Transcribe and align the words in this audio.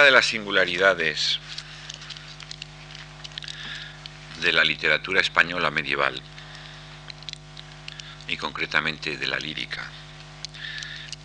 Una 0.00 0.06
de 0.06 0.12
las 0.12 0.28
singularidades 0.28 1.38
de 4.40 4.50
la 4.50 4.64
literatura 4.64 5.20
española 5.20 5.70
medieval, 5.70 6.22
y 8.26 8.38
concretamente 8.38 9.18
de 9.18 9.26
la 9.26 9.38
lírica, 9.38 9.82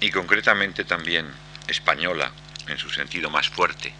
y 0.02 0.12
concretamente 0.12 0.84
también 0.84 1.26
española 1.70 2.34
en 2.68 2.78
su 2.78 2.90
sentido 2.90 3.30
más 3.30 3.48
fuerte, 3.48 3.94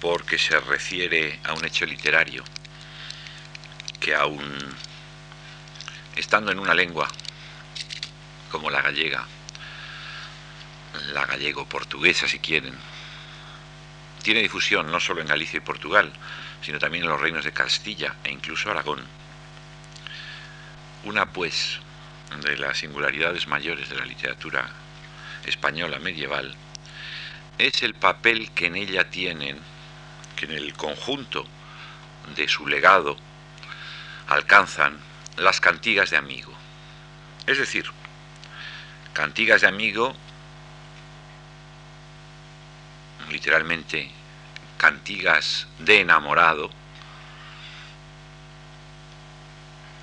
porque 0.00 0.38
se 0.38 0.58
refiere 0.60 1.38
a 1.44 1.52
un 1.52 1.66
hecho 1.66 1.84
literario 1.84 2.44
que 4.00 4.14
aún 4.14 4.74
estando 6.16 6.50
en 6.50 6.58
una 6.58 6.72
lengua 6.72 7.06
como 8.50 8.70
la 8.70 8.80
gallega, 8.80 9.26
la 11.12 11.26
gallego-portuguesa 11.26 12.26
si 12.26 12.38
quieren, 12.38 12.74
tiene 14.22 14.40
difusión 14.40 14.90
no 14.90 15.00
solo 15.00 15.20
en 15.20 15.28
Galicia 15.28 15.58
y 15.58 15.60
Portugal, 15.60 16.12
sino 16.62 16.78
también 16.78 17.04
en 17.04 17.10
los 17.10 17.20
reinos 17.20 17.44
de 17.44 17.52
Castilla 17.52 18.16
e 18.24 18.30
incluso 18.30 18.70
Aragón. 18.70 19.02
Una, 21.04 21.26
pues, 21.32 21.80
de 22.42 22.56
las 22.58 22.78
singularidades 22.78 23.46
mayores 23.46 23.88
de 23.88 23.96
la 23.96 24.04
literatura 24.04 24.68
española 25.46 25.98
medieval 25.98 26.54
es 27.58 27.82
el 27.82 27.94
papel 27.94 28.50
que 28.52 28.66
en 28.66 28.76
ella 28.76 29.10
tienen, 29.10 29.58
que 30.36 30.44
en 30.44 30.52
el 30.52 30.74
conjunto 30.74 31.46
de 32.36 32.48
su 32.48 32.66
legado 32.66 33.16
alcanzan 34.28 34.98
las 35.36 35.60
cantigas 35.60 36.10
de 36.10 36.18
amigo. 36.18 36.52
Es 37.46 37.58
decir, 37.58 37.86
cantigas 39.12 39.62
de 39.62 39.68
amigo, 39.68 40.14
literalmente 43.30 44.10
cantigas 44.76 45.66
de 45.78 46.00
enamorado, 46.00 46.70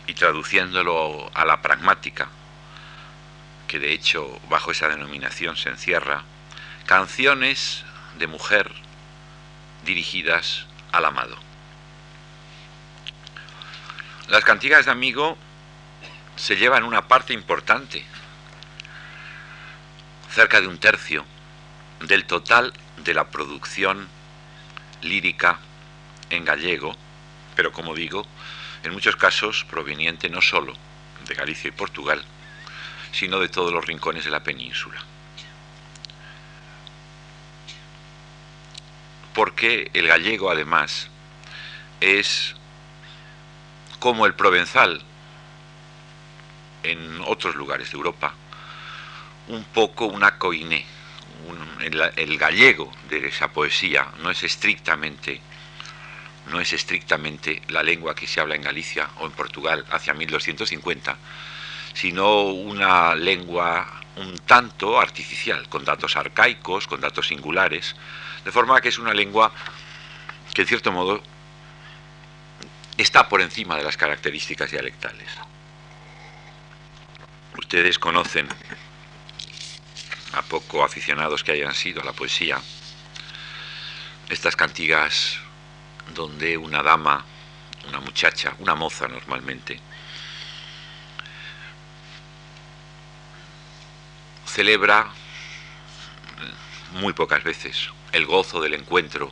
y 0.07 0.13
traduciéndolo 0.13 1.31
a 1.33 1.45
la 1.45 1.61
pragmática, 1.61 2.27
que 3.67 3.79
de 3.79 3.91
hecho 3.91 4.39
bajo 4.49 4.71
esa 4.71 4.87
denominación 4.87 5.57
se 5.57 5.69
encierra, 5.69 6.23
canciones 6.85 7.83
de 8.17 8.27
mujer 8.27 8.71
dirigidas 9.83 10.67
al 10.91 11.05
amado. 11.05 11.37
Las 14.27 14.43
cantigas 14.43 14.85
de 14.85 14.91
amigo 14.91 15.37
se 16.35 16.55
llevan 16.55 16.83
una 16.83 17.07
parte 17.07 17.33
importante, 17.33 18.05
cerca 20.31 20.61
de 20.61 20.67
un 20.67 20.77
tercio, 20.77 21.25
del 22.01 22.25
total 22.25 22.73
de 23.05 23.13
la 23.13 23.29
producción 23.29 24.09
lírica 25.01 25.59
en 26.29 26.43
gallego, 26.43 26.95
pero 27.55 27.71
como 27.71 27.93
digo, 27.93 28.25
en 28.83 28.91
muchos 28.91 29.15
casos 29.15 29.65
proveniente 29.69 30.29
no 30.29 30.41
solo 30.41 30.73
de 31.27 31.35
Galicia 31.35 31.69
y 31.69 31.71
Portugal, 31.71 32.21
sino 33.11 33.39
de 33.39 33.47
todos 33.47 33.71
los 33.71 33.85
rincones 33.85 34.25
de 34.25 34.31
la 34.31 34.43
península. 34.43 35.01
Porque 39.33 39.91
el 39.93 40.07
gallego 40.07 40.49
además 40.49 41.09
es 42.01 42.55
como 43.99 44.25
el 44.25 44.33
provenzal 44.33 45.01
en 46.83 47.21
otros 47.25 47.55
lugares 47.55 47.91
de 47.91 47.97
Europa, 47.97 48.33
un 49.47 49.63
poco 49.65 50.05
una 50.05 50.37
coiné. 50.37 50.94
El, 51.81 52.37
gallego 52.37 52.91
de 53.09 53.27
esa 53.27 53.51
poesía 53.51 54.07
no 54.21 54.29
es 54.31 54.43
estrictamente 54.43 55.41
no 56.47 56.59
es 56.59 56.73
estrictamente 56.73 57.61
la 57.69 57.81
lengua 57.81 58.15
que 58.15 58.27
se 58.27 58.39
habla 58.39 58.55
en 58.55 58.61
Galicia 58.61 59.09
o 59.19 59.25
en 59.25 59.31
Portugal 59.31 59.83
hacia 59.89 60.13
1250, 60.13 61.17
sino 61.93 62.43
una 62.43 63.15
lengua 63.15 64.01
un 64.17 64.37
tanto 64.39 64.99
artificial, 64.99 65.67
con 65.69 65.83
datos 65.83 66.15
arcaicos, 66.15 66.87
con 66.87 67.01
datos 67.01 67.27
singulares, 67.27 67.95
de 68.43 68.51
forma 68.51 68.79
que 68.79 68.89
es 68.89 68.99
una 68.99 69.13
lengua 69.13 69.51
que 70.53 70.61
en 70.61 70.67
cierto 70.67 70.91
modo 70.91 71.21
está 72.97 73.27
por 73.27 73.41
encima 73.41 73.75
de 73.75 73.83
las 73.83 73.97
características 73.97 74.71
dialectales. 74.71 75.29
Ustedes 77.57 77.99
conocen, 77.99 78.47
a 80.35 80.41
poco 80.41 80.83
aficionados 80.83 81.43
que 81.43 81.53
hayan 81.53 81.73
sido 81.73 82.01
a 82.01 82.05
la 82.05 82.13
poesía, 82.13 82.59
estas 84.29 84.55
cantigas 84.55 85.37
donde 86.13 86.57
una 86.57 86.83
dama, 86.83 87.23
una 87.87 87.99
muchacha, 87.99 88.53
una 88.59 88.75
moza 88.75 89.07
normalmente, 89.07 89.79
celebra 94.45 95.07
muy 96.93 97.13
pocas 97.13 97.43
veces 97.43 97.89
el 98.11 98.25
gozo 98.25 98.61
del 98.61 98.73
encuentro 98.73 99.31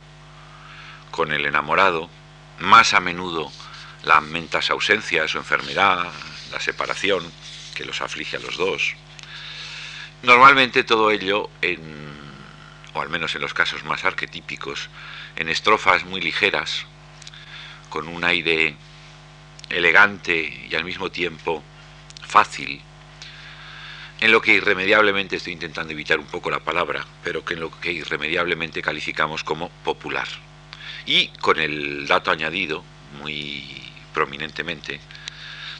con 1.10 1.32
el 1.32 1.46
enamorado, 1.46 2.10
más 2.58 2.92
a 2.92 3.00
menudo 3.00 3.50
lamentas 4.02 4.70
ausencias 4.70 5.34
o 5.34 5.38
enfermedad, 5.38 6.12
la 6.52 6.60
separación 6.60 7.24
que 7.74 7.84
los 7.84 8.00
aflige 8.00 8.36
a 8.36 8.40
los 8.40 8.56
dos. 8.56 8.94
Normalmente 10.24 10.84
todo 10.84 11.10
ello 11.10 11.50
en, 11.60 11.82
o 12.94 13.02
al 13.02 13.10
menos 13.10 13.34
en 13.34 13.42
los 13.42 13.52
casos 13.52 13.84
más 13.84 14.06
arquetípicos, 14.06 14.88
en 15.36 15.50
estrofas 15.50 16.06
muy 16.06 16.22
ligeras, 16.22 16.86
con 17.90 18.08
un 18.08 18.24
aire 18.24 18.74
elegante 19.68 20.66
y 20.70 20.74
al 20.74 20.84
mismo 20.84 21.10
tiempo 21.10 21.62
fácil, 22.26 22.80
en 24.18 24.32
lo 24.32 24.40
que 24.40 24.54
irremediablemente 24.54 25.36
estoy 25.36 25.52
intentando 25.52 25.92
evitar 25.92 26.18
un 26.18 26.26
poco 26.26 26.50
la 26.50 26.60
palabra, 26.60 27.04
pero 27.22 27.44
que 27.44 27.52
en 27.52 27.60
lo 27.60 27.70
que 27.78 27.92
irremediablemente 27.92 28.80
calificamos 28.80 29.44
como 29.44 29.68
popular. 29.84 30.28
Y 31.04 31.28
con 31.42 31.60
el 31.60 32.06
dato 32.06 32.30
añadido, 32.30 32.82
muy 33.20 33.92
prominentemente, 34.14 35.00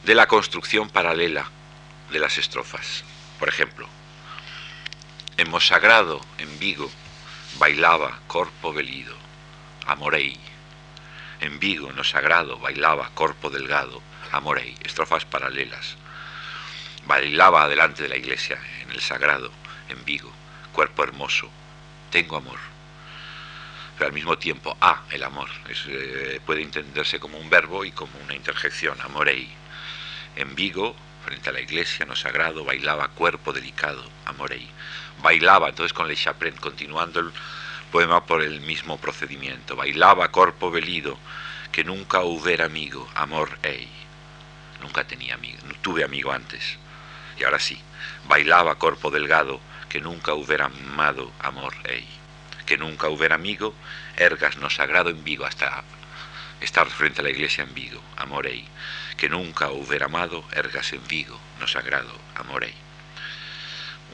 de 0.05 0.15
la 0.15 0.27
construcción 0.27 0.91
paralela 0.91 1.51
de 2.13 2.19
las 2.19 2.37
estrofas. 2.37 3.05
Por 3.39 3.49
ejemplo, 3.49 3.89
hemos 5.37 5.67
sagrado 5.67 6.21
en 6.39 6.59
Vigo 6.59 6.91
bailaba 7.59 8.21
corpo 8.27 8.73
velido, 8.73 9.15
amorei. 9.87 10.39
En 11.41 11.59
Vigo, 11.59 11.93
no 11.93 12.05
sagrado, 12.05 12.59
bailaba 12.59 13.11
corpo 13.15 13.51
delgado, 13.51 14.03
amorei. 14.33 14.75
Estrofas 14.83 15.25
paralelas. 15.25 15.97
Bailaba 17.07 17.69
delante 17.69 18.03
de 18.03 18.09
la 18.09 18.17
iglesia, 18.17 18.59
en 18.83 18.91
el 18.91 19.01
sagrado, 19.01 19.51
en 19.89 20.05
Vigo, 20.05 20.33
cuerpo 20.73 21.05
hermoso, 21.05 21.51
tengo 22.11 22.37
amor. 22.37 22.59
Pero 23.97 24.09
al 24.09 24.15
mismo 24.15 24.39
tiempo, 24.39 24.77
a, 24.81 25.03
el 25.11 25.23
amor. 25.23 25.51
Eh, 25.87 26.41
puede 26.45 26.63
entenderse 26.63 27.21
como 27.21 27.39
un 27.39 27.51
verbo 27.51 27.85
y 27.85 27.93
como 27.93 28.19
una 28.25 28.35
interjección, 28.35 29.01
amorei. 29.01 29.49
En 30.35 30.55
Vigo, 30.57 30.97
frente 31.25 31.51
a 31.51 31.53
la 31.53 31.61
iglesia, 31.61 32.05
no 32.07 32.17
sagrado, 32.17 32.65
bailaba 32.65 33.09
cuerpo 33.09 33.53
delicado, 33.53 34.05
amorei. 34.25 34.69
Bailaba, 35.23 35.69
entonces 35.69 35.93
con 35.93 36.09
Le 36.09 36.17
Chaprén, 36.17 36.57
continuando 36.57 37.21
el 37.21 37.33
poema 37.91 38.25
por 38.25 38.43
el 38.43 38.61
mismo 38.61 38.99
procedimiento. 38.99 39.77
Bailaba 39.77 40.33
corpo 40.33 40.71
velido, 40.71 41.17
que 41.71 41.85
nunca 41.85 42.21
hubiera 42.23 42.67
amigo, 42.67 43.09
amor 43.15 43.59
ei. 43.63 43.89
Nunca 44.81 45.05
tenía 45.05 45.35
amigo, 45.35 45.59
no 45.67 45.75
tuve 45.83 46.05
amigo 46.05 46.33
antes. 46.33 46.79
Y 47.39 47.45
ahora 47.45 47.59
sí, 47.59 47.81
bailaba 48.29 48.79
corpo 48.79 49.11
delgado, 49.11 49.61
que 49.89 50.01
nunca 50.01 50.35
hubiera 50.35 50.67
amado, 50.67 51.33
amor 51.41 51.75
ei. 51.85 52.07
Que 52.67 52.77
nunca 52.77 53.09
hubiera 53.09 53.35
amigo, 53.35 53.75
ergas 54.17 54.57
no 54.57 54.71
sagrado 54.71 55.11
en 55.11 55.25
Vigo, 55.25 55.47
hasta 55.47 55.85
estar 56.61 56.89
frente 56.89 57.21
a 57.21 57.25
la 57.25 57.31
iglesia 57.31 57.65
en 57.65 57.75
Vigo, 57.75 58.01
amor 58.17 58.47
ei. 58.47 58.67
Que 59.17 59.29
nunca 59.29 59.71
hubiera 59.71 60.07
amado, 60.07 60.45
ergas 60.53 60.93
en 60.93 61.07
Vigo, 61.09 61.39
no 61.61 61.67
sagrado, 61.67 62.13
amor 62.37 62.65
ei. 62.65 62.84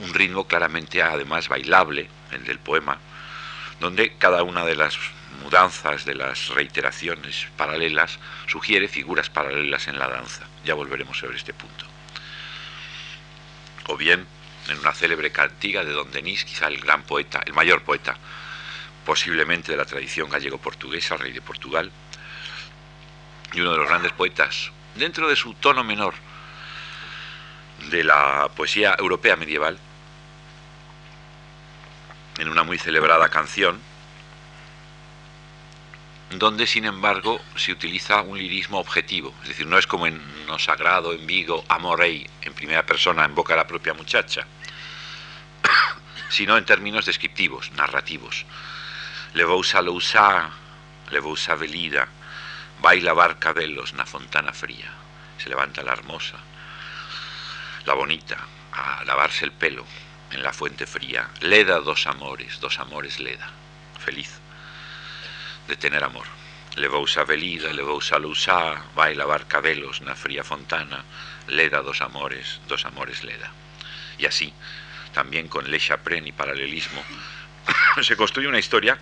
Un 0.00 0.14
ritmo 0.14 0.46
claramente 0.46 1.02
además 1.02 1.48
bailable, 1.48 2.08
el 2.32 2.44
del 2.44 2.58
poema, 2.58 2.98
donde 3.80 4.16
cada 4.16 4.42
una 4.42 4.64
de 4.64 4.76
las 4.76 4.98
mudanzas, 5.42 6.04
de 6.04 6.14
las 6.14 6.48
reiteraciones 6.48 7.46
paralelas, 7.56 8.18
sugiere 8.46 8.88
figuras 8.88 9.30
paralelas 9.30 9.88
en 9.88 9.98
la 9.98 10.08
danza. 10.08 10.46
Ya 10.64 10.74
volveremos 10.74 11.18
sobre 11.18 11.36
este 11.36 11.52
punto. 11.52 11.84
O 13.88 13.96
bien, 13.96 14.26
en 14.68 14.78
una 14.78 14.92
célebre 14.92 15.30
cantiga 15.32 15.84
de 15.84 15.92
Don 15.92 16.10
Denis, 16.10 16.44
quizá 16.44 16.68
el 16.68 16.80
gran 16.80 17.02
poeta, 17.02 17.42
el 17.44 17.52
mayor 17.52 17.82
poeta, 17.82 18.16
posiblemente 19.04 19.72
de 19.72 19.78
la 19.78 19.84
tradición 19.84 20.30
gallego-portuguesa, 20.30 21.16
rey 21.16 21.32
de 21.32 21.42
Portugal, 21.42 21.90
y 23.52 23.60
uno 23.60 23.72
de 23.72 23.78
los 23.78 23.88
grandes 23.88 24.12
poetas, 24.12 24.70
dentro 24.94 25.28
de 25.28 25.36
su 25.36 25.54
tono 25.54 25.82
menor 25.82 26.14
de 27.90 28.04
la 28.04 28.48
poesía 28.54 28.94
europea 28.98 29.36
medieval, 29.36 29.78
en 32.40 32.48
una 32.48 32.62
muy 32.62 32.78
celebrada 32.78 33.28
canción, 33.28 33.78
donde 36.30 36.66
sin 36.66 36.86
embargo 36.86 37.38
se 37.54 37.70
utiliza 37.70 38.22
un 38.22 38.38
lirismo 38.38 38.78
objetivo, 38.78 39.34
es 39.42 39.48
decir, 39.48 39.66
no 39.66 39.76
es 39.76 39.86
como 39.86 40.06
en 40.06 40.22
No 40.46 40.58
Sagrado, 40.58 41.12
en 41.12 41.26
Vigo, 41.26 41.64
Amorei, 41.68 42.26
en 42.40 42.54
primera 42.54 42.86
persona, 42.86 43.26
en 43.26 43.34
boca 43.34 43.52
de 43.52 43.58
la 43.58 43.66
propia 43.66 43.92
muchacha, 43.92 44.46
sino 46.30 46.56
en 46.56 46.64
términos 46.64 47.04
descriptivos, 47.04 47.72
narrativos. 47.72 48.46
Le 49.34 49.44
vou 49.44 49.62
salusa, 49.62 50.50
le 51.10 51.20
vou 51.20 51.36
velida, 51.58 52.08
baila 52.80 53.12
barca 53.12 53.52
velos 53.52 53.92
na 53.92 54.06
fontana 54.06 54.52
fría, 54.52 54.88
se 55.36 55.50
levanta 55.50 55.82
la 55.82 55.92
hermosa, 55.92 56.38
la 57.84 57.94
bonita, 57.94 58.38
a 58.72 59.04
lavarse 59.04 59.44
el 59.44 59.52
pelo 59.52 59.84
en 60.30 60.42
la 60.42 60.52
fuente 60.52 60.86
fría, 60.86 61.28
leda 61.40 61.80
dos 61.80 62.06
amores, 62.06 62.60
dos 62.60 62.78
amores 62.78 63.18
leda, 63.18 63.50
feliz 63.98 64.30
de 65.68 65.76
tener 65.76 66.04
amor. 66.04 66.26
Levousa 66.76 67.24
velida, 67.24 67.72
levousa 67.72 68.18
lusá, 68.18 68.82
baila 68.94 69.24
barcabelos 69.24 70.00
na 70.02 70.14
fría 70.14 70.44
fontana, 70.44 71.04
leda 71.48 71.82
dos 71.82 72.00
amores, 72.00 72.60
dos 72.68 72.84
amores 72.84 73.24
leda. 73.24 73.50
Y 74.18 74.26
así, 74.26 74.52
también 75.12 75.48
con 75.48 75.70
Le 75.70 75.78
Chapren 75.78 76.26
y 76.26 76.32
paralelismo, 76.32 77.02
se 78.02 78.16
construye 78.16 78.48
una 78.48 78.58
historia 78.58 78.98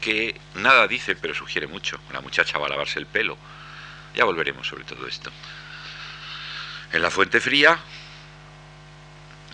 que 0.00 0.40
nada 0.54 0.88
dice, 0.88 1.14
pero 1.14 1.34
sugiere 1.34 1.66
mucho. 1.66 2.00
La 2.12 2.20
muchacha 2.20 2.58
va 2.58 2.66
a 2.66 2.70
lavarse 2.70 2.98
el 2.98 3.06
pelo. 3.06 3.36
Ya 4.14 4.24
volveremos 4.24 4.66
sobre 4.66 4.84
todo 4.84 5.06
esto. 5.06 5.30
En 6.92 7.02
la 7.02 7.10
fuente 7.10 7.40
fría, 7.40 7.78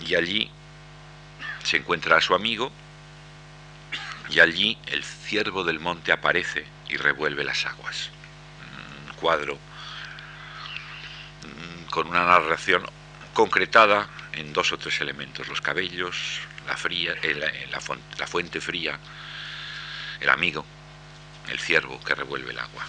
y 0.04 0.14
allí 0.14 0.50
se 1.62 1.78
encuentra 1.78 2.16
a 2.16 2.20
su 2.20 2.34
amigo, 2.34 2.70
y 4.28 4.40
allí 4.40 4.78
el 4.86 5.04
ciervo 5.04 5.64
del 5.64 5.80
monte 5.80 6.12
aparece 6.12 6.66
y 6.88 6.96
revuelve 6.96 7.44
las 7.44 7.64
aguas. 7.66 8.10
Un 9.08 9.14
cuadro 9.14 9.58
mm, 11.42 11.90
con 11.90 12.08
una 12.08 12.24
narración 12.24 12.84
concretada 13.32 14.08
en 14.32 14.52
dos 14.52 14.72
o 14.72 14.78
tres 14.78 15.00
elementos, 15.00 15.48
los 15.48 15.60
cabellos, 15.60 16.40
la, 16.66 16.76
fría, 16.76 17.14
eh, 17.22 17.34
la, 17.34 17.80
la 18.18 18.26
fuente 18.26 18.60
fría, 18.60 18.98
el 20.20 20.28
amigo, 20.28 20.64
el 21.48 21.58
ciervo 21.58 22.02
que 22.02 22.14
revuelve 22.14 22.50
el 22.50 22.58
agua. 22.58 22.84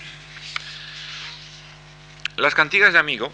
Las 2.38 2.54
cantigas 2.54 2.94
de 2.94 3.00
amigo, 3.00 3.32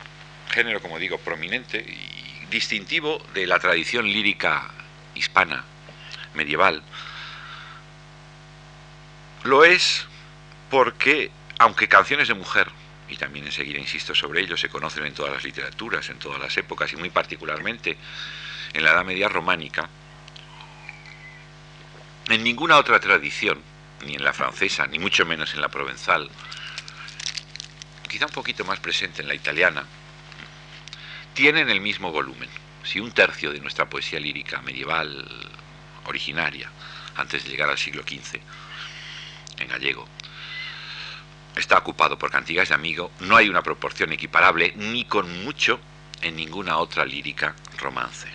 género 0.51 0.81
como 0.81 0.99
digo 0.99 1.17
prominente 1.17 1.79
y 1.79 2.12
distintivo 2.53 3.19
de 3.33 3.47
la 3.47 3.59
tradición 3.59 4.05
lírica 4.05 4.69
hispana 5.15 5.65
medieval, 6.35 6.83
lo 9.43 9.65
es 9.65 10.05
porque, 10.69 11.31
aunque 11.59 11.87
canciones 11.87 12.27
de 12.27 12.35
mujer, 12.35 12.69
y 13.09 13.17
también 13.17 13.45
enseguida 13.45 13.79
insisto 13.79 14.15
sobre 14.15 14.41
ello, 14.41 14.55
se 14.55 14.69
conocen 14.69 15.05
en 15.05 15.13
todas 15.13 15.33
las 15.33 15.43
literaturas, 15.43 16.09
en 16.09 16.19
todas 16.19 16.39
las 16.39 16.55
épocas 16.55 16.93
y 16.93 16.95
muy 16.95 17.09
particularmente 17.09 17.97
en 18.73 18.83
la 18.83 18.91
Edad 18.91 19.03
Media 19.03 19.27
románica, 19.27 19.89
en 22.29 22.43
ninguna 22.43 22.77
otra 22.77 22.99
tradición, 22.99 23.61
ni 24.05 24.15
en 24.15 24.23
la 24.23 24.31
francesa, 24.31 24.85
ni 24.87 24.99
mucho 24.99 25.25
menos 25.25 25.53
en 25.53 25.61
la 25.61 25.69
provenzal, 25.69 26.29
quizá 28.07 28.27
un 28.27 28.31
poquito 28.31 28.63
más 28.63 28.79
presente 28.79 29.21
en 29.23 29.27
la 29.27 29.33
italiana, 29.33 29.85
tienen 31.33 31.69
el 31.69 31.81
mismo 31.81 32.11
volumen. 32.11 32.49
Si 32.83 32.99
un 32.99 33.11
tercio 33.11 33.51
de 33.51 33.59
nuestra 33.59 33.89
poesía 33.89 34.19
lírica 34.19 34.61
medieval 34.61 35.27
originaria, 36.05 36.69
antes 37.15 37.43
de 37.43 37.49
llegar 37.49 37.69
al 37.69 37.77
siglo 37.77 38.03
XV, 38.03 38.39
en 39.59 39.67
gallego, 39.67 40.07
está 41.55 41.77
ocupado 41.77 42.17
por 42.17 42.31
cantigas 42.31 42.69
de 42.69 42.75
amigo, 42.75 43.11
no 43.19 43.35
hay 43.35 43.49
una 43.49 43.61
proporción 43.61 44.11
equiparable 44.11 44.73
ni 44.75 45.05
con 45.05 45.43
mucho 45.43 45.79
en 46.21 46.35
ninguna 46.35 46.77
otra 46.77 47.05
lírica 47.05 47.55
romance. 47.77 48.27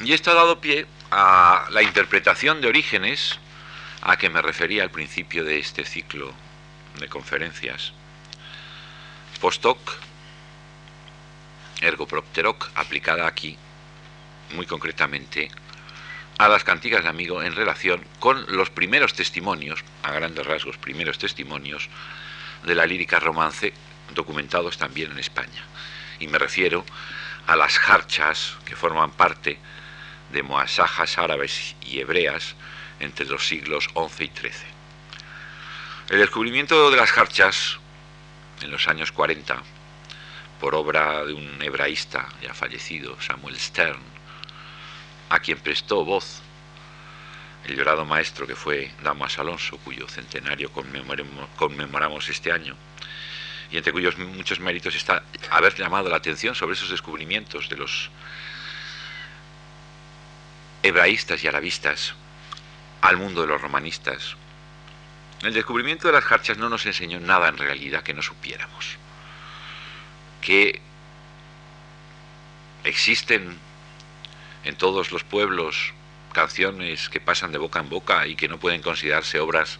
Y 0.00 0.12
esto 0.12 0.30
ha 0.30 0.34
dado 0.34 0.60
pie 0.60 0.86
a 1.10 1.66
la 1.70 1.82
interpretación 1.82 2.60
de 2.60 2.68
Orígenes 2.68 3.38
a 4.02 4.16
que 4.16 4.30
me 4.30 4.40
refería 4.40 4.82
al 4.82 4.90
principio 4.90 5.44
de 5.44 5.58
este 5.58 5.84
ciclo 5.84 6.32
de 6.98 7.08
conferencias. 7.08 7.92
Post 9.40 9.64
ergo 11.80 12.06
propteroc, 12.06 12.70
aplicada 12.74 13.26
aquí 13.26 13.56
muy 14.52 14.66
concretamente 14.66 15.50
a 16.38 16.48
las 16.48 16.64
cantigas 16.64 17.02
de 17.02 17.10
amigo 17.10 17.42
en 17.42 17.54
relación 17.54 18.02
con 18.18 18.46
los 18.48 18.70
primeros 18.70 19.14
testimonios, 19.14 19.84
a 20.02 20.12
grandes 20.12 20.46
rasgos 20.46 20.78
primeros 20.78 21.18
testimonios, 21.18 21.88
de 22.64 22.74
la 22.74 22.86
lírica 22.86 23.20
romance 23.20 23.72
documentados 24.14 24.78
también 24.78 25.10
en 25.12 25.18
España. 25.18 25.64
Y 26.18 26.28
me 26.28 26.38
refiero 26.38 26.84
a 27.46 27.56
las 27.56 27.78
jarchas 27.78 28.56
que 28.64 28.76
forman 28.76 29.10
parte 29.10 29.58
de 30.32 30.42
moasajas 30.42 31.18
árabes 31.18 31.76
y 31.82 32.00
hebreas 32.00 32.54
entre 33.00 33.26
los 33.26 33.46
siglos 33.46 33.88
XI 33.94 34.24
y 34.24 34.28
XIII. 34.28 34.52
El 36.10 36.18
descubrimiento 36.18 36.90
de 36.90 36.96
las 36.96 37.12
jarchas 37.12 37.78
en 38.62 38.70
los 38.70 38.88
años 38.88 39.12
40, 39.12 39.62
por 40.60 40.74
obra 40.74 41.24
de 41.24 41.32
un 41.32 41.60
hebraísta 41.62 42.28
ya 42.42 42.52
fallecido, 42.52 43.20
Samuel 43.20 43.58
Stern, 43.58 43.98
a 45.30 45.40
quien 45.40 45.58
prestó 45.58 46.04
voz 46.04 46.42
el 47.64 47.76
llorado 47.76 48.04
maestro 48.04 48.46
que 48.46 48.54
fue 48.54 48.90
Damas 49.02 49.38
Alonso, 49.38 49.78
cuyo 49.78 50.06
centenario 50.08 50.70
conmemoramos 51.56 52.28
este 52.28 52.52
año, 52.52 52.76
y 53.70 53.78
entre 53.78 53.92
cuyos 53.92 54.18
muchos 54.18 54.60
méritos 54.60 54.94
está 54.94 55.22
haber 55.50 55.74
llamado 55.74 56.10
la 56.10 56.16
atención 56.16 56.54
sobre 56.54 56.74
esos 56.74 56.90
descubrimientos 56.90 57.68
de 57.68 57.76
los 57.76 58.10
hebraístas 60.82 61.42
y 61.44 61.48
arabistas 61.48 62.14
al 63.00 63.16
mundo 63.16 63.42
de 63.42 63.46
los 63.46 63.60
romanistas. 63.60 64.36
El 65.42 65.54
descubrimiento 65.54 66.08
de 66.08 66.12
las 66.12 66.24
jarchas 66.24 66.58
no 66.58 66.68
nos 66.68 66.84
enseñó 66.84 67.18
nada 67.18 67.48
en 67.48 67.56
realidad 67.56 68.02
que 68.02 68.12
no 68.12 68.20
supiéramos. 68.20 68.99
Que 70.40 70.80
existen 72.84 73.58
en 74.64 74.76
todos 74.76 75.12
los 75.12 75.24
pueblos 75.24 75.92
canciones 76.32 77.08
que 77.08 77.20
pasan 77.20 77.52
de 77.52 77.58
boca 77.58 77.80
en 77.80 77.88
boca 77.88 78.26
y 78.26 78.36
que 78.36 78.48
no 78.48 78.58
pueden 78.58 78.82
considerarse 78.82 79.40
obras 79.40 79.78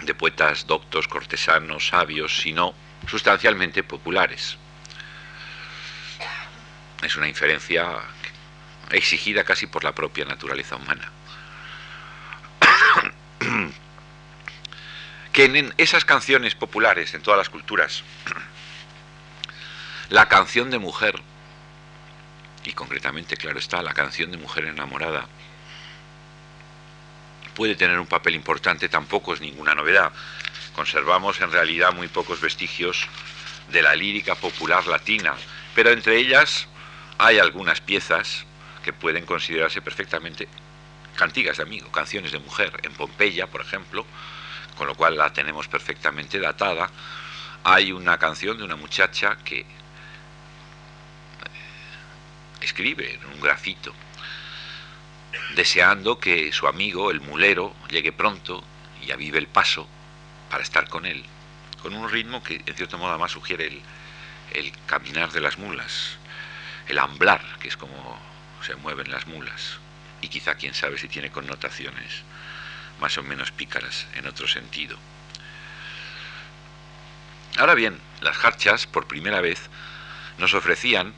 de 0.00 0.14
poetas 0.14 0.66
doctos, 0.66 1.08
cortesanos, 1.08 1.88
sabios, 1.88 2.40
sino 2.40 2.74
sustancialmente 3.06 3.82
populares. 3.82 4.56
Es 7.02 7.16
una 7.16 7.28
inferencia 7.28 7.98
exigida 8.90 9.44
casi 9.44 9.66
por 9.66 9.84
la 9.84 9.94
propia 9.94 10.24
naturaleza 10.24 10.76
humana. 10.76 11.10
que 15.32 15.44
en 15.44 15.74
esas 15.78 16.04
canciones 16.04 16.54
populares, 16.54 17.14
en 17.14 17.22
todas 17.22 17.38
las 17.38 17.48
culturas, 17.48 18.02
la 20.10 20.28
canción 20.28 20.70
de 20.70 20.78
mujer 20.78 21.20
y 22.64 22.72
concretamente, 22.72 23.36
claro 23.36 23.58
está, 23.58 23.82
la 23.82 23.94
canción 23.94 24.30
de 24.30 24.36
Mujer 24.36 24.66
enamorada, 24.66 25.26
puede 27.54 27.76
tener 27.76 27.98
un 27.98 28.06
papel 28.06 28.34
importante, 28.34 28.88
tampoco 28.88 29.34
es 29.34 29.40
ninguna 29.40 29.74
novedad. 29.74 30.12
Conservamos 30.74 31.40
en 31.40 31.50
realidad 31.50 31.92
muy 31.92 32.08
pocos 32.08 32.40
vestigios 32.40 33.06
de 33.70 33.82
la 33.82 33.94
lírica 33.96 34.34
popular 34.34 34.86
latina, 34.86 35.34
pero 35.74 35.90
entre 35.90 36.18
ellas 36.18 36.68
hay 37.18 37.38
algunas 37.38 37.80
piezas 37.80 38.44
que 38.84 38.92
pueden 38.92 39.26
considerarse 39.26 39.82
perfectamente 39.82 40.48
cantigas 41.16 41.56
de 41.56 41.64
amigo, 41.64 41.90
canciones 41.90 42.32
de 42.32 42.38
mujer. 42.38 42.72
En 42.84 42.92
Pompeya, 42.92 43.48
por 43.48 43.60
ejemplo, 43.60 44.06
con 44.78 44.86
lo 44.86 44.94
cual 44.94 45.16
la 45.16 45.32
tenemos 45.32 45.66
perfectamente 45.66 46.38
datada, 46.38 46.88
hay 47.64 47.90
una 47.90 48.16
canción 48.16 48.56
de 48.56 48.62
una 48.64 48.76
muchacha 48.76 49.36
que 49.44 49.66
escribe 52.60 53.14
en 53.14 53.26
un 53.26 53.40
grafito, 53.40 53.92
deseando 55.56 56.20
que 56.20 56.52
su 56.52 56.68
amigo, 56.68 57.10
el 57.10 57.20
mulero, 57.20 57.74
llegue 57.90 58.12
pronto 58.12 58.62
y 59.04 59.10
avive 59.10 59.38
el 59.38 59.48
paso 59.48 59.88
para 60.48 60.62
estar 60.62 60.88
con 60.88 61.06
él, 61.06 61.24
con 61.82 61.92
un 61.92 62.08
ritmo 62.08 62.42
que 62.42 62.62
en 62.64 62.74
cierto 62.76 62.98
modo 62.98 63.10
además 63.10 63.32
sugiere 63.32 63.66
el, 63.66 63.82
el 64.54 64.72
caminar 64.86 65.32
de 65.32 65.40
las 65.40 65.58
mulas, 65.58 66.16
el 66.86 67.00
amblar, 67.00 67.42
que 67.58 67.66
es 67.66 67.76
como 67.76 68.16
se 68.64 68.76
mueven 68.76 69.10
las 69.10 69.26
mulas, 69.26 69.78
y 70.20 70.28
quizá 70.28 70.54
quién 70.54 70.72
sabe 70.72 70.98
si 70.98 71.08
tiene 71.08 71.32
connotaciones 71.32 72.22
más 73.00 73.16
o 73.18 73.22
menos 73.22 73.50
pícaras 73.50 74.06
en 74.14 74.26
otro 74.26 74.48
sentido. 74.48 74.96
Ahora 77.58 77.74
bien, 77.74 77.98
las 78.20 78.36
jarchas 78.36 78.86
por 78.86 79.06
primera 79.06 79.40
vez 79.40 79.68
nos 80.38 80.54
ofrecían 80.54 81.12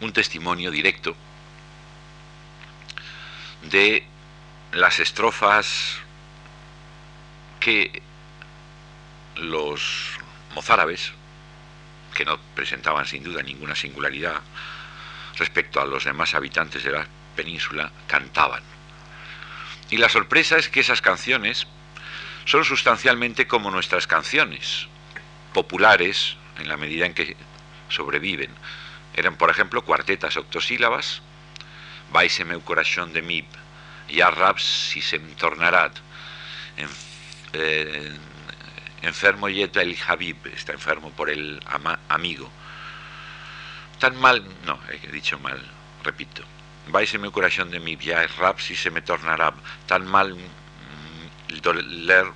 un 0.00 0.12
testimonio 0.12 0.70
directo 0.70 1.16
de 3.62 4.06
las 4.72 5.00
estrofas 5.00 5.98
que 7.60 8.02
los 9.36 10.10
mozárabes, 10.54 11.12
que 12.14 12.24
no 12.24 12.38
presentaban 12.54 13.06
sin 13.06 13.24
duda 13.24 13.42
ninguna 13.42 13.74
singularidad 13.74 14.40
respecto 15.38 15.80
a 15.80 15.86
los 15.86 16.04
demás 16.04 16.34
habitantes 16.34 16.84
de 16.84 16.92
la 16.92 17.06
península, 17.34 17.90
cantaban. 18.06 18.75
Y 19.90 19.98
la 19.98 20.08
sorpresa 20.08 20.56
es 20.56 20.68
que 20.68 20.80
esas 20.80 21.00
canciones 21.00 21.66
son 22.44 22.64
sustancialmente 22.64 23.46
como 23.46 23.70
nuestras 23.70 24.06
canciones, 24.06 24.88
populares 25.52 26.36
en 26.58 26.68
la 26.68 26.76
medida 26.76 27.06
en 27.06 27.14
que 27.14 27.36
sobreviven. 27.88 28.50
Eran, 29.14 29.36
por 29.36 29.50
ejemplo, 29.50 29.82
cuartetas 29.82 30.36
octosílabas, 30.36 31.22
Vaise 32.12 32.44
meu 32.44 32.62
corazón 32.62 33.12
de 33.12 33.22
mib, 33.22 33.46
Ya 34.08 34.30
raps 34.30 34.62
si 34.62 35.02
se 35.02 35.18
tornará, 35.34 35.90
eh, 37.52 38.14
enfermo 39.02 39.48
yet 39.48 39.76
el 39.76 39.96
Habib, 40.06 40.36
está 40.54 40.72
enfermo 40.72 41.10
por 41.10 41.30
el 41.30 41.60
amigo. 42.08 42.50
Tan 43.98 44.16
mal, 44.20 44.46
no, 44.64 44.78
he 44.88 45.10
dicho 45.10 45.38
mal, 45.38 45.60
repito. 46.04 46.44
Vaise 46.88 47.18
meu 47.18 47.32
corazón 47.32 47.70
de 47.70 47.80
mib, 47.80 48.00
Ya 48.00 48.26
raps 48.38 48.64
si 48.66 48.76
se 48.76 48.90
me 48.90 49.02
tornará, 49.02 49.52
tan 49.86 50.06
mal 50.06 50.36
el 51.48 51.60
doler 51.60 52.32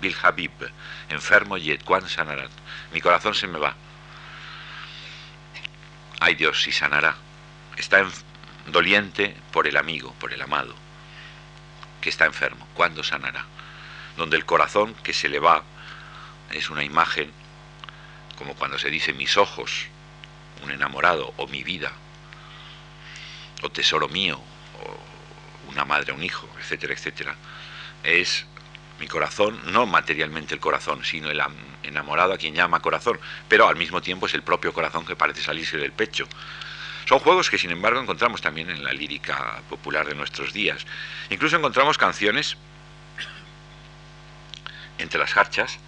Bil 0.00 0.16
Habib, 0.22 0.52
enfermo 1.08 1.56
yet, 1.56 1.82
¿cuándo 1.84 2.08
sanará? 2.08 2.48
Mi 2.92 3.00
corazón 3.00 3.34
se 3.34 3.46
me 3.46 3.58
va. 3.58 3.74
Ay 6.20 6.34
Dios, 6.34 6.62
si 6.62 6.72
sanará. 6.72 7.16
Está 7.76 8.04
doliente 8.66 9.36
por 9.52 9.66
el 9.66 9.76
amigo, 9.76 10.12
por 10.20 10.32
el 10.32 10.42
amado, 10.42 10.74
que 12.00 12.10
está 12.10 12.26
enfermo. 12.26 12.66
¿Cuándo 12.74 13.02
sanará? 13.02 13.46
Donde 14.16 14.36
el 14.36 14.44
corazón 14.44 14.94
que 15.02 15.14
se 15.14 15.28
le 15.28 15.38
va 15.38 15.62
es 16.50 16.68
una 16.68 16.84
imagen, 16.84 17.32
como 18.36 18.54
cuando 18.54 18.78
se 18.78 18.90
dice 18.90 19.12
mis 19.12 19.36
ojos, 19.36 19.86
un 20.62 20.70
enamorado, 20.70 21.32
o 21.36 21.46
mi 21.46 21.62
vida, 21.62 21.92
o 23.62 23.70
tesoro 23.70 24.08
mío, 24.08 24.38
o 24.38 25.70
una 25.70 25.84
madre, 25.84 26.12
un 26.12 26.22
hijo, 26.22 26.48
etcétera, 26.60 26.92
etcétera. 26.92 27.36
Es 28.02 28.44
mi 29.00 29.06
corazón, 29.08 29.60
no 29.72 29.86
materialmente 29.86 30.54
el 30.54 30.60
corazón, 30.60 31.04
sino 31.04 31.30
el 31.30 31.42
enamorado 31.82 32.32
a 32.32 32.38
quien 32.38 32.54
llama 32.54 32.80
corazón, 32.80 33.18
pero 33.48 33.68
al 33.68 33.76
mismo 33.76 34.00
tiempo 34.00 34.26
es 34.26 34.34
el 34.34 34.42
propio 34.42 34.72
corazón 34.72 35.04
que 35.04 35.16
parece 35.16 35.42
salirse 35.42 35.76
del 35.76 35.92
pecho. 35.92 36.26
Son 37.08 37.18
juegos 37.18 37.50
que 37.50 37.58
sin 37.58 37.70
embargo 37.70 38.00
encontramos 38.00 38.40
también 38.40 38.70
en 38.70 38.84
la 38.84 38.92
lírica 38.92 39.60
popular 39.68 40.06
de 40.06 40.14
nuestros 40.14 40.52
días. 40.52 40.86
Incluso 41.30 41.56
encontramos 41.56 41.98
canciones 41.98 42.56
entre 44.98 45.18
las 45.18 45.36
harchas 45.36 45.78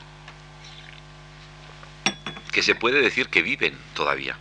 que 2.50 2.62
se 2.62 2.75
puede 2.75 3.00
decir 3.00 3.28
que 3.28 3.43
viven 3.43 3.78
todavía. 3.95 4.37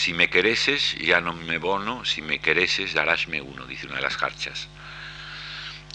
Si 0.00 0.14
me 0.14 0.30
quereses, 0.30 0.96
ya 0.98 1.20
no 1.20 1.34
me 1.34 1.58
bono, 1.58 2.06
si 2.06 2.22
me 2.22 2.38
quereses, 2.38 2.94
darásme 2.94 3.42
uno, 3.42 3.66
dice 3.66 3.86
una 3.86 3.96
de 3.96 4.02
las 4.02 4.22
harchas 4.22 4.66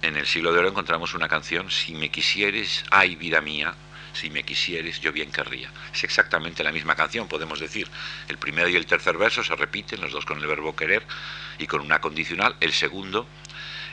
en 0.05 0.17
el 0.17 0.27
siglo 0.27 0.53
de 0.53 0.59
oro 0.59 0.69
encontramos 0.69 1.15
una 1.15 1.27
canción, 1.27 1.71
Si 1.71 1.95
me 1.95 2.09
quisieres, 2.09 2.85
ay 2.91 3.15
vida 3.15 3.41
mía, 3.41 3.73
si 4.13 4.29
me 4.29 4.43
quisieres, 4.43 5.01
yo 5.01 5.11
bien 5.11 5.31
querría. 5.31 5.71
Es 5.91 6.03
exactamente 6.03 6.63
la 6.63 6.71
misma 6.71 6.93
canción, 6.95 7.27
podemos 7.27 7.59
decir. 7.59 7.87
El 8.27 8.37
primero 8.37 8.69
y 8.69 8.75
el 8.75 8.85
tercer 8.85 9.17
verso 9.17 9.43
se 9.43 9.55
repiten, 9.55 10.01
los 10.01 10.11
dos 10.11 10.25
con 10.25 10.39
el 10.39 10.45
verbo 10.45 10.75
querer 10.75 11.03
y 11.57 11.65
con 11.65 11.81
una 11.81 11.99
condicional. 11.99 12.55
El 12.59 12.73
segundo 12.73 13.27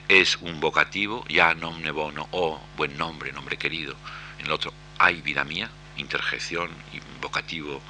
es 0.09 0.37
un 0.43 0.61
vocativo, 0.61 1.25
ya 1.29 1.55
nomne 1.55 1.91
bono, 1.91 2.29
oh, 2.33 2.61
buen 2.77 2.99
nombre, 2.99 3.33
nombre 3.33 3.57
querido. 3.57 3.97
En 4.39 4.47
el 4.47 4.53
otro, 4.53 4.75
ay 4.99 5.23
vida 5.23 5.45
mía, 5.45 5.71
interjección, 5.97 6.69
vocativo 7.23 7.81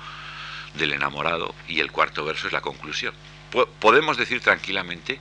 del 0.75 0.93
enamorado. 0.93 1.55
Y 1.69 1.81
el 1.81 1.91
cuarto 1.93 2.25
verso 2.25 2.47
es 2.47 2.53
la 2.53 2.61
conclusión. 2.61 3.15
Podemos 3.81 4.17
decir 4.17 4.41
tranquilamente 4.41 5.21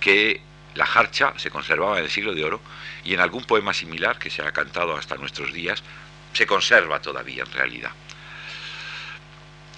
que 0.00 0.42
la 0.74 0.86
jarcha 0.86 1.34
se 1.36 1.50
conservaba 1.50 1.98
en 1.98 2.04
el 2.04 2.10
siglo 2.10 2.34
de 2.34 2.44
oro 2.44 2.60
y 3.04 3.14
en 3.14 3.20
algún 3.20 3.44
poema 3.44 3.72
similar 3.72 4.18
que 4.18 4.30
se 4.30 4.42
ha 4.42 4.52
cantado 4.52 4.96
hasta 4.96 5.16
nuestros 5.16 5.52
días 5.52 5.82
se 6.32 6.46
conserva 6.46 7.00
todavía 7.00 7.44
en 7.44 7.52
realidad. 7.52 7.90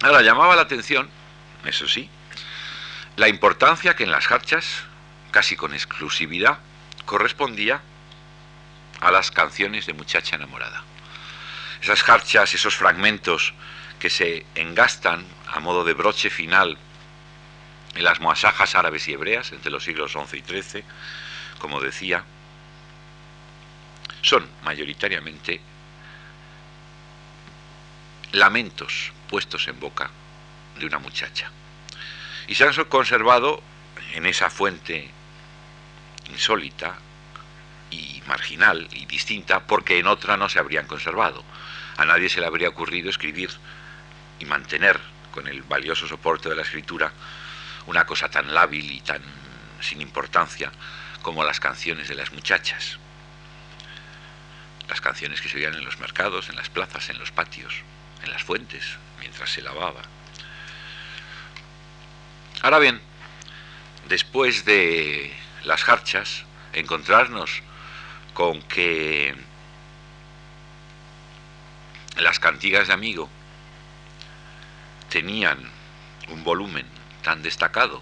Ahora 0.01 0.21
llamaba 0.21 0.55
la 0.55 0.63
atención, 0.63 1.09
eso 1.65 1.87
sí, 1.87 2.09
la 3.15 3.29
importancia 3.29 3.95
que 3.95 4.03
en 4.03 4.11
las 4.11 4.27
jarchas, 4.27 4.83
casi 5.31 5.55
con 5.55 5.73
exclusividad, 5.73 6.59
correspondía 7.05 7.81
a 8.99 9.11
las 9.11 9.31
canciones 9.31 9.85
de 9.85 9.93
muchacha 9.93 10.35
enamorada. 10.35 10.83
Esas 11.81 12.03
jarchas, 12.03 12.53
esos 12.53 12.75
fragmentos 12.75 13.53
que 13.99 14.09
se 14.09 14.45
engastan 14.55 15.25
a 15.47 15.59
modo 15.59 15.83
de 15.83 15.93
broche 15.93 16.29
final 16.29 16.77
en 17.95 18.03
las 18.03 18.19
muasajas 18.19 18.75
árabes 18.75 19.07
y 19.07 19.13
hebreas 19.13 19.51
entre 19.51 19.71
los 19.71 19.83
siglos 19.83 20.11
XI 20.11 20.37
y 20.37 20.41
XIII, 20.41 20.83
como 21.59 21.79
decía, 21.79 22.23
son 24.21 24.47
mayoritariamente 24.63 25.61
lamentos 28.31 29.11
puestos 29.29 29.67
en 29.67 29.79
boca 29.79 30.09
de 30.77 30.85
una 30.85 30.99
muchacha. 30.99 31.49
Y 32.47 32.55
se 32.55 32.65
han 32.65 32.73
conservado 32.85 33.61
en 34.13 34.25
esa 34.25 34.49
fuente 34.49 35.09
insólita 36.29 36.95
y 37.91 38.21
marginal 38.27 38.87
y 38.91 39.05
distinta 39.05 39.61
porque 39.61 39.99
en 39.99 40.07
otra 40.07 40.37
no 40.37 40.49
se 40.49 40.59
habrían 40.59 40.87
conservado. 40.87 41.43
A 41.97 42.05
nadie 42.05 42.29
se 42.29 42.41
le 42.41 42.47
habría 42.47 42.69
ocurrido 42.69 43.09
escribir 43.09 43.49
y 44.39 44.45
mantener 44.45 44.99
con 45.31 45.47
el 45.47 45.63
valioso 45.63 46.07
soporte 46.07 46.49
de 46.49 46.55
la 46.55 46.61
escritura 46.61 47.11
una 47.87 48.05
cosa 48.05 48.29
tan 48.29 48.53
lábil 48.53 48.91
y 48.91 49.01
tan 49.01 49.21
sin 49.81 50.01
importancia 50.01 50.71
como 51.21 51.43
las 51.43 51.59
canciones 51.59 52.07
de 52.07 52.15
las 52.15 52.31
muchachas. 52.31 52.97
Las 54.87 55.01
canciones 55.01 55.41
que 55.41 55.49
se 55.49 55.57
oían 55.57 55.73
en 55.73 55.83
los 55.83 55.99
mercados, 55.99 56.49
en 56.49 56.55
las 56.55 56.69
plazas, 56.69 57.09
en 57.09 57.17
los 57.17 57.31
patios, 57.31 57.81
en 58.23 58.31
las 58.31 58.43
fuentes, 58.43 58.97
mientras 59.19 59.51
se 59.51 59.61
lavaba. 59.61 60.01
Ahora 62.61 62.79
bien, 62.79 63.01
después 64.07 64.65
de 64.65 65.35
las 65.63 65.83
jarchas, 65.83 66.43
encontrarnos 66.73 67.61
con 68.33 68.61
que 68.63 69.35
las 72.17 72.39
cantigas 72.39 72.87
de 72.87 72.93
amigo 72.93 73.29
tenían 75.15 75.57
un 76.27 76.43
volumen 76.43 76.85
tan 77.23 77.41
destacado 77.41 78.01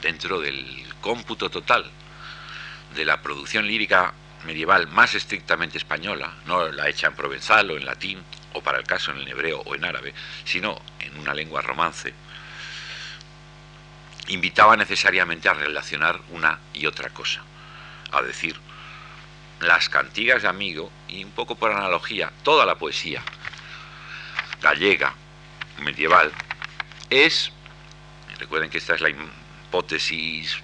dentro 0.00 0.38
del 0.38 0.86
cómputo 1.00 1.50
total 1.50 1.90
de 2.94 3.04
la 3.04 3.20
producción 3.20 3.66
lírica 3.66 4.14
medieval 4.44 4.86
más 4.86 5.16
estrictamente 5.16 5.76
española, 5.76 6.34
no 6.46 6.68
la 6.68 6.88
hecha 6.88 7.08
en 7.08 7.16
provenzal 7.16 7.68
o 7.72 7.76
en 7.76 7.84
latín, 7.84 8.22
o 8.52 8.62
para 8.62 8.78
el 8.78 8.84
caso 8.84 9.10
en 9.10 9.18
el 9.18 9.26
hebreo 9.26 9.58
o 9.66 9.74
en 9.74 9.84
árabe, 9.84 10.14
sino 10.44 10.80
en 11.00 11.18
una 11.18 11.34
lengua 11.34 11.62
romance, 11.62 12.14
invitaba 14.28 14.76
necesariamente 14.76 15.48
a 15.48 15.54
relacionar 15.54 16.20
una 16.30 16.60
y 16.74 16.86
otra 16.86 17.10
cosa, 17.10 17.42
a 18.12 18.22
decir, 18.22 18.54
las 19.58 19.88
cantigas 19.88 20.42
de 20.42 20.48
amigo 20.48 20.92
y 21.08 21.24
un 21.24 21.32
poco 21.32 21.56
por 21.56 21.72
analogía, 21.72 22.30
toda 22.44 22.64
la 22.64 22.76
poesía 22.76 23.20
gallega 24.62 25.12
medieval 25.78 26.32
es, 27.08 27.50
recuerden 28.38 28.70
que 28.70 28.78
esta 28.78 28.94
es 28.94 29.00
la 29.00 29.10
hipótesis 29.10 30.58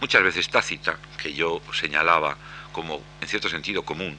muchas 0.00 0.22
veces 0.22 0.48
tácita, 0.48 0.98
que 1.22 1.34
yo 1.34 1.60
señalaba 1.72 2.36
como, 2.72 3.02
en 3.20 3.28
cierto 3.28 3.48
sentido, 3.48 3.84
común. 3.84 4.16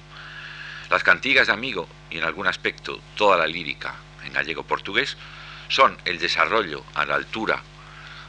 Las 0.89 1.03
cantigas 1.03 1.47
de 1.47 1.53
amigo, 1.53 1.87
y 2.09 2.17
en 2.17 2.23
algún 2.23 2.47
aspecto 2.47 2.99
toda 3.15 3.37
la 3.37 3.47
lírica 3.47 3.95
en 4.23 4.33
gallego-portugués, 4.33 5.17
son 5.69 5.97
el 6.05 6.19
desarrollo 6.19 6.83
a 6.93 7.05
la 7.05 7.15
altura 7.15 7.61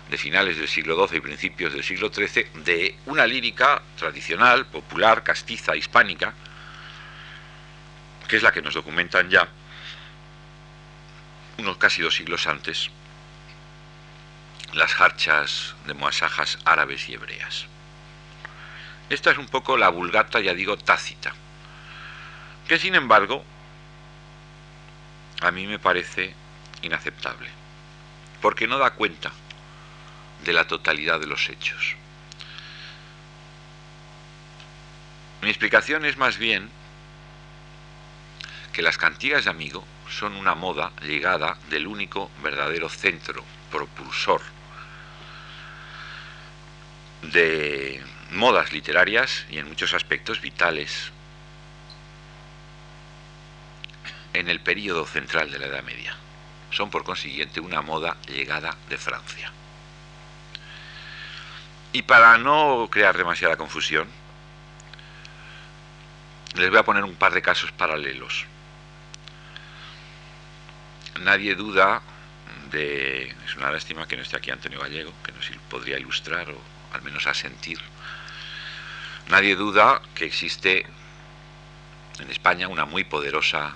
de 0.09 0.19
finales 0.19 0.57
del 0.59 0.69
siglo 0.69 1.07
XII 1.07 1.19
y 1.19 1.21
principios 1.21 1.73
del 1.73 1.83
siglo 1.83 2.11
XIII 2.12 2.47
de 2.65 2.97
una 3.07 3.27
lírica 3.27 3.83
tradicional, 3.99 4.67
popular, 4.67 5.23
castiza, 5.23 5.75
hispánica, 5.75 6.35
que 8.29 8.37
es 8.37 8.43
la 8.43 8.53
que 8.53 8.62
nos 8.62 8.75
documentan 8.75 9.29
ya 9.29 9.49
unos 11.59 11.77
casi 11.77 12.03
dos 12.03 12.15
siglos 12.15 12.47
antes 12.47 12.91
las 14.73 15.01
harchas 15.01 15.75
de 15.87 15.95
muasajas 15.95 16.59
árabes 16.65 17.09
y 17.09 17.15
hebreas. 17.15 17.67
Esta 19.11 19.31
es 19.31 19.39
un 19.39 19.47
poco 19.47 19.77
la 19.77 19.91
vulgata, 19.91 20.41
ya 20.41 20.55
digo, 20.55 20.79
tácita, 20.79 21.35
que 22.67 22.79
sin 22.79 22.95
embargo 22.95 23.45
a 25.43 25.51
mí 25.51 25.67
me 25.67 25.79
parece 25.79 26.35
inaceptable. 26.83 27.51
porque 28.43 28.67
no 28.67 28.77
da 28.77 28.91
cuenta 28.91 29.31
de 30.45 30.53
la 30.53 30.67
totalidad 30.67 31.21
de 31.21 31.29
los 31.29 31.49
hechos. 31.49 31.95
Mi 35.41 35.49
explicación 35.49 36.05
es 36.05 36.17
más 36.17 36.39
bien 36.39 36.69
que 38.73 38.83
las 38.83 38.99
cantigas 38.99 39.45
de 39.45 39.51
amigo 39.51 39.85
son 40.12 40.37
una 40.37 40.54
moda 40.54 40.92
llegada 41.02 41.57
del 41.71 41.87
único 41.87 42.31
verdadero 42.42 42.88
centro 42.88 43.45
propulsor 43.71 44.42
de 47.23 48.02
modas 48.33 48.73
literarias 48.73 49.47
y 49.50 49.59
en 49.59 49.69
muchos 49.69 49.95
aspectos 49.95 50.40
vitales 50.40 51.11
en 54.35 54.49
el 54.49 54.61
período 54.61 55.07
central 55.07 55.50
de 55.50 55.59
la 55.59 55.66
Edad 55.66 55.83
Media. 55.83 56.16
Son 56.71 56.90
por 56.90 57.04
consiguiente 57.04 57.61
una 57.61 57.83
moda 57.83 58.16
llegada 58.26 58.76
de 58.88 58.97
Francia. 58.97 59.52
Y 61.92 62.02
para 62.02 62.38
no 62.38 62.88
crear 62.90 63.16
demasiada 63.16 63.57
confusión, 63.57 64.09
les 66.54 66.71
voy 66.71 66.78
a 66.78 66.85
poner 66.85 67.04
un 67.04 67.14
par 67.14 67.33
de 67.33 67.42
casos 67.42 67.73
paralelos. 67.73 68.47
Nadie 71.21 71.54
duda 71.54 72.02
de... 72.71 73.35
Es 73.47 73.57
una 73.57 73.71
lástima 73.71 74.07
que 74.07 74.16
no 74.16 74.23
esté 74.23 74.37
aquí 74.37 74.50
Antonio 74.50 74.81
Gallego, 74.81 75.12
que 75.25 75.33
nos 75.33 75.50
podría 75.69 75.99
ilustrar 75.99 76.50
o 76.50 76.59
al 76.92 77.02
menos 77.02 77.26
asentir. 77.26 77.78
Nadie 79.28 79.57
duda 79.57 80.02
que 80.14 80.25
existe 80.25 80.87
en 82.19 82.31
España 82.31 82.69
una 82.69 82.85
muy 82.85 83.04
poderosa 83.04 83.73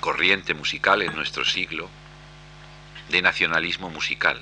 corriente 0.00 0.54
musical 0.54 1.02
en 1.02 1.14
nuestro 1.14 1.44
siglo 1.44 1.90
de 3.08 3.22
nacionalismo 3.22 3.90
musical, 3.90 4.38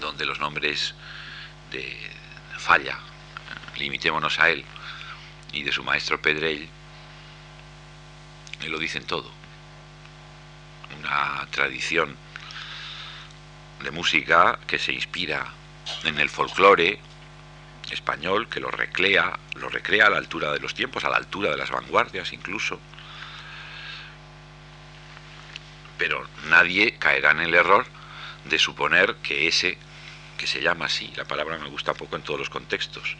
donde 0.00 0.26
los 0.26 0.40
nombres 0.40 0.94
de 1.70 2.10
Falla, 2.58 2.98
limitémonos 3.76 4.38
a 4.38 4.50
él, 4.50 4.64
y 5.52 5.62
de 5.62 5.72
su 5.72 5.82
maestro 5.82 6.20
Pedrell, 6.20 6.68
lo 8.68 8.78
dicen 8.78 9.04
todo. 9.04 9.30
Una 10.98 11.46
tradición 11.50 12.16
de 13.82 13.90
música 13.90 14.58
que 14.66 14.78
se 14.78 14.92
inspira 14.92 15.46
en 16.04 16.18
el 16.18 16.28
folclore 16.28 17.00
español, 17.90 18.48
que 18.48 18.60
lo 18.60 18.70
recrea, 18.70 19.38
lo 19.56 19.68
recrea 19.68 20.06
a 20.06 20.10
la 20.10 20.18
altura 20.18 20.52
de 20.52 20.60
los 20.60 20.74
tiempos, 20.74 21.04
a 21.04 21.10
la 21.10 21.16
altura 21.16 21.50
de 21.50 21.56
las 21.56 21.70
vanguardias 21.70 22.32
incluso. 22.32 22.78
Pero 25.98 26.26
nadie 26.48 26.96
caerá 26.98 27.32
en 27.32 27.40
el 27.40 27.54
error 27.54 27.86
de 28.44 28.58
suponer 28.58 29.16
que 29.16 29.46
ese, 29.48 29.78
que 30.36 30.46
se 30.46 30.60
llama 30.60 30.86
así, 30.86 31.12
la 31.16 31.24
palabra 31.24 31.58
me 31.58 31.68
gusta 31.68 31.94
poco 31.94 32.16
en 32.16 32.22
todos 32.22 32.40
los 32.40 32.50
contextos, 32.50 33.16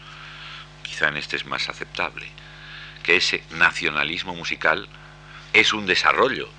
quizá 0.81 1.07
en 1.07 1.17
este 1.17 1.35
es 1.35 1.45
más 1.45 1.69
aceptable, 1.69 2.27
que 3.03 3.17
ese 3.17 3.43
nacionalismo 3.51 4.35
musical 4.35 4.87
es 5.53 5.71
un 5.73 5.85
desarrollo 5.85 6.49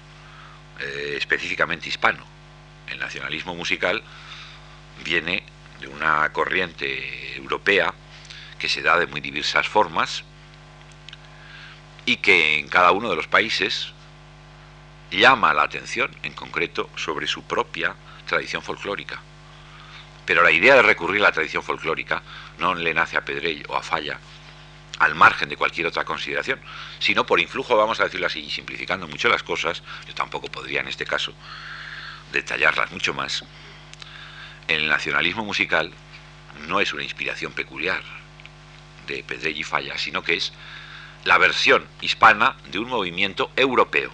eh, 0.81 1.17
específicamente 1.19 1.89
hispano. 1.89 2.25
El 2.89 2.99
nacionalismo 2.99 3.55
musical 3.55 4.03
viene 5.05 5.43
de 5.81 5.89
una 5.89 6.33
corriente 6.33 7.37
europea 7.37 7.93
que 8.59 8.69
se 8.69 8.83
da 8.83 8.99
de 8.99 9.07
muy 9.07 9.21
diversas 9.21 9.69
formas 9.69 10.25
y 12.07 12.17
que 12.19 12.59
en 12.59 12.69
cada 12.69 12.93
uno 12.93 13.11
de 13.11 13.17
los 13.17 13.27
países 13.27 13.93
llama 15.11 15.55
la 15.55 15.65
atención, 15.65 16.11
en 16.23 16.33
concreto, 16.33 16.89
sobre 16.97 17.27
su 17.27 17.43
propia 17.45 17.95
tradición 18.27 18.63
folclórica. 18.63 19.21
Pero 20.27 20.43
la 20.43 20.53
idea 20.53 20.77
de 20.77 20.83
recurrir 20.83 21.21
a 21.21 21.25
la 21.25 21.33
tradición 21.33 21.63
folclórica 21.63 22.23
no 22.59 22.75
le 22.75 22.95
nace 22.95 23.17
a 23.17 23.25
Pedrell 23.25 23.65
o 23.69 23.77
a 23.77 23.83
Falla 23.83 24.19
al 24.99 25.15
margen 25.15 25.49
de 25.49 25.57
cualquier 25.57 25.87
otra 25.87 26.05
consideración, 26.05 26.61
sino 26.99 27.27
por 27.27 27.41
influjo, 27.41 27.77
vamos 27.77 28.01
a 28.01 28.05
decirlo 28.05 28.27
así, 28.27 28.49
simplificando 28.51 29.09
mucho 29.09 29.29
las 29.29 29.43
cosas, 29.43 29.83
yo 30.07 30.15
tampoco 30.15 30.49
podría 30.49 30.81
en 30.81 30.89
este 30.89 31.05
caso 31.05 31.35
detallarlas 32.33 32.91
mucho 32.93 33.15
más, 33.15 33.45
el 34.69 34.89
nacionalismo 34.89 35.45
musical 35.45 35.93
no 36.69 36.81
es 36.81 36.93
una 36.93 37.03
inspiración 37.03 37.53
peculiar 37.53 38.03
de 39.07 39.23
Pedrell 39.23 39.59
y 39.59 39.63
Falla, 39.63 39.99
sino 39.99 40.23
que 40.23 40.35
es 40.35 40.53
la 41.25 41.39
versión 41.39 41.87
hispana 42.01 42.57
de 42.71 42.79
un 42.79 42.89
movimiento 42.89 43.51
europeo, 43.57 44.11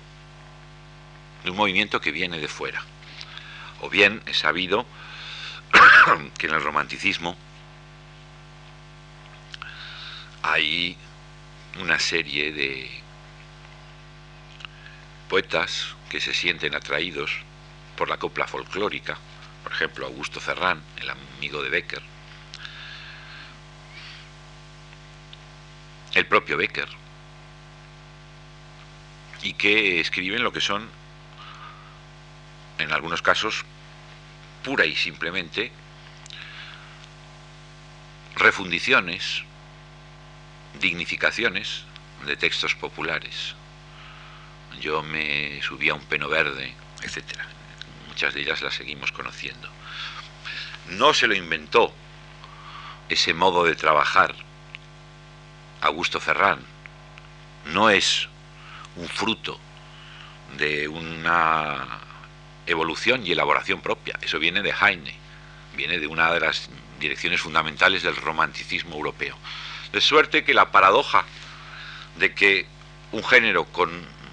de 1.44 1.50
un 1.50 1.56
movimiento 1.56 2.00
que 2.00 2.10
viene 2.10 2.38
de 2.38 2.48
fuera. 2.48 2.82
O 3.80 3.88
bien 3.88 4.22
es 4.26 4.38
sabido 4.38 4.86
que 6.38 6.46
en 6.46 6.54
el 6.54 6.62
romanticismo 6.62 7.36
hay 10.42 10.96
una 11.80 11.98
serie 11.98 12.52
de 12.52 12.90
poetas 15.28 15.94
que 16.08 16.20
se 16.20 16.34
sienten 16.34 16.74
atraídos 16.74 17.30
por 17.96 18.08
la 18.08 18.16
copla 18.16 18.46
folclórica, 18.46 19.16
por 19.62 19.72
ejemplo 19.72 20.06
Augusto 20.06 20.40
Ferrán, 20.40 20.82
el 21.00 21.10
amigo 21.10 21.62
de 21.62 21.70
Becker, 21.70 22.02
el 26.14 26.26
propio 26.26 26.56
Becker, 26.56 26.88
y 29.42 29.52
que 29.54 30.00
escriben 30.00 30.42
lo 30.42 30.52
que 30.52 30.60
son, 30.60 30.88
en 32.78 32.92
algunos 32.92 33.22
casos, 33.22 33.64
pura 34.64 34.84
y 34.84 34.96
simplemente 34.96 35.70
refundiciones 38.36 39.44
dignificaciones 40.78 41.84
de 42.26 42.36
textos 42.36 42.74
populares. 42.74 43.54
Yo 44.80 45.02
me 45.02 45.60
subí 45.62 45.88
a 45.88 45.94
un 45.94 46.04
peno 46.04 46.28
verde, 46.28 46.74
etc. 47.02 47.24
Muchas 48.08 48.34
de 48.34 48.42
ellas 48.42 48.62
las 48.62 48.74
seguimos 48.74 49.12
conociendo. 49.12 49.68
No 50.88 51.14
se 51.14 51.26
lo 51.26 51.34
inventó 51.34 51.92
ese 53.08 53.34
modo 53.34 53.64
de 53.64 53.74
trabajar 53.74 54.34
Augusto 55.80 56.20
Ferrán. 56.20 56.60
No 57.66 57.90
es 57.90 58.28
un 58.96 59.08
fruto 59.08 59.58
de 60.56 60.88
una 60.88 62.00
evolución 62.66 63.26
y 63.26 63.32
elaboración 63.32 63.80
propia. 63.80 64.18
Eso 64.20 64.38
viene 64.38 64.62
de 64.62 64.72
Heine, 64.72 65.14
viene 65.76 65.98
de 65.98 66.06
una 66.06 66.32
de 66.32 66.40
las 66.40 66.70
direcciones 66.98 67.40
fundamentales 67.40 68.02
del 68.02 68.16
romanticismo 68.16 68.94
europeo. 68.94 69.36
De 69.92 70.00
suerte 70.00 70.44
que 70.44 70.54
la 70.54 70.70
paradoja 70.70 71.24
de 72.16 72.34
que 72.34 72.66
un 73.12 73.24
género 73.24 73.64
con 73.64 73.90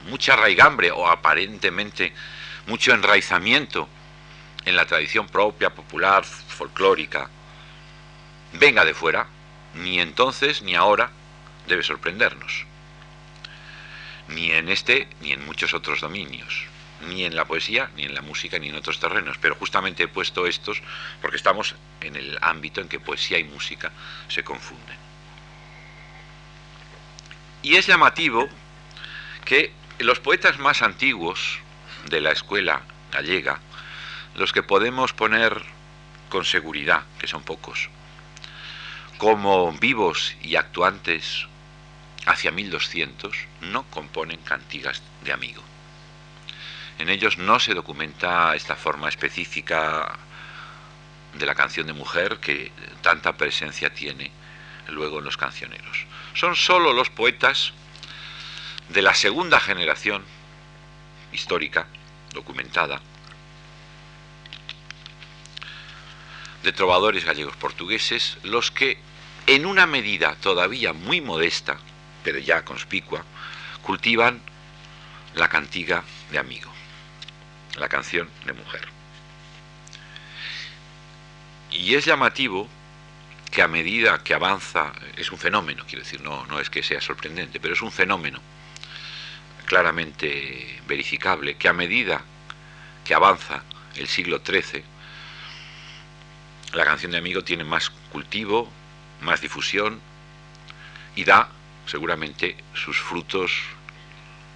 mucha 0.08 0.36
raigambre 0.36 0.92
o 0.92 1.08
aparentemente 1.08 2.14
mucho 2.68 2.94
enraizamiento 2.94 3.88
en 4.66 4.76
la 4.76 4.86
tradición 4.86 5.28
propia, 5.28 5.74
popular, 5.74 6.26
folclórica, 6.26 7.30
venga 8.54 8.86
de 8.86 8.94
fuera, 8.94 9.28
ni 9.76 10.00
entonces 10.00 10.62
ni 10.62 10.76
ahora 10.76 11.12
debe 11.68 11.84
sorprendernos. 11.84 12.66
Ni 14.28 14.52
en 14.52 14.70
este 14.70 15.08
ni 15.22 15.32
en 15.32 15.46
muchos 15.46 15.74
otros 15.74 16.02
dominios. 16.02 16.66
Ni 17.08 17.26
en 17.26 17.36
la 17.36 17.46
poesía, 17.46 17.92
ni 17.96 18.04
en 18.04 18.16
la 18.16 18.22
música, 18.22 18.58
ni 18.58 18.70
en 18.70 18.76
otros 18.76 19.00
terrenos. 19.00 19.38
Pero 19.40 19.56
justamente 19.56 20.04
he 20.04 20.08
puesto 20.08 20.48
estos 20.48 20.82
porque 21.22 21.38
estamos 21.38 21.76
en 22.02 22.16
el 22.16 22.38
ámbito 22.42 22.82
en 22.82 22.90
que 22.90 23.00
poesía 23.00 23.38
y 23.38 23.44
música 23.44 23.92
se 24.28 24.44
confunden. 24.44 25.07
Y 27.68 27.76
es 27.76 27.86
llamativo 27.86 28.48
que 29.44 29.74
los 30.00 30.22
poetas 30.22 30.58
más 30.58 30.82
antiguos 30.82 31.60
de 32.10 32.22
la 32.22 32.32
escuela 32.32 32.84
gallega, 33.12 33.60
los 34.36 34.54
que 34.54 34.64
podemos 34.64 35.12
poner 35.12 35.64
con 36.30 36.46
seguridad, 36.46 37.04
que 37.20 37.28
son 37.28 37.44
pocos, 37.44 37.90
como 39.18 39.74
vivos 39.74 40.34
y 40.42 40.56
actuantes 40.56 41.46
hacia 42.26 42.52
1200, 42.52 43.36
no 43.60 43.84
componen 43.90 44.40
cantigas 44.44 45.04
de 45.26 45.34
amigo. 45.34 45.62
En 47.00 47.10
ellos 47.10 47.38
no 47.38 47.60
se 47.60 47.74
documenta 47.74 48.56
esta 48.56 48.78
forma 48.78 49.10
específica 49.10 50.18
de 51.34 51.46
la 51.46 51.54
canción 51.54 51.86
de 51.86 51.92
mujer 51.92 52.38
que 52.38 52.72
tanta 53.02 53.36
presencia 53.36 53.94
tiene 53.94 54.32
luego 54.90 55.20
en 55.20 55.26
los 55.26 55.38
cancioneros 55.38 56.06
son 56.34 56.56
solo 56.56 56.94
los 56.94 57.10
poetas 57.10 57.74
de 58.90 59.02
la 59.02 59.14
segunda 59.14 59.60
generación 59.60 60.24
histórica, 61.32 61.88
documentada, 62.34 63.02
de 66.64 66.72
trovadores 66.72 67.26
gallegos 67.26 67.56
portugueses, 67.56 68.38
los 68.44 68.72
que 68.72 68.98
en 69.46 69.66
una 69.66 69.86
medida 69.86 70.36
todavía 70.36 70.94
muy 70.94 71.22
modesta, 71.22 71.78
pero 72.24 72.40
ya 72.40 72.66
conspicua, 72.66 73.24
cultivan 73.82 74.42
la 75.36 75.48
cantiga 75.48 76.04
de 76.32 76.40
amigo. 76.40 76.72
la 77.78 77.88
canción 77.90 78.28
de 78.46 78.54
mujer. 78.54 78.88
Y 81.70 81.94
es 81.94 82.06
llamativo 82.06 82.68
que 83.52 83.62
a 83.62 83.68
medida 83.68 84.24
que 84.24 84.34
avanza, 84.34 84.94
es 85.16 85.32
un 85.32 85.38
fenómeno, 85.38 85.84
quiero 85.88 86.04
decir, 86.04 86.22
no, 86.22 86.46
no 86.46 86.60
es 86.60 86.70
que 86.70 86.84
sea 86.84 87.02
sorprendente, 87.02 87.60
pero 87.60 87.74
es 87.74 87.82
un 87.82 87.92
fenómeno 87.92 88.40
claramente 89.66 90.80
verificable, 90.88 91.56
que 91.56 91.68
a 91.68 91.74
medida 91.74 92.22
que 93.04 93.14
avanza 93.14 93.64
el 93.96 94.08
siglo 94.08 94.42
XIII, 94.46 94.84
la 96.74 96.86
canción 96.86 97.12
de 97.12 97.18
amigo 97.18 97.44
tiene 97.44 97.64
más 97.64 97.90
cultivo, 98.12 98.70
más 99.22 99.42
difusión 99.42 100.00
y 101.16 101.24
da 101.24 101.50
seguramente 101.86 102.58
sus 102.74 103.00
frutos 103.00 103.52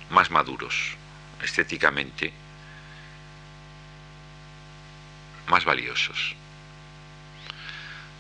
más 0.10 0.30
maduros, 0.30 0.96
estéticamente 1.42 2.34
más 5.48 5.66
valiosos. 5.66 6.36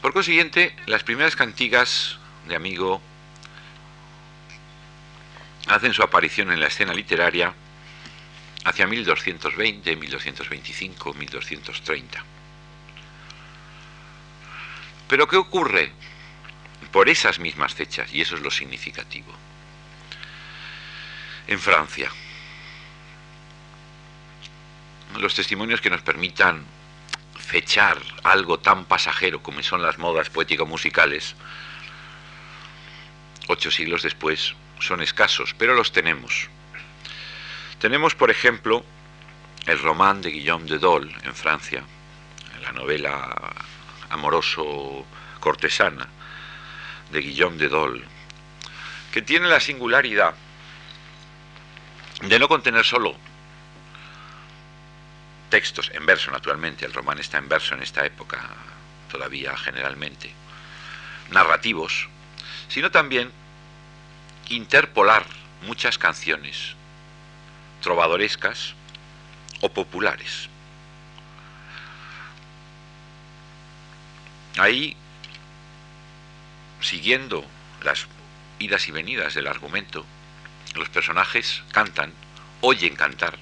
Por 0.01 0.13
consiguiente, 0.13 0.75
las 0.87 1.03
primeras 1.03 1.35
cantigas 1.35 2.17
de 2.47 2.55
amigo 2.55 3.01
hacen 5.67 5.93
su 5.93 6.01
aparición 6.01 6.51
en 6.51 6.59
la 6.59 6.67
escena 6.67 6.93
literaria 6.93 7.53
hacia 8.65 8.87
1220, 8.87 9.95
1225, 9.95 11.13
1230. 11.13 12.23
Pero 15.07 15.27
¿qué 15.27 15.37
ocurre 15.37 15.91
por 16.91 17.07
esas 17.07 17.37
mismas 17.37 17.75
fechas? 17.75 18.11
Y 18.11 18.21
eso 18.21 18.35
es 18.35 18.41
lo 18.41 18.49
significativo. 18.49 19.31
En 21.45 21.59
Francia, 21.59 22.09
los 25.19 25.35
testimonios 25.35 25.79
que 25.79 25.89
nos 25.91 26.01
permitan 26.01 26.65
fechar 27.51 27.97
algo 28.23 28.59
tan 28.59 28.85
pasajero 28.85 29.43
como 29.43 29.61
son 29.61 29.81
las 29.81 29.97
modas 29.97 30.29
poético-musicales, 30.29 31.35
ocho 33.49 33.69
siglos 33.69 34.03
después, 34.03 34.55
son 34.79 35.01
escasos, 35.01 35.53
pero 35.57 35.73
los 35.73 35.91
tenemos. 35.91 36.47
Tenemos, 37.77 38.15
por 38.15 38.31
ejemplo, 38.31 38.85
el 39.65 39.77
román 39.79 40.21
de 40.21 40.31
Guillaume 40.31 40.65
de 40.65 40.79
Dole 40.79 41.13
en 41.23 41.35
Francia, 41.35 41.83
la 42.61 42.71
novela 42.71 43.53
amoroso 44.09 45.05
cortesana 45.41 46.07
de 47.11 47.19
Guillaume 47.19 47.57
de 47.57 47.67
Dole, 47.67 48.05
que 49.11 49.21
tiene 49.21 49.49
la 49.49 49.59
singularidad 49.59 50.35
de 52.21 52.39
no 52.39 52.47
contener 52.47 52.85
solo 52.85 53.17
textos 55.51 55.91
en 55.93 56.07
verso, 56.07 56.31
naturalmente, 56.31 56.85
el 56.85 56.93
román 56.93 57.19
está 57.19 57.37
en 57.37 57.47
verso 57.47 57.75
en 57.75 57.83
esta 57.83 58.03
época, 58.03 58.39
todavía 59.11 59.55
generalmente, 59.57 60.33
narrativos, 61.29 62.07
sino 62.69 62.89
también 62.89 63.31
interpolar 64.49 65.25
muchas 65.61 65.97
canciones 65.97 66.75
trovadorescas 67.81 68.73
o 69.61 69.69
populares. 69.69 70.49
Ahí, 74.57 74.95
siguiendo 76.79 77.45
las 77.83 78.07
idas 78.59 78.87
y 78.87 78.91
venidas 78.91 79.33
del 79.33 79.47
argumento, 79.47 80.05
los 80.75 80.89
personajes 80.89 81.63
cantan, 81.71 82.13
oyen 82.61 82.95
cantar, 82.95 83.37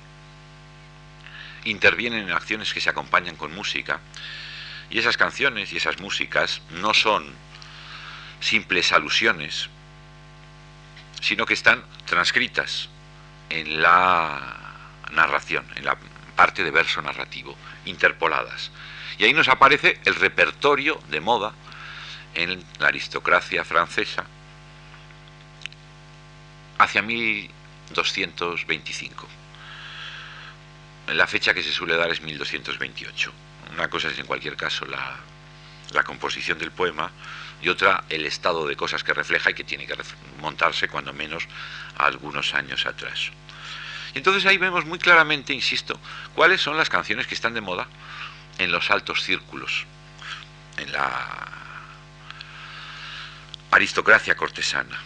intervienen 1.65 2.27
en 2.27 2.31
acciones 2.31 2.73
que 2.73 2.81
se 2.81 2.89
acompañan 2.89 3.35
con 3.35 3.53
música, 3.53 3.99
y 4.89 4.99
esas 4.99 5.17
canciones 5.17 5.71
y 5.71 5.77
esas 5.77 5.99
músicas 5.99 6.61
no 6.81 6.93
son 6.93 7.31
simples 8.39 8.91
alusiones, 8.91 9.69
sino 11.21 11.45
que 11.45 11.53
están 11.53 11.83
transcritas 12.05 12.89
en 13.49 13.81
la 13.81 14.57
narración, 15.11 15.65
en 15.75 15.85
la 15.85 15.97
parte 16.35 16.63
de 16.63 16.71
verso 16.71 17.01
narrativo, 17.01 17.55
interpoladas. 17.85 18.71
Y 19.17 19.25
ahí 19.25 19.33
nos 19.33 19.49
aparece 19.49 19.99
el 20.05 20.15
repertorio 20.15 21.01
de 21.09 21.19
moda 21.19 21.51
en 22.35 22.63
la 22.79 22.87
aristocracia 22.87 23.65
francesa 23.65 24.23
hacia 26.77 27.01
1225. 27.01 29.38
La 31.13 31.27
fecha 31.27 31.53
que 31.53 31.63
se 31.63 31.71
suele 31.71 31.95
dar 31.95 32.11
es 32.11 32.21
1228. 32.21 33.31
Una 33.73 33.89
cosa 33.89 34.09
es 34.09 34.19
en 34.19 34.25
cualquier 34.25 34.55
caso 34.55 34.85
la, 34.85 35.17
la 35.91 36.03
composición 36.03 36.57
del 36.59 36.71
poema 36.71 37.11
y 37.61 37.69
otra 37.69 38.03
el 38.09 38.25
estado 38.25 38.67
de 38.67 38.75
cosas 38.75 39.03
que 39.03 39.13
refleja 39.13 39.51
y 39.51 39.53
que 39.53 39.63
tiene 39.63 39.85
que 39.85 39.95
montarse 40.39 40.87
cuando 40.87 41.13
menos 41.13 41.47
a 41.97 42.05
algunos 42.05 42.53
años 42.53 42.85
atrás. 42.85 43.31
Y 44.13 44.17
entonces 44.17 44.45
ahí 44.45 44.57
vemos 44.57 44.85
muy 44.85 44.99
claramente, 44.99 45.53
insisto, 45.53 45.99
cuáles 46.35 46.61
son 46.61 46.77
las 46.77 46.89
canciones 46.89 47.27
que 47.27 47.35
están 47.35 47.53
de 47.53 47.61
moda 47.61 47.87
en 48.57 48.71
los 48.71 48.89
altos 48.91 49.23
círculos, 49.23 49.85
en 50.77 50.91
la 50.91 51.47
aristocracia 53.71 54.35
cortesana. 54.35 54.97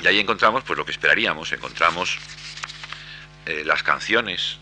Y 0.00 0.06
ahí 0.06 0.20
encontramos 0.20 0.64
pues 0.64 0.78
lo 0.78 0.84
que 0.84 0.92
esperaríamos, 0.92 1.52
encontramos 1.52 2.18
eh, 3.48 3.64
las 3.64 3.82
canciones 3.82 4.58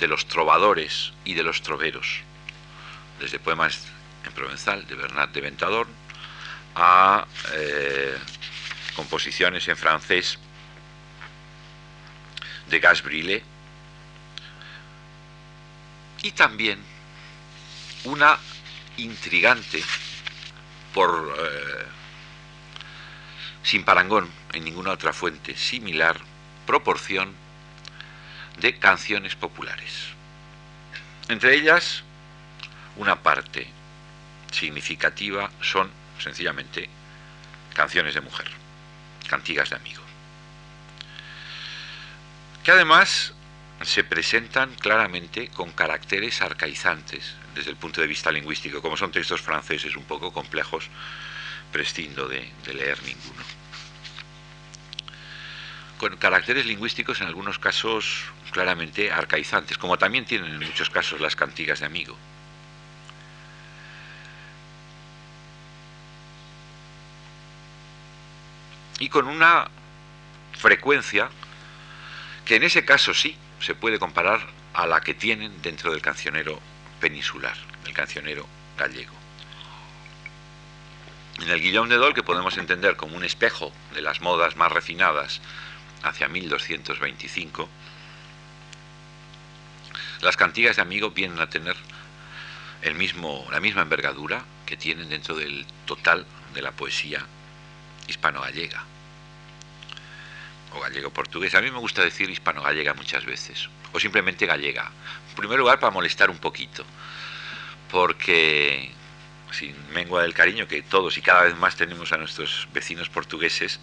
de 0.00 0.08
los 0.08 0.26
trovadores 0.26 1.12
y 1.24 1.34
de 1.34 1.44
los 1.44 1.62
troveros, 1.62 2.22
desde 3.20 3.38
poemas 3.38 3.86
en 4.24 4.32
provenzal 4.32 4.84
de 4.88 4.96
Bernard 4.96 5.28
de 5.28 5.40
Ventadorn 5.40 5.88
a 6.74 7.24
eh, 7.52 8.18
composiciones 8.96 9.68
en 9.68 9.76
francés 9.76 10.36
de 12.68 12.80
Gas 12.80 13.04
Brilé 13.04 13.40
y 16.24 16.32
también 16.32 16.82
una 18.02 18.36
intrigante 18.96 19.80
por 20.92 21.36
eh, 21.38 21.86
sin 23.62 23.84
parangón 23.84 24.28
en 24.54 24.64
ninguna 24.64 24.90
otra 24.90 25.12
fuente 25.12 25.56
similar 25.56 26.18
proporción 26.66 27.46
de 28.60 28.78
canciones 28.78 29.34
populares. 29.34 30.08
Entre 31.28 31.54
ellas, 31.54 32.02
una 32.96 33.22
parte 33.22 33.68
significativa 34.50 35.50
son 35.60 35.90
sencillamente 36.18 36.88
canciones 37.74 38.14
de 38.14 38.20
mujer, 38.20 38.48
cantigas 39.28 39.70
de 39.70 39.76
amigo, 39.76 40.02
que 42.64 42.72
además 42.72 43.34
se 43.82 44.02
presentan 44.02 44.74
claramente 44.74 45.48
con 45.48 45.70
caracteres 45.70 46.42
arcaizantes 46.42 47.34
desde 47.54 47.70
el 47.70 47.76
punto 47.76 48.00
de 48.00 48.08
vista 48.08 48.32
lingüístico, 48.32 48.82
como 48.82 48.96
son 48.96 49.12
textos 49.12 49.40
franceses 49.40 49.94
un 49.96 50.04
poco 50.04 50.32
complejos, 50.32 50.88
prescindo 51.70 52.26
de, 52.26 52.50
de 52.64 52.74
leer 52.74 53.00
ninguno 53.04 53.57
con 55.98 56.16
caracteres 56.16 56.64
lingüísticos 56.64 57.20
en 57.20 57.26
algunos 57.26 57.58
casos 57.58 58.24
claramente 58.52 59.12
arcaizantes, 59.12 59.76
como 59.76 59.98
también 59.98 60.24
tienen 60.24 60.54
en 60.54 60.60
muchos 60.60 60.88
casos 60.88 61.20
las 61.20 61.36
cantigas 61.36 61.80
de 61.80 61.86
amigo. 61.86 62.16
Y 69.00 69.08
con 69.08 69.28
una 69.28 69.68
frecuencia 70.56 71.28
que 72.44 72.56
en 72.56 72.62
ese 72.62 72.84
caso 72.84 73.12
sí 73.12 73.36
se 73.60 73.74
puede 73.74 73.98
comparar 73.98 74.40
a 74.74 74.86
la 74.86 75.00
que 75.00 75.14
tienen 75.14 75.60
dentro 75.62 75.92
del 75.92 76.00
cancionero 76.00 76.60
peninsular, 77.00 77.56
el 77.86 77.92
cancionero 77.92 78.46
gallego. 78.76 79.14
En 81.40 81.48
el 81.50 81.60
Guillaume 81.60 81.90
de 81.90 81.96
Dol, 81.96 82.14
que 82.14 82.24
podemos 82.24 82.56
entender 82.58 82.96
como 82.96 83.16
un 83.16 83.24
espejo 83.24 83.72
de 83.94 84.02
las 84.02 84.20
modas 84.20 84.56
más 84.56 84.72
refinadas 84.72 85.40
hacia 86.02 86.28
1225, 86.28 87.68
las 90.20 90.36
cantigas 90.36 90.76
de 90.76 90.82
amigo 90.82 91.10
vienen 91.10 91.38
a 91.40 91.48
tener 91.48 91.76
el 92.82 92.94
mismo, 92.94 93.46
la 93.50 93.60
misma 93.60 93.82
envergadura 93.82 94.44
que 94.66 94.76
tienen 94.76 95.08
dentro 95.08 95.34
del 95.34 95.66
total 95.86 96.26
de 96.54 96.62
la 96.62 96.72
poesía 96.72 97.24
hispano-gallega 98.06 98.84
o 100.72 100.80
gallego-portugués. 100.80 101.54
A 101.54 101.60
mí 101.60 101.70
me 101.70 101.78
gusta 101.78 102.02
decir 102.02 102.28
hispano-gallega 102.30 102.94
muchas 102.94 103.24
veces, 103.24 103.68
o 103.92 104.00
simplemente 104.00 104.46
gallega. 104.46 104.90
En 105.30 105.34
primer 105.36 105.58
lugar, 105.58 105.78
para 105.80 105.90
molestar 105.90 106.30
un 106.30 106.38
poquito, 106.38 106.84
porque 107.90 108.90
sin 109.52 109.74
mengua 109.92 110.22
del 110.22 110.34
cariño 110.34 110.68
que 110.68 110.82
todos 110.82 111.16
y 111.16 111.22
cada 111.22 111.44
vez 111.44 111.56
más 111.56 111.76
tenemos 111.76 112.12
a 112.12 112.18
nuestros 112.18 112.68
vecinos 112.72 113.08
portugueses, 113.08 113.80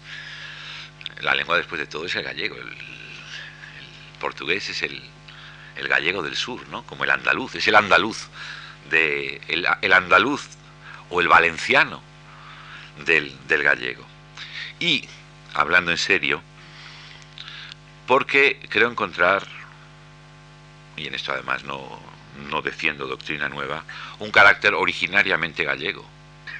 la 1.20 1.34
lengua 1.34 1.56
después 1.56 1.80
de 1.80 1.86
todo 1.86 2.06
es 2.06 2.14
el 2.14 2.22
gallego. 2.22 2.56
El, 2.56 2.76
portugués 4.20 4.68
es 4.70 4.82
el, 4.82 5.02
el 5.76 5.88
gallego 5.88 6.22
del 6.22 6.36
sur, 6.36 6.66
¿no? 6.68 6.84
Como 6.84 7.04
el 7.04 7.10
andaluz, 7.10 7.54
es 7.54 7.68
el 7.68 7.74
andaluz 7.74 8.28
de 8.90 9.40
el, 9.48 9.92
andaluz 9.92 10.48
o 11.10 11.20
el 11.20 11.28
valenciano 11.28 12.02
del, 13.04 13.62
gallego. 13.62 14.04
Y 14.80 15.06
hablando 15.54 15.90
en 15.90 15.98
serio, 15.98 16.42
porque 18.06 18.58
creo 18.68 18.90
encontrar, 18.90 19.46
y 20.96 21.06
en 21.06 21.14
esto 21.14 21.32
además 21.32 21.64
no, 21.64 22.00
no 22.48 22.62
defiendo 22.62 23.06
doctrina 23.06 23.48
nueva, 23.48 23.84
un 24.18 24.30
carácter 24.30 24.74
originariamente 24.74 25.64
gallego. 25.64 26.06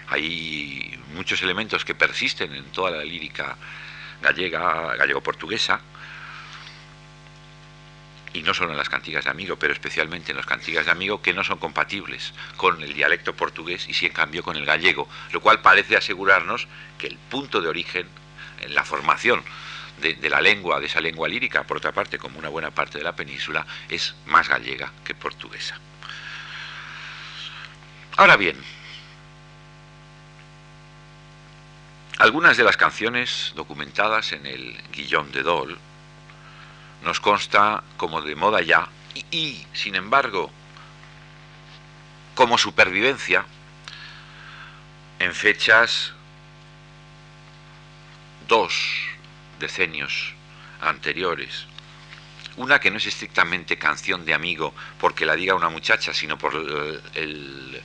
Hay 0.09 0.99
muchos 1.14 1.42
elementos 1.42 1.85
que 1.85 1.95
persisten 1.95 2.55
en 2.55 2.64
toda 2.66 2.90
la 2.90 3.05
lírica 3.05 3.57
gallega, 4.22 4.96
gallego-portuguesa, 4.96 5.81
y 8.37 8.42
no 8.42 8.52
solo 8.52 8.72
en 8.72 8.76
las 8.76 8.90
cantigas 8.90 9.24
de 9.24 9.31
amigo, 9.31 9.57
pero 9.57 9.72
especialmente 9.72 10.31
en 10.31 10.37
las 10.37 10.46
cantigas 10.46 10.85
de 10.85 10.92
amigo, 10.92 11.22
que 11.22 11.33
no 11.33 11.42
son 11.42 11.59
compatibles 11.59 12.35
con 12.57 12.83
el 12.83 12.92
dialecto 12.92 13.35
portugués 13.35 13.88
y 13.88 13.94
sí 13.94 14.07
en 14.07 14.12
cambio 14.12 14.42
con 14.42 14.57
el 14.57 14.66
gallego, 14.66 15.09
lo 15.33 15.40
cual 15.40 15.62
parece 15.62 15.96
asegurarnos 15.96 16.68
que 16.98 17.07
el 17.07 17.16
punto 17.16 17.62
de 17.62 17.68
origen 17.68 18.07
en 18.61 18.74
la 18.74 18.85
formación 18.85 19.42
de, 20.00 20.29
la 20.29 20.42
lengua, 20.42 20.81
de 20.81 20.87
esa 20.87 21.00
lengua 21.00 21.29
lírica, 21.29 21.64
por 21.64 21.79
otra 21.79 21.92
parte, 21.92 22.18
como 22.18 22.38
una 22.38 22.50
buena 22.50 22.70
parte 22.70 22.98
de 22.98 23.05
la 23.05 23.16
península, 23.16 23.66
es 23.88 24.14
más 24.26 24.48
gallega 24.48 24.92
que 25.05 25.14
portuguesa. 25.14 25.79
Ahora 28.18 28.37
bien, 28.37 28.57
algunas 32.18 32.57
de 32.57 32.64
las 32.64 32.76
canciones 32.76 33.52
documentadas 33.57 34.33
en 34.33 34.46
el 34.46 34.76
Guillón 34.92 35.33
de 35.33 35.42
Dol 35.42 35.79
nos 37.02 37.20
consta 37.20 37.83
como 37.96 38.22
de 38.22 38.35
moda 38.35 38.62
ya 38.62 38.88
y, 39.31 39.66
sin 39.72 39.94
embargo, 39.94 40.50
como 42.35 42.59
supervivencia 42.59 43.44
en 45.18 45.35
fechas 45.35 46.12
dos 48.48 48.74
decenios 49.59 50.35
anteriores. 50.81 51.66
Una 52.57 52.79
que 52.79 52.90
no 52.90 52.96
es 52.96 53.07
estrictamente 53.07 53.79
canción 53.79 54.24
de 54.24 54.35
amigo 54.35 54.74
porque 54.98 55.26
la 55.26 55.37
diga 55.37 55.55
una 55.55 55.68
muchacha, 55.68 56.14
sino 56.14 56.38
por 56.38 56.55
el, 56.55 57.83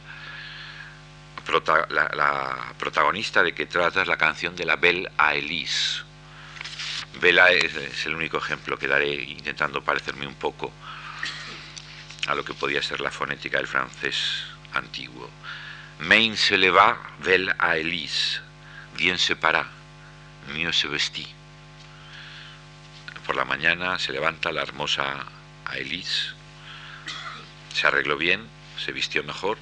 la, 1.52 2.74
protagonista 2.78 3.44
de 3.44 3.54
que 3.54 3.66
trata 3.66 4.02
es 4.02 4.08
la 4.08 4.18
canción 4.18 4.56
de 4.56 4.66
la 4.66 4.76
Belle 4.76 5.10
a 5.18 5.36
Elise. 5.36 6.04
Bella 7.20 7.50
es, 7.52 7.76
es, 7.76 8.06
el 8.06 8.16
único 8.16 8.38
ejemplo 8.38 8.78
que 8.78 8.88
daré 8.88 9.14
intentando 9.14 9.84
parecerme 9.84 10.26
un 10.26 10.36
poco 10.36 10.72
a 12.28 12.36
lo 12.36 12.46
que 12.46 12.54
podía 12.54 12.82
ser 12.82 13.02
la 13.02 13.12
fonética 13.12 13.58
del 13.58 13.68
francés 13.68 14.46
antiguo. 14.74 15.30
Main 16.00 16.38
se 16.38 16.58
leva, 16.58 16.98
Belle 17.20 17.54
a 17.60 17.78
Elise, 17.78 18.40
bien 18.98 19.18
se 19.18 19.36
para, 19.36 19.68
mieux 20.54 20.76
se 20.76 20.88
vestí 20.88 21.28
por 23.26 23.36
la 23.36 23.46
mañana 23.46 24.00
se 24.00 24.12
levanta 24.12 24.52
la 24.52 24.62
hermosa 24.62 25.26
Aelis, 25.66 26.34
se 27.74 27.88
arregló 27.88 28.18
bien, 28.18 28.46
se 28.84 28.92
vistió 28.92 29.24
mejor. 29.24 29.58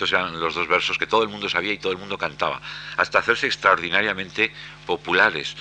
Estos 0.00 0.18
eran 0.18 0.40
los 0.40 0.54
dos 0.54 0.66
versos 0.66 0.96
que 0.96 1.06
todo 1.06 1.22
el 1.22 1.28
mundo 1.28 1.50
sabía 1.50 1.74
y 1.74 1.76
todo 1.76 1.92
el 1.92 1.98
mundo 1.98 2.16
cantaba, 2.16 2.62
hasta 2.96 3.18
hacerse 3.18 3.46
extraordinariamente 3.46 4.50
populares. 4.86 5.54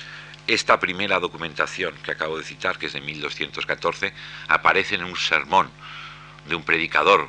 Esta 0.48 0.80
primera 0.80 1.20
documentación 1.20 1.94
que 2.02 2.12
acabo 2.12 2.38
de 2.38 2.46
citar, 2.46 2.78
que 2.78 2.86
es 2.86 2.94
de 2.94 3.02
1214, 3.02 4.14
aparece 4.48 4.96
en 4.96 5.04
un 5.04 5.18
sermón 5.18 5.70
de 6.48 6.56
un 6.56 6.64
predicador, 6.64 7.28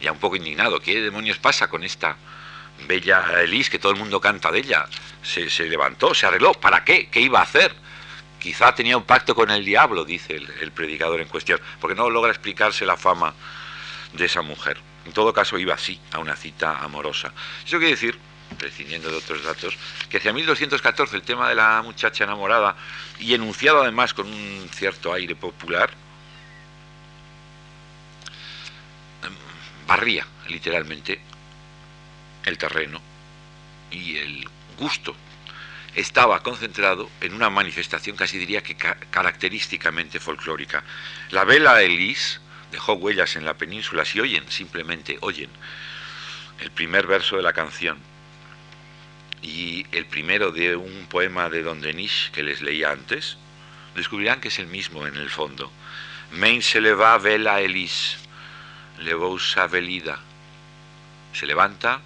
ya 0.00 0.10
un 0.10 0.18
poco 0.20 0.36
indignado. 0.36 0.80
¿Qué 0.80 1.02
demonios 1.02 1.36
pasa 1.36 1.68
con 1.68 1.84
esta 1.84 2.16
bella 2.88 3.42
Elis 3.42 3.68
que 3.68 3.78
todo 3.78 3.92
el 3.92 3.98
mundo 3.98 4.18
canta 4.18 4.50
de 4.50 4.60
ella? 4.60 4.86
Se, 5.22 5.68
levantó, 5.68 6.14
se 6.14 6.24
arregló. 6.24 6.54
¿Para 6.54 6.82
qué? 6.82 7.10
¿Qué 7.10 7.20
iba 7.20 7.40
a 7.40 7.42
hacer? 7.42 7.74
Quizá 8.40 8.74
tenía 8.74 8.96
un 8.96 9.04
pacto 9.04 9.34
con 9.34 9.50
el 9.50 9.66
diablo, 9.66 10.06
dice 10.06 10.36
el, 10.36 10.72
predicador 10.72 11.20
en 11.20 11.28
cuestión, 11.28 11.60
porque 11.78 11.94
no 11.94 12.08
logra 12.08 12.30
explicarse 12.32 12.86
la 12.86 12.96
fama 12.96 13.34
de 14.14 14.24
esa 14.24 14.40
mujer. 14.40 14.91
En 15.04 15.12
todo 15.12 15.32
caso, 15.32 15.58
iba 15.58 15.74
así, 15.74 16.00
a 16.12 16.18
una 16.18 16.36
cita 16.36 16.78
amorosa. 16.78 17.32
Eso 17.64 17.78
quiere 17.78 17.92
decir, 17.92 18.18
prescindiendo 18.58 19.10
de 19.10 19.16
otros 19.16 19.42
datos, 19.42 19.76
que 20.08 20.18
hacia 20.18 20.32
1214 20.32 21.16
el 21.16 21.22
tema 21.22 21.48
de 21.48 21.54
la 21.54 21.82
muchacha 21.82 22.24
enamorada, 22.24 22.76
y 23.18 23.34
enunciado 23.34 23.82
además 23.82 24.14
con 24.14 24.26
un 24.26 24.68
cierto 24.72 25.12
aire 25.12 25.34
popular, 25.34 25.90
barría 29.86 30.26
literalmente 30.48 31.20
el 32.44 32.56
terreno 32.58 33.00
y 33.90 34.16
el 34.16 34.48
gusto 34.78 35.14
estaba 35.94 36.42
concentrado 36.42 37.10
en 37.20 37.34
una 37.34 37.50
manifestación 37.50 38.16
casi 38.16 38.38
diría 38.38 38.62
que 38.62 38.76
característicamente 38.76 40.20
folclórica. 40.20 40.82
La 41.30 41.44
vela 41.44 41.82
Elise 41.82 42.40
dejó 42.72 42.94
huellas 42.94 43.36
en 43.36 43.44
la 43.44 43.54
península, 43.54 44.04
si 44.04 44.18
oyen, 44.18 44.50
simplemente 44.50 45.18
oyen 45.20 45.50
el 46.60 46.70
primer 46.70 47.06
verso 47.06 47.36
de 47.36 47.42
la 47.42 47.52
canción 47.52 47.98
y 49.42 49.86
el 49.92 50.06
primero 50.06 50.50
de 50.50 50.76
un 50.76 51.06
poema 51.06 51.48
de 51.48 51.62
Don 51.62 51.80
Denis 51.80 52.30
que 52.32 52.42
les 52.42 52.62
leía 52.62 52.90
antes, 52.90 53.36
descubrirán 53.94 54.40
que 54.40 54.48
es 54.48 54.58
el 54.58 54.66
mismo 54.66 55.06
en 55.06 55.16
el 55.16 55.30
fondo. 55.30 55.70
Main 56.32 56.62
se 56.62 56.80
leva 56.80 57.18
vela 57.18 57.60
Elise, 57.60 58.16
levousa 59.00 59.66
velida. 59.66 60.18
Se 61.32 61.46
levanta, 61.46 62.00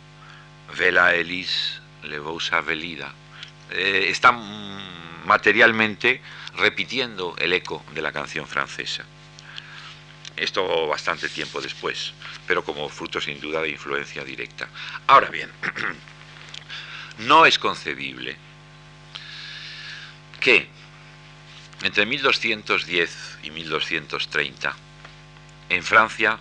vela 0.76 1.14
Elise, 1.14 1.80
levousa 2.02 2.60
velida 2.60 3.12
eh, 3.70 4.06
está 4.08 4.32
materialmente 4.32 6.20
repitiendo 6.56 7.34
el 7.38 7.52
eco 7.52 7.84
de 7.94 8.02
la 8.02 8.12
canción 8.12 8.46
francesa. 8.46 9.04
Esto 10.36 10.86
bastante 10.86 11.28
tiempo 11.28 11.60
después, 11.60 12.12
pero 12.46 12.64
como 12.64 12.88
fruto 12.88 13.20
sin 13.20 13.40
duda 13.40 13.62
de 13.62 13.70
influencia 13.70 14.22
directa. 14.22 14.68
Ahora 15.06 15.30
bien, 15.30 15.50
no 17.18 17.46
es 17.46 17.58
concebible 17.58 18.36
que 20.40 20.68
entre 21.82 22.06
1210 22.06 23.38
y 23.42 23.50
1230 23.50 24.76
en 25.68 25.82
Francia 25.82 26.38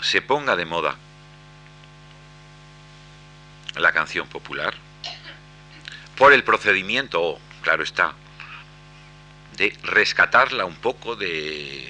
se 0.00 0.20
ponga 0.20 0.56
de 0.56 0.64
moda 0.64 0.96
la 3.76 3.92
canción 3.92 4.28
popular 4.28 4.74
por 6.16 6.32
el 6.32 6.44
procedimiento, 6.44 7.38
claro 7.62 7.82
está, 7.82 8.14
de 9.62 9.72
rescatarla 9.84 10.64
un 10.64 10.74
poco 10.74 11.14
de 11.14 11.86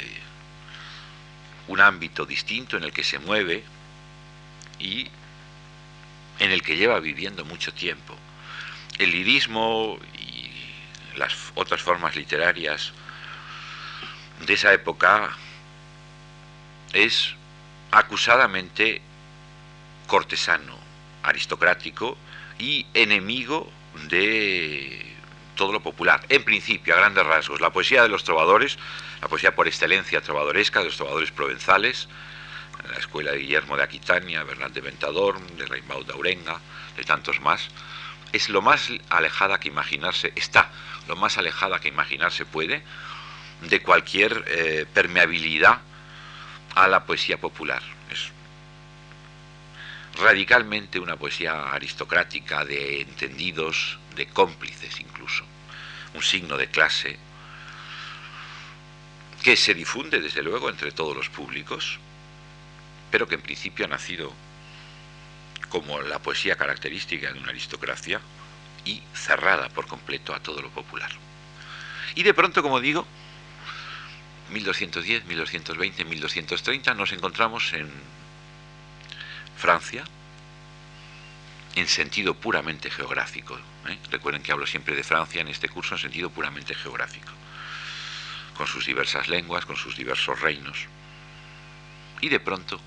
un 1.68 1.80
ámbito 1.80 2.26
distinto 2.26 2.76
en 2.76 2.84
el 2.84 2.92
que 2.92 3.02
se 3.02 3.18
mueve 3.18 3.64
y 4.78 5.10
en 6.38 6.50
el 6.50 6.60
que 6.60 6.76
lleva 6.76 7.00
viviendo 7.00 7.46
mucho 7.46 7.72
tiempo. 7.72 8.14
El 8.98 9.12
lirismo 9.12 9.98
y 10.18 10.50
las 11.16 11.34
otras 11.54 11.80
formas 11.80 12.14
literarias 12.14 12.92
de 14.46 14.52
esa 14.52 14.74
época 14.74 15.34
es 16.92 17.34
acusadamente 17.90 19.00
cortesano, 20.08 20.76
aristocrático 21.22 22.18
y 22.58 22.84
enemigo 22.92 23.72
de 24.10 25.11
todo 25.62 25.72
lo 25.72 25.80
popular. 25.80 26.26
En 26.28 26.42
principio, 26.42 26.92
a 26.92 26.96
grandes 26.96 27.24
rasgos, 27.24 27.60
la 27.60 27.70
poesía 27.70 28.02
de 28.02 28.08
los 28.08 28.24
trovadores, 28.24 28.78
la 29.20 29.28
poesía 29.28 29.54
por 29.54 29.68
excelencia 29.68 30.20
trovadoresca 30.20 30.80
de 30.80 30.86
los 30.86 30.96
trovadores 30.96 31.30
provenzales, 31.30 32.08
la 32.90 32.98
escuela 32.98 33.30
de 33.30 33.38
Guillermo 33.38 33.76
de 33.76 33.84
Aquitania, 33.84 34.42
Bernal 34.42 34.72
de 34.72 34.80
Ventador, 34.80 35.40
de 35.40 35.64
Raimbaud 35.64 36.04
de 36.04 36.14
Aurenga, 36.14 36.58
de 36.96 37.04
tantos 37.04 37.40
más, 37.40 37.68
es 38.32 38.48
lo 38.48 38.60
más 38.60 38.88
alejada 39.08 39.60
que 39.60 39.68
imaginarse, 39.68 40.32
está 40.34 40.72
lo 41.06 41.14
más 41.14 41.38
alejada 41.38 41.78
que 41.78 41.86
imaginarse 41.86 42.44
puede 42.44 42.82
de 43.60 43.82
cualquier 43.82 44.44
eh, 44.48 44.84
permeabilidad 44.92 45.78
a 46.74 46.88
la 46.88 47.04
poesía 47.04 47.38
popular 47.38 47.82
radicalmente 50.20 50.98
una 50.98 51.16
poesía 51.16 51.70
aristocrática 51.70 52.64
de 52.64 53.00
entendidos, 53.00 53.98
de 54.14 54.26
cómplices 54.26 55.00
un 56.14 56.22
signo 56.22 56.56
de 56.56 56.68
clase 56.68 57.18
que 59.42 59.56
se 59.56 59.74
difunde 59.74 60.20
desde 60.20 60.42
luego 60.42 60.70
entre 60.70 60.92
todos 60.92 61.16
los 61.16 61.28
públicos, 61.28 61.98
pero 63.10 63.26
que 63.26 63.34
en 63.34 63.42
principio 63.42 63.84
ha 63.84 63.88
nacido 63.88 64.32
como 65.68 66.00
la 66.00 66.18
poesía 66.18 66.56
característica 66.56 67.32
de 67.32 67.40
una 67.40 67.48
aristocracia 67.48 68.20
y 68.84 69.02
cerrada 69.14 69.68
por 69.70 69.86
completo 69.86 70.34
a 70.34 70.40
todo 70.40 70.60
lo 70.60 70.70
popular. 70.70 71.10
Y 72.14 72.22
de 72.22 72.34
pronto, 72.34 72.62
como 72.62 72.80
digo, 72.80 73.06
1210, 74.50 75.24
1220, 75.24 76.04
1230 76.04 76.94
nos 76.94 77.12
encontramos 77.12 77.72
en 77.72 77.90
Francia, 79.56 80.04
en 81.74 81.88
sentido 81.88 82.34
puramente 82.34 82.90
geográfico. 82.90 83.58
¿eh? 83.88 83.98
Recuerden 84.10 84.42
que 84.42 84.52
hablo 84.52 84.66
siempre 84.66 84.94
de 84.94 85.02
Francia 85.02 85.40
en 85.40 85.48
este 85.48 85.68
curso 85.68 85.94
en 85.94 86.00
sentido 86.00 86.30
puramente 86.30 86.74
geográfico, 86.74 87.30
con 88.56 88.66
sus 88.66 88.86
diversas 88.86 89.28
lenguas, 89.28 89.64
con 89.64 89.76
sus 89.76 89.96
diversos 89.96 90.40
reinos. 90.40 90.86
Y 92.20 92.28
de 92.28 92.40
pronto, 92.40 92.80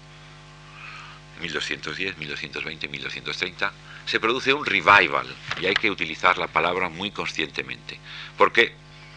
1210, 1.41 2.17
1220, 2.17 2.87
1230, 2.87 3.73
se 4.05 4.19
produce 4.19 4.53
un 4.53 4.65
revival, 4.65 5.27
y 5.59 5.65
hay 5.65 5.73
que 5.73 5.89
utilizar 5.89 6.37
la 6.37 6.47
palabra 6.47 6.89
muy 6.89 7.11
conscientemente, 7.11 7.99
porque 8.37 8.75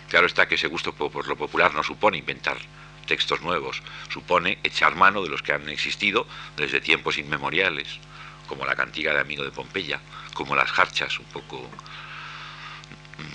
claro 0.08 0.26
está 0.26 0.48
que 0.48 0.54
ese 0.54 0.68
gusto 0.68 0.94
por 0.94 1.28
lo 1.28 1.36
popular 1.36 1.74
no 1.74 1.82
supone 1.82 2.18
inventar 2.18 2.56
textos 3.06 3.40
nuevos, 3.42 3.82
supone 4.10 4.58
echar 4.62 4.94
mano 4.94 5.22
de 5.22 5.28
los 5.28 5.42
que 5.42 5.52
han 5.52 5.68
existido 5.68 6.26
desde 6.56 6.80
tiempos 6.80 7.18
inmemoriales 7.18 7.98
como 8.48 8.66
la 8.66 8.74
cantiga 8.74 9.14
de 9.14 9.20
Amigo 9.20 9.44
de 9.44 9.52
Pompeya, 9.52 10.00
como 10.34 10.56
las 10.56 10.70
jarchas 10.72 11.18
un 11.20 11.26
poco 11.26 11.70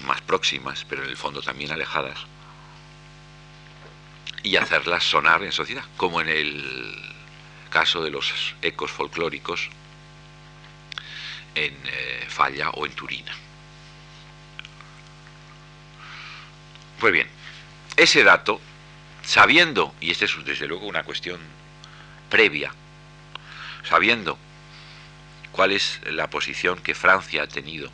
más 0.06 0.20
próximas, 0.22 0.86
pero 0.90 1.04
en 1.04 1.10
el 1.10 1.18
fondo 1.18 1.42
también 1.42 1.72
alejadas, 1.72 2.20
y 4.44 4.58
hacerlas 4.58 5.04
sonar 5.04 5.42
en 5.44 5.54
sociedad, 5.54 5.86
como 5.96 6.20
en 6.20 6.28
el 6.28 7.14
caso 7.70 8.04
de 8.04 8.12
los 8.12 8.56
ecos 8.62 8.92
folclóricos 8.92 9.70
en 11.56 11.74
eh, 11.86 12.26
Falla 12.28 12.70
o 12.72 12.86
en 12.86 12.94
Turina. 12.94 13.32
Pues 17.00 17.14
bien, 17.14 17.28
ese 17.96 18.24
dato, 18.24 18.60
sabiendo, 19.24 19.94
y 20.02 20.12
esta 20.12 20.26
es 20.26 20.34
desde 20.46 20.68
luego 20.68 20.88
una 20.88 21.04
cuestión 21.04 21.40
previa, 22.30 22.74
sabiendo 23.84 24.38
cuál 25.54 25.72
es 25.72 26.02
la 26.06 26.30
posición 26.30 26.80
que 26.80 26.96
Francia 26.96 27.44
ha 27.44 27.48
tenido 27.48 27.90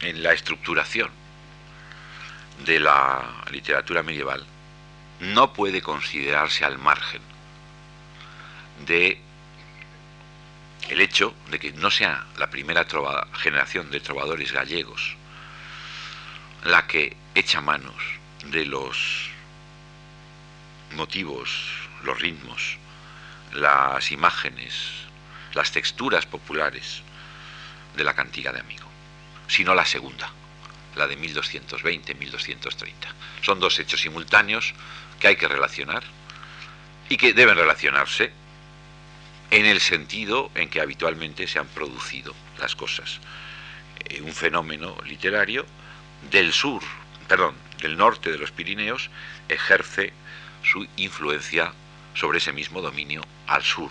en 0.00 0.22
la 0.22 0.32
estructuración 0.32 1.10
de 2.64 2.80
la 2.80 3.44
literatura 3.50 4.02
medieval, 4.02 4.44
no 5.20 5.52
puede 5.52 5.80
considerarse 5.80 6.64
al 6.64 6.78
margen 6.78 7.22
de 8.86 9.20
el 10.88 11.00
hecho 11.00 11.34
de 11.50 11.60
que 11.60 11.72
no 11.72 11.90
sea 11.90 12.26
la 12.36 12.50
primera 12.50 12.84
generación 13.34 13.90
de 13.90 14.00
trovadores 14.00 14.52
gallegos 14.52 15.16
la 16.64 16.86
que 16.86 17.16
echa 17.34 17.60
manos 17.60 18.02
de 18.46 18.64
los 18.66 19.28
motivos, 20.92 21.50
los 22.04 22.20
ritmos, 22.20 22.76
las 23.52 24.10
imágenes, 24.10 24.74
las 25.54 25.72
texturas 25.72 26.26
populares 26.26 27.02
de 27.96 28.04
la 28.04 28.14
cantiga 28.14 28.52
de 28.52 28.60
amigo, 28.60 28.86
sino 29.48 29.74
la 29.74 29.84
segunda, 29.84 30.30
la 30.96 31.06
de 31.06 31.18
1220-1230. 31.18 32.92
Son 33.42 33.60
dos 33.60 33.78
hechos 33.78 34.00
simultáneos 34.00 34.74
que 35.20 35.28
hay 35.28 35.36
que 35.36 35.48
relacionar 35.48 36.02
y 37.08 37.16
que 37.16 37.34
deben 37.34 37.56
relacionarse 37.56 38.32
en 39.50 39.66
el 39.66 39.80
sentido 39.80 40.50
en 40.54 40.70
que 40.70 40.80
habitualmente 40.80 41.46
se 41.46 41.58
han 41.58 41.66
producido 41.68 42.34
las 42.58 42.74
cosas. 42.74 43.20
Eh, 44.08 44.22
un 44.22 44.32
fenómeno 44.32 44.96
literario 45.04 45.66
del 46.30 46.52
sur, 46.52 46.82
perdón, 47.28 47.54
del 47.80 47.96
norte 47.96 48.32
de 48.32 48.38
los 48.38 48.50
Pirineos 48.50 49.10
ejerce 49.48 50.12
su 50.62 50.86
influencia 50.96 51.72
sobre 52.14 52.38
ese 52.38 52.52
mismo 52.52 52.80
dominio 52.80 53.22
al 53.46 53.62
sur, 53.62 53.90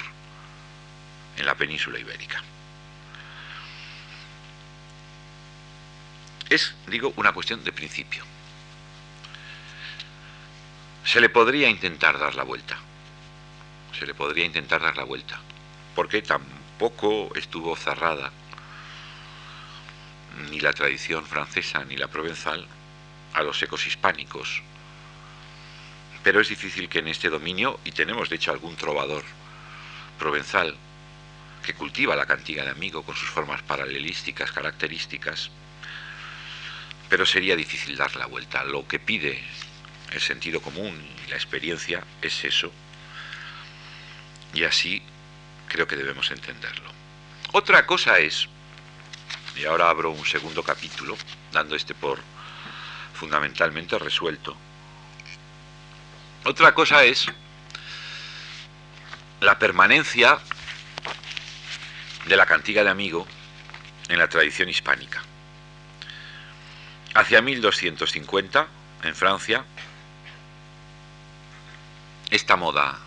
en 1.37 1.45
la 1.45 1.55
península 1.55 1.99
ibérica. 1.99 2.41
Es, 6.49 6.75
digo, 6.87 7.13
una 7.15 7.31
cuestión 7.31 7.63
de 7.63 7.71
principio. 7.71 8.23
Se 11.05 11.21
le 11.21 11.29
podría 11.29 11.69
intentar 11.69 12.19
dar 12.19 12.35
la 12.35 12.43
vuelta. 12.43 12.77
Se 13.97 14.05
le 14.05 14.13
podría 14.13 14.45
intentar 14.45 14.81
dar 14.81 14.97
la 14.97 15.05
vuelta. 15.05 15.39
Porque 15.95 16.21
tampoco 16.21 17.33
estuvo 17.35 17.75
cerrada 17.75 18.31
ni 20.49 20.59
la 20.59 20.73
tradición 20.73 21.25
francesa 21.25 21.83
ni 21.85 21.97
la 21.97 22.07
provenzal 22.07 22.67
a 23.33 23.43
los 23.43 23.61
ecos 23.61 23.85
hispánicos 23.87 24.61
pero 26.23 26.41
es 26.41 26.49
difícil 26.49 26.87
que 26.89 26.99
en 26.99 27.07
este 27.07 27.29
dominio, 27.29 27.79
y 27.83 27.91
tenemos 27.91 28.29
de 28.29 28.35
hecho 28.35 28.51
algún 28.51 28.75
trovador 28.75 29.23
provenzal 30.19 30.75
que 31.63 31.73
cultiva 31.73 32.15
la 32.15 32.25
cantiga 32.25 32.63
de 32.63 32.71
amigo 32.71 33.03
con 33.03 33.15
sus 33.15 33.29
formas 33.29 33.61
paralelísticas, 33.61 34.51
características, 34.51 35.49
pero 37.09 37.25
sería 37.25 37.55
difícil 37.55 37.95
dar 37.97 38.15
la 38.15 38.25
vuelta. 38.25 38.63
Lo 38.63 38.87
que 38.87 38.99
pide 38.99 39.43
el 40.11 40.21
sentido 40.21 40.61
común 40.61 40.99
y 41.25 41.29
la 41.29 41.35
experiencia 41.35 42.03
es 42.21 42.43
eso, 42.43 42.71
y 44.53 44.63
así 44.63 45.01
creo 45.67 45.87
que 45.87 45.95
debemos 45.95 46.29
entenderlo. 46.31 46.91
Otra 47.53 47.85
cosa 47.85 48.19
es, 48.19 48.47
y 49.55 49.65
ahora 49.65 49.89
abro 49.89 50.11
un 50.11 50.25
segundo 50.25 50.63
capítulo, 50.63 51.17
dando 51.51 51.75
este 51.75 51.93
por 51.93 52.19
fundamentalmente 53.13 53.97
resuelto, 53.99 54.55
otra 56.43 56.73
cosa 56.73 57.03
es 57.03 57.27
la 59.41 59.59
permanencia 59.59 60.39
de 62.25 62.35
la 62.35 62.45
cantiga 62.45 62.83
de 62.83 62.89
amigo 62.89 63.27
en 64.09 64.19
la 64.19 64.27
tradición 64.27 64.69
hispánica. 64.69 65.21
Hacia 67.13 67.41
1250, 67.41 68.67
en 69.03 69.15
Francia, 69.15 69.65
esta 72.29 72.55
moda 72.55 72.97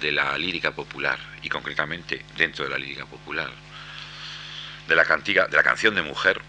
de 0.00 0.12
la 0.12 0.36
lírica 0.36 0.72
popular, 0.72 1.18
y 1.42 1.48
concretamente 1.48 2.24
dentro 2.36 2.64
de 2.64 2.70
la 2.70 2.78
lírica 2.78 3.06
popular, 3.06 3.50
de 4.88 4.96
la 4.96 5.04
cantiga, 5.04 5.46
de 5.46 5.56
la 5.56 5.62
canción 5.62 5.94
de 5.94 6.02
mujer, 6.02 6.40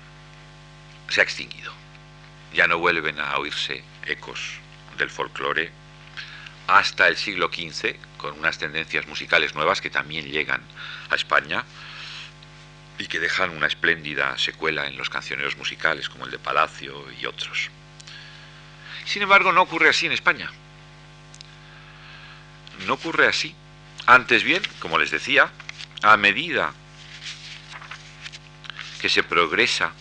se 1.10 1.22
ha 1.22 1.24
extinguido. 1.24 1.72
Ya 2.54 2.68
no 2.68 2.80
vuelven 2.80 3.20
a 3.20 3.38
oírse 3.38 3.84
ecos 4.06 4.40
del 4.98 5.10
folclore 5.10 5.81
hasta 6.72 7.10
el 7.10 7.18
siglo 7.18 7.50
XV, 7.50 7.96
con 8.18 8.40
unas 8.40 8.58
tendencias 8.58 9.06
musicales 9.06 9.56
nuevas 9.56 9.82
que 9.82 9.90
también 9.90 10.26
llegan 10.26 10.62
a 11.10 11.16
España 11.16 11.66
y 12.98 13.08
que 13.08 13.20
dejan 13.20 13.50
una 13.50 13.68
espléndida 13.68 14.38
secuela 14.38 14.88
en 14.88 14.98
los 14.98 15.10
cancioneros 15.10 15.58
musicales 15.58 16.08
como 16.08 16.26
el 16.26 16.32
de 16.32 16.40
Palacio 16.40 17.06
y 17.20 17.26
otros. 17.26 17.70
Sin 19.04 19.22
embargo, 19.22 19.52
no 19.52 19.64
ocurre 19.64 19.90
así 19.90 20.06
en 20.06 20.14
España. 20.14 20.50
No 22.88 22.94
ocurre 22.94 23.28
así. 23.28 23.54
Antes 24.06 24.44
bien, 24.44 24.64
como 24.80 24.98
les 24.98 25.12
decía, 25.12 25.52
a 26.02 26.16
medida 26.16 26.74
que 29.02 29.10
se 29.10 29.24
progresa 29.24 29.92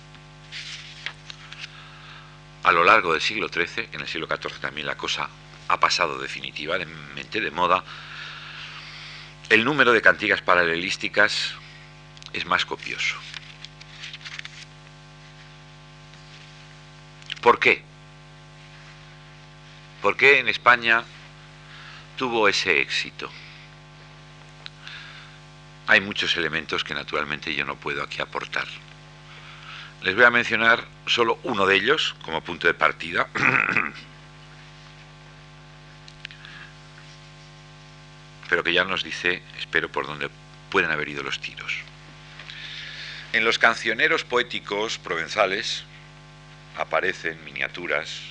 a 2.62 2.70
lo 2.70 2.84
largo 2.84 3.12
del 3.12 3.22
siglo 3.22 3.48
XIII, 3.48 3.88
en 3.92 4.02
el 4.02 4.06
siglo 4.06 4.28
XIV 4.28 4.60
también 4.60 4.86
la 4.86 4.96
cosa 4.96 5.28
ha 5.70 5.78
pasado 5.78 6.18
definitivamente 6.18 7.40
de 7.40 7.50
moda, 7.52 7.84
el 9.48 9.64
número 9.64 9.92
de 9.92 10.02
cantigas 10.02 10.42
paralelísticas 10.42 11.54
es 12.32 12.44
más 12.44 12.66
copioso. 12.66 13.16
¿Por 17.40 17.60
qué? 17.60 17.82
¿Por 20.02 20.16
qué 20.16 20.40
en 20.40 20.48
España 20.48 21.04
tuvo 22.16 22.48
ese 22.48 22.80
éxito? 22.80 23.30
Hay 25.86 26.00
muchos 26.00 26.36
elementos 26.36 26.82
que 26.82 26.94
naturalmente 26.94 27.54
yo 27.54 27.64
no 27.64 27.76
puedo 27.76 28.02
aquí 28.02 28.20
aportar. 28.20 28.66
Les 30.02 30.14
voy 30.16 30.24
a 30.24 30.30
mencionar 30.30 30.84
solo 31.06 31.38
uno 31.44 31.66
de 31.66 31.76
ellos 31.76 32.16
como 32.22 32.42
punto 32.42 32.66
de 32.66 32.74
partida. 32.74 33.28
pero 38.50 38.64
que 38.64 38.72
ya 38.72 38.84
nos 38.84 39.04
dice, 39.04 39.42
espero, 39.60 39.92
por 39.92 40.08
dónde 40.08 40.28
pueden 40.70 40.90
haber 40.90 41.08
ido 41.08 41.22
los 41.22 41.40
tiros. 41.40 41.72
En 43.32 43.44
los 43.44 43.60
cancioneros 43.60 44.24
poéticos 44.24 44.98
provenzales 44.98 45.84
aparecen 46.76 47.44
miniaturas 47.44 48.22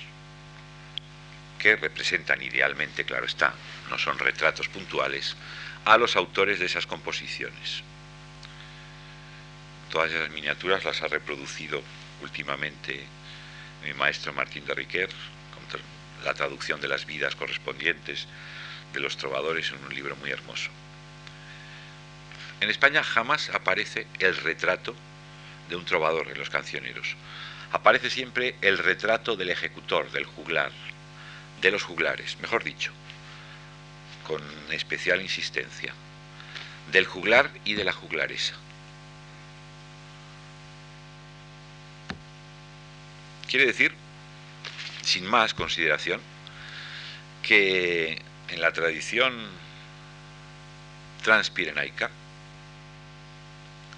que 1.58 1.78
representan 1.78 2.42
idealmente, 2.42 3.06
claro 3.06 3.26
está, 3.26 3.54
no 3.90 3.98
son 3.98 4.20
retratos 4.20 4.68
puntuales, 4.68 5.38
a 5.86 5.98
los 5.98 6.18
autores 6.18 6.60
de 6.60 6.66
esas 6.66 6.86
composiciones. 6.86 7.82
Todas 9.90 10.12
esas 10.12 10.30
miniaturas 10.32 10.84
las 10.84 11.02
ha 11.02 11.08
reproducido 11.08 11.82
últimamente 12.22 13.06
mi 13.86 13.94
maestro 13.94 14.34
Martín 14.34 14.66
de 14.66 14.76
Riquer, 14.76 15.10
con 15.10 15.80
la 16.26 16.34
traducción 16.34 16.82
de 16.82 16.90
las 16.90 17.06
vidas 17.06 17.38
correspondientes 17.38 18.28
de 18.94 19.00
los 19.00 19.18
trovadores 19.18 19.72
en 19.72 19.84
un 19.86 19.94
libro 19.94 20.16
muy 20.18 20.32
hermoso. 20.32 20.70
En 22.62 22.70
España 22.70 23.04
jamás 23.04 23.50
aparece 23.50 24.08
el 24.20 24.36
retrato 24.36 24.96
de 25.70 25.76
un 25.76 25.86
trovador 25.86 26.28
en 26.30 26.38
los 26.38 26.50
cancioneros. 26.50 27.16
Aparece 27.72 28.10
siempre 28.10 28.56
el 28.62 28.78
retrato 28.78 29.36
del 29.36 29.50
ejecutor, 29.50 30.12
del 30.12 30.26
juglar, 30.26 30.72
de 31.62 31.72
los 31.72 31.84
juglares, 31.84 32.38
mejor 32.42 32.64
dicho, 32.64 32.92
con 34.28 34.42
especial 34.72 35.22
insistencia, 35.22 35.94
del 36.92 37.06
juglar 37.06 37.52
y 37.66 37.76
de 37.76 37.84
la 37.84 37.94
juglaresa. 37.94 38.56
Quiere 43.48 43.66
decir, 43.66 43.94
sin 45.02 45.26
más 45.26 45.54
consideración, 45.54 46.22
que 47.42 48.22
en 48.52 48.62
la 48.62 48.72
tradición 48.72 49.34
transpirenaica 51.24 52.10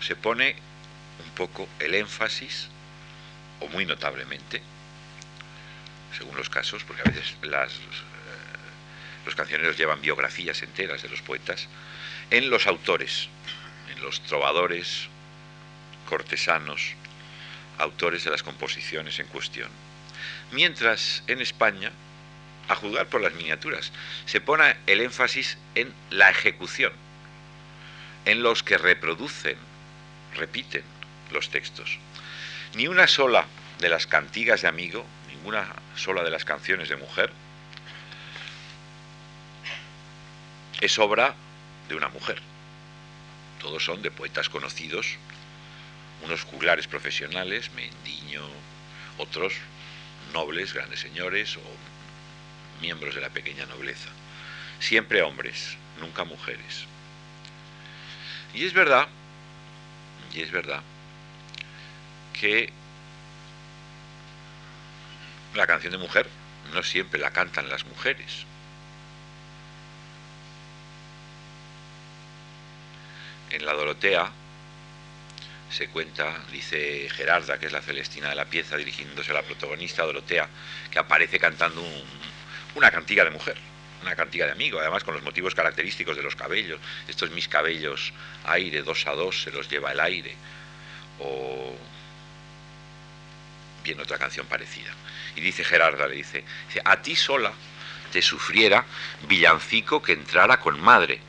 se 0.01 0.15
pone 0.15 0.55
un 1.23 1.31
poco 1.31 1.67
el 1.79 1.95
énfasis, 1.95 2.67
o 3.59 3.67
muy 3.67 3.85
notablemente, 3.85 4.61
según 6.17 6.35
los 6.35 6.49
casos, 6.49 6.83
porque 6.83 7.03
a 7.05 7.11
veces 7.11 7.35
las, 7.43 7.73
eh, 7.73 7.79
los 9.25 9.35
cancioneros 9.35 9.77
llevan 9.77 10.01
biografías 10.01 10.61
enteras 10.63 11.03
de 11.03 11.09
los 11.09 11.21
poetas, 11.21 11.67
en 12.31 12.49
los 12.49 12.65
autores, 12.65 13.27
en 13.93 14.01
los 14.01 14.21
trovadores, 14.23 15.07
cortesanos, 16.09 16.93
autores 17.77 18.23
de 18.23 18.31
las 18.31 18.43
composiciones 18.43 19.19
en 19.19 19.27
cuestión. 19.27 19.69
Mientras 20.51 21.23
en 21.27 21.41
España, 21.41 21.91
a 22.67 22.75
juzgar 22.75 23.07
por 23.07 23.21
las 23.21 23.33
miniaturas, 23.33 23.91
se 24.25 24.41
pone 24.41 24.75
el 24.87 25.01
énfasis 25.01 25.57
en 25.75 25.93
la 26.09 26.29
ejecución, 26.29 26.93
en 28.25 28.43
los 28.43 28.63
que 28.63 28.77
reproducen, 28.77 29.57
repiten 30.35 30.83
los 31.31 31.49
textos. 31.49 31.97
Ni 32.75 32.87
una 32.87 33.07
sola 33.07 33.45
de 33.79 33.89
las 33.89 34.07
cantigas 34.07 34.61
de 34.61 34.67
amigo, 34.67 35.05
ninguna 35.27 35.67
sola 35.95 36.23
de 36.23 36.29
las 36.29 36.45
canciones 36.45 36.89
de 36.89 36.95
mujer, 36.95 37.31
es 40.79 40.97
obra 40.97 41.35
de 41.89 41.95
una 41.95 42.09
mujer. 42.09 42.41
Todos 43.59 43.83
son 43.83 44.01
de 44.01 44.11
poetas 44.11 44.49
conocidos, 44.49 45.17
unos 46.23 46.43
juglares 46.43 46.87
profesionales, 46.87 47.71
Mendiño, 47.73 48.43
otros 49.17 49.53
nobles, 50.33 50.73
grandes 50.73 50.99
señores 50.99 51.57
o 51.57 51.90
miembros 52.81 53.15
de 53.15 53.21
la 53.21 53.29
pequeña 53.29 53.65
nobleza. 53.67 54.09
Siempre 54.79 55.21
hombres, 55.21 55.77
nunca 55.99 56.23
mujeres. 56.23 56.85
Y 58.53 58.65
es 58.65 58.73
verdad, 58.73 59.07
y 60.33 60.41
es 60.41 60.51
verdad, 60.51 60.81
que 62.33 62.71
la 65.53 65.67
canción 65.67 65.91
de 65.91 65.97
mujer 65.97 66.27
no 66.73 66.83
siempre 66.83 67.19
la 67.19 67.31
cantan 67.31 67.69
las 67.69 67.85
mujeres. 67.85 68.45
En 73.51 73.65
la 73.65 73.73
Dorotea 73.73 74.31
se 75.69 75.87
cuenta, 75.89 76.37
dice 76.51 77.09
Gerarda, 77.09 77.57
que 77.57 77.67
es 77.67 77.71
la 77.71 77.81
Celestina 77.81 78.29
de 78.29 78.35
la 78.35 78.45
pieza, 78.45 78.77
dirigiéndose 78.77 79.31
a 79.31 79.35
la 79.35 79.43
protagonista 79.43 80.03
Dorotea, 80.03 80.47
que 80.89 80.99
aparece 80.99 81.39
cantando 81.39 81.81
una 82.75 82.91
cantiga 82.91 83.23
de 83.23 83.31
mujer, 83.31 83.57
una 84.01 84.15
cantiga 84.15 84.45
de 84.45 84.53
amigo, 84.53 84.79
además 84.79 85.03
con 85.03 85.13
los 85.13 85.23
motivos 85.23 85.55
característicos 85.55 86.15
de 86.17 86.23
los 86.23 86.35
cabellos. 86.35 86.79
Estos 87.07 87.31
mis 87.31 87.47
cabellos, 87.47 88.13
aire, 88.45 88.81
dos 88.81 89.05
a 89.07 89.11
dos, 89.11 89.43
se 89.43 89.51
los 89.51 89.69
lleva 89.69 89.91
el 89.91 89.99
aire. 89.99 90.35
O 91.19 91.75
bien 93.83 93.99
otra 93.99 94.17
canción 94.17 94.45
parecida. 94.47 94.91
Y 95.35 95.41
dice 95.41 95.63
Gerarda, 95.63 96.07
le 96.07 96.15
dice, 96.15 96.43
a 96.83 97.01
ti 97.01 97.15
sola 97.15 97.51
te 98.11 98.21
sufriera 98.21 98.85
villancico 99.27 100.01
que 100.01 100.13
entrara 100.13 100.59
con 100.59 100.79
madre. 100.79 101.19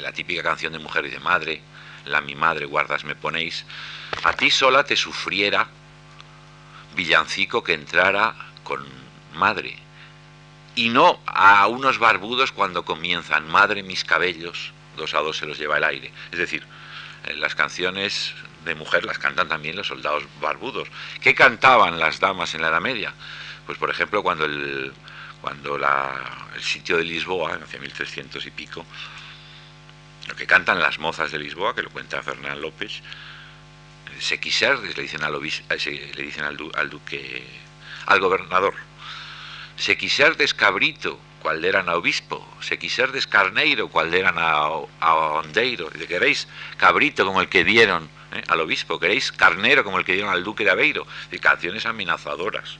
La 0.00 0.12
típica 0.12 0.42
canción 0.42 0.72
de 0.72 0.78
mujer 0.78 1.04
dice, 1.04 1.20
madre, 1.20 1.60
la 2.04 2.20
mi 2.20 2.34
madre 2.34 2.66
guardas 2.66 3.04
me 3.04 3.14
ponéis, 3.14 3.64
a 4.24 4.32
ti 4.32 4.50
sola 4.50 4.84
te 4.84 4.96
sufriera 4.96 5.68
villancico 6.94 7.62
que 7.62 7.74
entrara 7.74 8.34
con 8.64 8.84
madre, 9.34 9.76
y 10.78 10.90
no 10.90 11.18
a 11.26 11.66
unos 11.66 11.98
barbudos 11.98 12.52
cuando 12.52 12.84
comienzan, 12.84 13.48
madre 13.48 13.82
mis 13.82 14.04
cabellos, 14.04 14.72
dos 14.96 15.12
a 15.14 15.18
dos 15.18 15.36
se 15.36 15.44
los 15.44 15.58
lleva 15.58 15.76
el 15.76 15.82
aire. 15.82 16.12
Es 16.30 16.38
decir, 16.38 16.64
eh, 17.26 17.34
las 17.34 17.56
canciones 17.56 18.32
de 18.64 18.76
mujer 18.76 19.04
las 19.04 19.18
cantan 19.18 19.48
también 19.48 19.74
los 19.74 19.88
soldados 19.88 20.22
barbudos. 20.40 20.86
¿Qué 21.20 21.34
cantaban 21.34 21.98
las 21.98 22.20
damas 22.20 22.54
en 22.54 22.62
la 22.62 22.68
Edad 22.68 22.80
Media? 22.80 23.12
Pues 23.66 23.76
por 23.76 23.90
ejemplo 23.90 24.22
cuando 24.22 24.44
el, 24.44 24.92
cuando 25.40 25.74
el 25.74 26.62
sitio 26.62 26.96
de 26.96 27.02
Lisboa, 27.02 27.58
hacia 27.60 27.80
1300 27.80 28.46
y 28.46 28.50
pico, 28.52 28.86
lo 30.28 30.36
que 30.36 30.46
cantan 30.46 30.78
las 30.78 31.00
mozas 31.00 31.32
de 31.32 31.40
Lisboa, 31.40 31.74
que 31.74 31.82
lo 31.82 31.90
cuenta 31.90 32.22
Fernán 32.22 32.60
López, 32.60 33.02
se 34.20 34.38
quiser, 34.38 34.78
le 34.78 35.02
dicen 35.02 35.24
al, 35.24 35.34
eh, 35.34 36.12
le 36.14 36.22
dicen 36.22 36.44
al, 36.44 36.56
duque, 36.56 37.44
al 38.06 38.20
gobernador, 38.20 38.74
se 39.78 39.96
quiser 39.96 40.36
descabrito, 40.36 41.18
cual 41.40 41.64
eran 41.64 41.88
a 41.88 41.94
obispo, 41.94 42.46
se 42.60 42.78
quiser 42.78 43.12
descarneiro, 43.12 43.88
cual 43.88 44.12
eran 44.12 44.34
a, 44.36 44.68
a 45.00 45.14
ondeiro, 45.14 45.90
y 45.94 46.06
queréis 46.06 46.48
cabrito 46.76 47.24
como 47.24 47.40
el 47.40 47.48
que 47.48 47.64
dieron 47.64 48.10
eh, 48.32 48.42
al 48.48 48.60
obispo, 48.60 48.98
queréis 48.98 49.32
carnero 49.32 49.84
como 49.84 49.98
el 49.98 50.04
que 50.04 50.12
dieron 50.12 50.32
al 50.32 50.44
duque 50.44 50.64
de 50.64 50.70
Aveiro, 50.70 51.06
de 51.30 51.38
canciones 51.38 51.86
amenazadoras. 51.86 52.78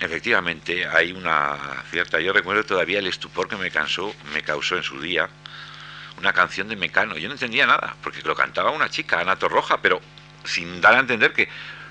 efectivamente 0.00 0.86
hay 0.86 1.12
una 1.12 1.84
cierta. 1.90 2.20
Yo 2.20 2.32
recuerdo 2.32 2.64
todavía 2.64 2.98
el 2.98 3.06
estupor 3.06 3.48
que 3.48 3.56
me 3.56 3.70
cansó, 3.70 4.14
me 4.32 4.42
causó 4.42 4.76
en 4.76 4.82
su 4.82 5.00
día 5.00 5.28
una 6.18 6.32
canción 6.32 6.68
de 6.68 6.76
Mecano. 6.76 7.16
Yo 7.18 7.28
no 7.28 7.34
entendía 7.34 7.66
nada, 7.66 7.96
porque 8.02 8.22
lo 8.22 8.34
cantaba 8.34 8.70
una 8.70 8.88
chica, 8.88 9.20
Ana 9.20 9.36
Torroja, 9.36 9.80
pero 9.82 10.00
sin 10.44 10.80
dar 10.80 10.94
a 10.94 11.00
entender 11.00 11.32
que, 11.32 11.48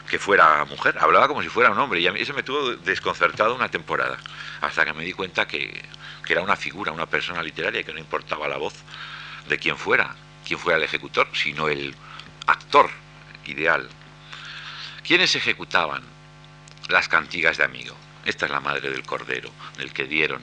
que 0.09 0.19
fuera 0.19 0.65
mujer. 0.65 0.97
Hablaba 0.99 1.27
como 1.27 1.41
si 1.41 1.49
fuera 1.49 1.71
un 1.71 1.79
hombre 1.79 2.01
y 2.01 2.07
a 2.07 2.11
mí 2.11 2.19
eso 2.19 2.33
me 2.33 2.43
tuvo 2.43 2.75
desconcertado 2.75 3.55
una 3.55 3.69
temporada, 3.69 4.17
hasta 4.61 4.83
que 4.83 4.93
me 4.93 5.03
di 5.03 5.13
cuenta 5.13 5.47
que, 5.47 5.81
que 6.25 6.33
era 6.33 6.41
una 6.41 6.55
figura, 6.55 6.91
una 6.91 7.05
persona 7.05 7.41
literaria, 7.41 7.83
que 7.83 7.93
no 7.93 7.99
importaba 7.99 8.47
la 8.47 8.57
voz 8.57 8.73
de 9.47 9.57
quien 9.57 9.77
fuera, 9.77 10.15
quién 10.45 10.59
fuera 10.59 10.77
el 10.77 10.83
ejecutor, 10.83 11.29
sino 11.33 11.69
el 11.69 11.95
actor 12.47 12.89
ideal. 13.45 13.87
¿Quiénes 15.03 15.35
ejecutaban 15.35 16.03
las 16.89 17.07
cantigas 17.07 17.57
de 17.57 17.63
amigo. 17.63 17.95
Esta 18.25 18.45
es 18.45 18.51
la 18.51 18.59
madre 18.59 18.89
del 18.89 19.03
cordero, 19.03 19.51
del 19.77 19.93
que 19.93 20.05
dieron 20.05 20.41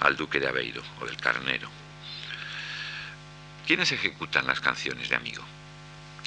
al 0.00 0.16
duque 0.16 0.40
de 0.40 0.48
Aveiro, 0.48 0.82
o 1.00 1.06
del 1.06 1.16
carnero. 1.16 1.68
¿Quiénes 3.66 3.92
ejecutan 3.92 4.46
las 4.46 4.60
canciones 4.60 5.08
de 5.08 5.16
amigo? 5.16 5.44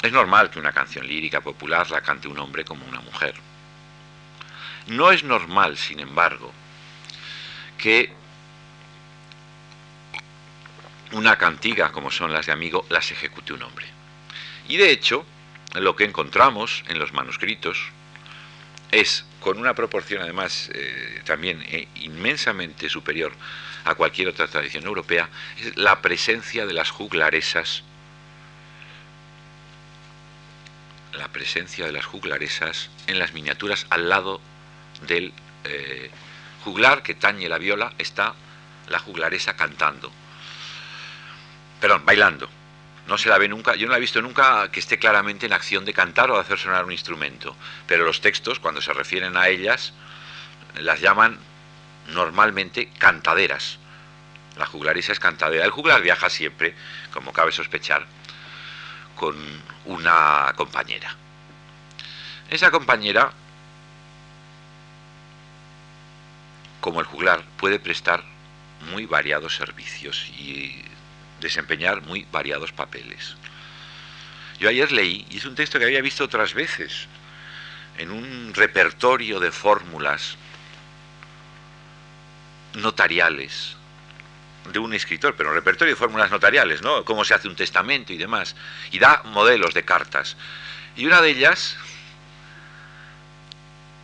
Es 0.01 0.11
normal 0.11 0.49
que 0.49 0.59
una 0.59 0.71
canción 0.71 1.07
lírica 1.07 1.41
popular 1.41 1.89
la 1.89 2.01
cante 2.01 2.27
un 2.27 2.37
hombre 2.39 2.63
como 2.63 2.85
una 2.85 3.01
mujer. 3.01 3.35
No 4.87 5.11
es 5.11 5.23
normal, 5.23 5.77
sin 5.77 5.99
embargo, 5.99 6.53
que 7.77 8.11
una 11.11 11.37
cantiga 11.37 11.91
como 11.91 12.11
son 12.11 12.33
las 12.33 12.45
de 12.45 12.51
amigo 12.51 12.85
las 12.89 13.11
ejecute 13.11 13.53
un 13.53 13.63
hombre. 13.63 13.87
Y 14.67 14.77
de 14.77 14.91
hecho, 14.91 15.25
lo 15.73 15.95
que 15.95 16.03
encontramos 16.03 16.83
en 16.87 16.99
los 16.99 17.13
manuscritos 17.13 17.77
es, 18.91 19.25
con 19.39 19.57
una 19.57 19.73
proporción 19.73 20.21
además 20.21 20.69
eh, 20.73 21.21
también 21.25 21.61
eh, 21.67 21.87
inmensamente 21.95 22.89
superior 22.89 23.33
a 23.85 23.95
cualquier 23.95 24.29
otra 24.29 24.47
tradición 24.47 24.85
europea, 24.85 25.29
es 25.59 25.77
la 25.77 26.01
presencia 26.01 26.65
de 26.65 26.73
las 26.73 26.89
juglaresas, 26.89 27.83
la 31.13 31.26
presencia 31.37 31.85
de 31.85 31.91
las 31.91 32.05
juglaresas 32.05 32.89
en 33.05 33.19
las 33.19 33.33
miniaturas 33.33 33.85
al 33.91 34.09
lado 34.09 34.41
del 35.05 35.31
eh, 35.65 36.09
juglar 36.63 37.03
que 37.03 37.13
tañe 37.13 37.47
la 37.47 37.59
viola, 37.59 37.93
está 37.99 38.33
la 38.89 38.97
juglaresa 38.97 39.55
cantando, 39.55 40.11
perdón, 41.79 42.03
bailando 42.07 42.49
no 43.05 43.19
se 43.19 43.29
la 43.29 43.37
ve 43.37 43.47
nunca, 43.47 43.75
yo 43.75 43.85
no 43.85 43.91
la 43.91 43.97
he 43.97 44.01
visto 44.01 44.21
nunca 44.21 44.69
que 44.71 44.79
esté 44.79 44.97
claramente 44.97 45.45
en 45.45 45.53
acción 45.53 45.85
de 45.85 45.93
cantar 45.93 46.29
o 46.31 46.33
de 46.33 46.41
hacer 46.41 46.57
sonar 46.57 46.83
un 46.85 46.91
instrumento, 46.91 47.55
pero 47.87 48.03
los 48.03 48.19
textos, 48.19 48.59
cuando 48.59 48.81
se 48.81 48.91
refieren 48.91 49.37
a 49.37 49.47
ellas, 49.47 49.93
las 50.75 50.99
llaman 50.99 51.39
normalmente 52.09 52.89
cantaderas. 52.97 53.77
La 54.57 54.65
juglarisa 54.65 55.13
es 55.13 55.19
cantadera. 55.19 55.63
El 55.63 55.71
juglar 55.71 56.01
viaja 56.01 56.29
siempre, 56.29 56.75
como 57.13 57.31
cabe 57.31 57.51
sospechar, 57.51 58.05
con 59.15 59.35
una 59.85 60.51
compañera. 60.57 61.15
Esa 62.49 62.71
compañera 62.71 63.31
como 66.87 67.01
el 67.01 67.05
juglar, 67.05 67.43
puede 67.57 67.79
prestar 67.79 68.23
muy 68.91 69.05
variados 69.05 69.57
servicios 69.57 70.25
y 70.39 70.83
desempeñar 71.41 72.01
muy 72.03 72.25
variados 72.31 72.71
papeles. 72.71 73.35
Yo 74.59 74.69
ayer 74.69 74.91
leí, 74.93 75.27
y 75.29 75.37
es 75.37 75.45
un 75.45 75.55
texto 75.55 75.79
que 75.79 75.85
había 75.85 76.01
visto 76.01 76.23
otras 76.23 76.53
veces, 76.53 77.07
en 77.97 78.09
un 78.09 78.53
repertorio 78.53 79.39
de 79.41 79.51
fórmulas 79.51 80.37
notariales 82.75 83.75
de 84.71 84.79
un 84.79 84.93
escritor, 84.93 85.35
pero 85.35 85.49
un 85.49 85.55
repertorio 85.55 85.93
de 85.93 85.99
fórmulas 85.99 86.31
notariales, 86.31 86.81
¿no? 86.81 87.03
Cómo 87.03 87.25
se 87.25 87.33
hace 87.33 87.49
un 87.49 87.55
testamento 87.57 88.13
y 88.13 88.17
demás. 88.17 88.55
Y 88.91 88.99
da 88.99 89.23
modelos 89.25 89.73
de 89.73 89.83
cartas. 89.83 90.37
Y 90.95 91.05
una 91.05 91.21
de 91.21 91.31
ellas 91.31 91.77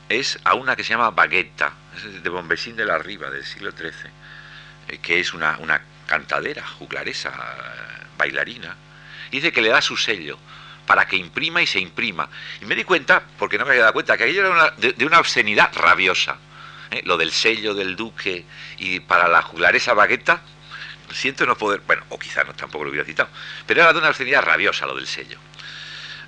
es 0.10 0.40
a 0.44 0.54
una 0.54 0.76
que 0.76 0.84
se 0.84 0.92
llama 0.92 1.12
Baguetta, 1.12 1.74
de 2.22 2.30
Bombesín 2.30 2.76
de 2.76 2.86
la 2.86 2.98
Riva, 2.98 3.30
del 3.30 3.46
siglo 3.46 3.72
XIII, 3.72 3.92
eh, 4.90 4.98
que 5.00 5.20
es 5.20 5.34
una, 5.34 5.58
una 5.60 5.82
cantadera, 6.06 6.66
juglaresa, 6.66 7.32
bailarina. 8.18 8.76
Dice 9.32 9.52
que 9.52 9.62
le 9.62 9.70
da 9.70 9.82
su 9.82 9.98
sello 9.98 10.38
para 10.86 11.08
que 11.08 11.16
imprima 11.16 11.62
y 11.62 11.68
se 11.68 11.80
imprima. 11.80 12.30
Y 12.62 12.66
me 12.66 12.76
di 12.76 12.84
cuenta, 12.84 13.24
porque 13.38 13.58
no 13.58 13.66
me 13.66 13.72
había 13.72 13.84
dado 13.84 13.94
cuenta, 13.94 14.18
que 14.18 14.24
aquello 14.24 14.46
era 14.46 14.72
de, 14.72 15.06
una 15.06 15.20
obscenidad 15.20 15.72
rabiosa. 15.74 16.38
¿eh? 16.92 17.02
Lo 17.06 17.18
del 17.18 17.32
sello 17.32 17.74
del 17.74 17.96
duque 17.96 18.46
y 18.78 19.00
para 19.00 19.28
la 19.28 19.42
juglaresa 19.42 19.94
bagueta, 19.94 20.42
siento 21.12 21.46
no 21.46 21.58
poder, 21.58 21.82
bueno, 21.88 22.04
o 22.10 22.20
quizá 22.20 22.44
no, 22.44 22.54
tampoco 22.54 22.86
lo 22.86 22.90
hubiera 22.90 23.06
citado, 23.06 23.30
pero 23.66 23.82
era 23.82 23.94
de 23.94 24.00
una 24.00 24.10
obscenidad 24.10 24.44
rabiosa 24.44 24.86
lo 24.86 24.96
del 24.96 25.08
sello. 25.08 25.38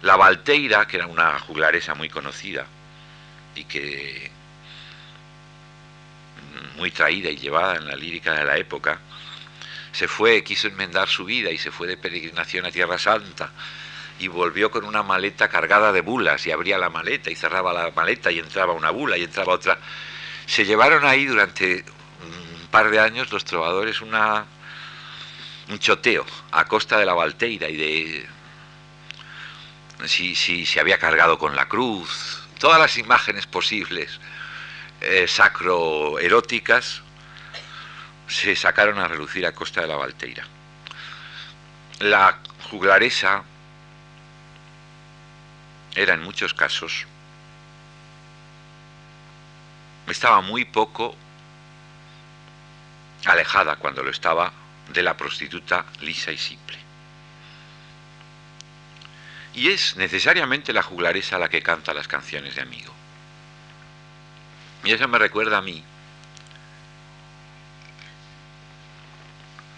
La 0.02 0.16
Valteira, 0.16 0.86
que 0.88 0.98
era 0.98 1.08
una 1.08 1.40
juglaresa 1.40 1.96
muy 1.96 2.10
conocida 2.10 2.66
y 3.56 3.64
que 3.64 4.32
muy 6.78 6.91
traída 6.91 7.30
y 7.30 7.38
llevada 7.38 7.76
en 7.76 7.88
la 7.88 7.95
lírica 7.95 8.34
de 8.34 8.45
la 8.45 8.58
época, 8.58 8.99
se 9.91 10.08
fue, 10.08 10.43
quiso 10.43 10.68
enmendar 10.68 11.08
su 11.08 11.26
vida 11.26 11.51
y 11.51 11.58
se 11.58 11.72
fue 11.72 11.88
de 11.88 11.97
peregrinación 11.97 12.66
a 12.66 12.72
Tierra 12.72 12.97
Santa 12.97 13.51
y 14.20 14.28
volvió 14.28 14.72
con 14.72 14.86
una 14.86 15.03
maleta 15.03 15.47
cargada 15.47 15.91
de 15.91 16.01
bulas 16.01 16.45
y 16.47 16.51
abría 16.51 16.78
la 16.78 16.89
maleta 16.89 17.30
y 17.32 17.36
cerraba 17.36 17.74
la 17.74 17.91
maleta 17.91 18.32
y 18.32 18.39
entraba 18.39 18.74
una 18.74 18.91
bula 18.91 19.18
y 19.18 19.24
entraba 19.24 19.53
otra. 19.53 19.78
Se 20.45 20.66
llevaron 20.66 21.06
ahí 21.06 21.26
durante 21.26 21.86
un 22.24 22.68
par 22.68 22.89
de 22.89 22.99
años 22.99 23.32
los 23.32 23.45
trovadores 23.45 24.01
una, 24.01 24.45
un 25.70 25.80
choteo 25.80 26.26
a 26.51 26.66
costa 26.66 26.97
de 26.97 27.06
la 27.06 27.14
Valteira 27.14 27.70
y 27.70 27.78
de 27.78 28.28
si, 30.06 30.36
si 30.36 30.66
se 30.66 30.80
había 30.80 30.97
cargado 30.97 31.38
con 31.38 31.56
la 31.56 31.68
cruz, 31.68 32.45
todas 32.66 32.80
las 32.80 32.97
imágenes 32.97 33.45
posibles 33.45 34.20
eh, 34.99 35.28
sacroeróticas 35.28 37.03
se 38.28 38.55
sacaron 38.55 38.97
a 38.97 39.07
relucir 39.07 39.45
a 39.45 39.53
costa 39.53 39.82
de 39.82 39.88
la 39.88 39.97
Valteira. 39.97 40.47
La 41.99 42.39
juglaresa 42.72 43.43
era 45.93 46.16
en 46.16 46.24
muchos 46.24 46.55
casos, 46.55 47.05
estaba 50.07 50.41
muy 50.41 50.66
poco 50.66 51.16
alejada 53.26 53.76
cuando 53.76 54.01
lo 54.01 54.09
estaba 54.09 54.51
de 54.89 55.03
la 55.03 55.16
prostituta 55.16 55.86
lisa 56.01 56.32
y 56.32 56.39
simple. 56.39 56.85
Y 59.56 59.70
es 59.70 59.95
necesariamente 59.95 60.74
la 60.74 60.84
juglaresa 60.84 61.39
la 61.39 61.49
que 61.49 61.62
canta 61.62 61.93
las 61.93 62.08
canciones 62.08 62.56
de 62.56 62.62
amigo. 62.62 62.93
Y 64.84 64.91
eso 64.91 65.08
me 65.08 65.18
recuerda 65.18 65.58
a 65.58 65.62
mí 65.62 65.84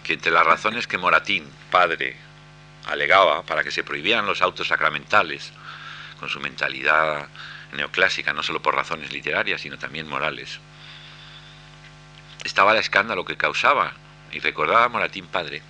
que 0.02 0.14
entre 0.14 0.32
las 0.32 0.44
razones 0.44 0.86
que 0.86 0.98
Moratín, 0.98 1.46
padre, 1.70 2.16
alegaba 2.86 3.42
para 3.42 3.62
que 3.62 3.70
se 3.70 3.84
prohibieran 3.84 4.26
los 4.26 4.42
autos 4.42 4.68
sacramentales, 4.68 5.52
con 6.18 6.28
su 6.28 6.40
mentalidad 6.40 7.28
neoclásica, 7.72 8.32
no 8.32 8.42
solo 8.42 8.60
por 8.60 8.74
razones 8.74 9.12
literarias, 9.12 9.60
sino 9.60 9.78
también 9.78 10.08
morales, 10.08 10.58
estaba 12.42 12.72
el 12.72 12.78
escándalo 12.78 13.24
que 13.24 13.36
causaba, 13.36 13.92
y 14.32 14.40
recordaba 14.40 14.88
Moratín 14.88 15.26
padre, 15.26 15.62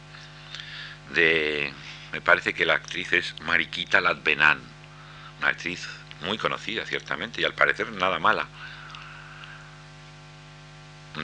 de, 1.10 1.72
me 2.12 2.20
parece 2.20 2.54
que 2.54 2.66
la 2.66 2.74
actriz 2.74 3.12
es 3.12 3.34
Mariquita 3.42 4.00
Latbenán, 4.00 4.60
una 5.38 5.48
actriz 5.48 5.88
muy 6.22 6.38
conocida, 6.38 6.84
ciertamente, 6.84 7.40
y 7.40 7.44
al 7.44 7.54
parecer 7.54 7.90
nada 7.92 8.18
mala, 8.18 8.46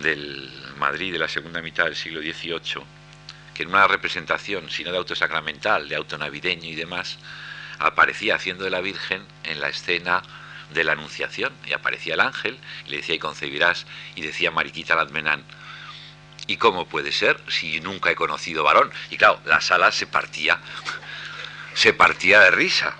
del 0.02 0.50
Madrid 0.78 1.12
de 1.12 1.18
la 1.18 1.28
segunda 1.28 1.62
mitad 1.62 1.84
del 1.84 1.96
siglo 1.96 2.20
XVIII, 2.20 2.84
que 3.54 3.62
en 3.62 3.68
una 3.68 3.86
representación, 3.86 4.70
si 4.70 4.84
no 4.84 4.90
de 4.90 4.98
auto 4.98 5.14
sacramental, 5.14 5.88
de 5.88 5.96
auto 5.96 6.18
navideño 6.18 6.68
y 6.68 6.74
demás, 6.74 7.18
aparecía 7.78 8.36
haciendo 8.36 8.64
de 8.64 8.70
la 8.70 8.80
Virgen 8.80 9.24
en 9.44 9.60
la 9.60 9.68
escena 9.68 10.22
de 10.72 10.84
la 10.84 10.92
Anunciación, 10.92 11.52
y 11.66 11.72
aparecía 11.72 12.14
el 12.14 12.20
ángel, 12.20 12.58
y 12.86 12.90
le 12.90 12.96
decía, 12.98 13.14
y 13.14 13.18
concebirás, 13.18 13.86
y 14.16 14.22
decía 14.22 14.50
Mariquita 14.50 14.96
Ladmenán, 14.96 15.44
¿y 16.46 16.56
cómo 16.56 16.86
puede 16.86 17.12
ser 17.12 17.40
si 17.48 17.80
nunca 17.80 18.10
he 18.10 18.14
conocido 18.14 18.64
varón? 18.64 18.90
Y 19.10 19.16
claro, 19.16 19.40
la 19.46 19.60
sala 19.60 19.92
se 19.92 20.06
partía, 20.06 20.60
se 21.74 21.92
partía 21.92 22.40
de 22.40 22.50
risa. 22.50 22.94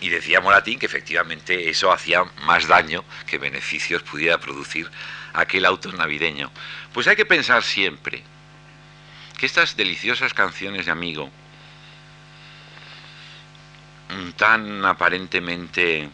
Y 0.00 0.10
decía 0.10 0.40
Moratín 0.40 0.78
que 0.78 0.86
efectivamente 0.86 1.68
eso 1.68 1.90
hacía 1.90 2.24
más 2.42 2.68
daño 2.68 3.04
que 3.26 3.38
beneficios 3.38 4.02
pudiera 4.02 4.38
producir 4.38 4.88
aquel 5.32 5.64
auto 5.64 5.90
navideño. 5.92 6.52
Pues 6.92 7.08
hay 7.08 7.16
que 7.16 7.26
pensar 7.26 7.64
siempre 7.64 8.22
que 9.38 9.46
estas 9.46 9.76
deliciosas 9.76 10.34
canciones 10.34 10.86
de 10.86 10.92
amigo, 10.92 11.30
mm, 14.10 14.30
tan 14.32 14.84
aparentemente 14.84 16.08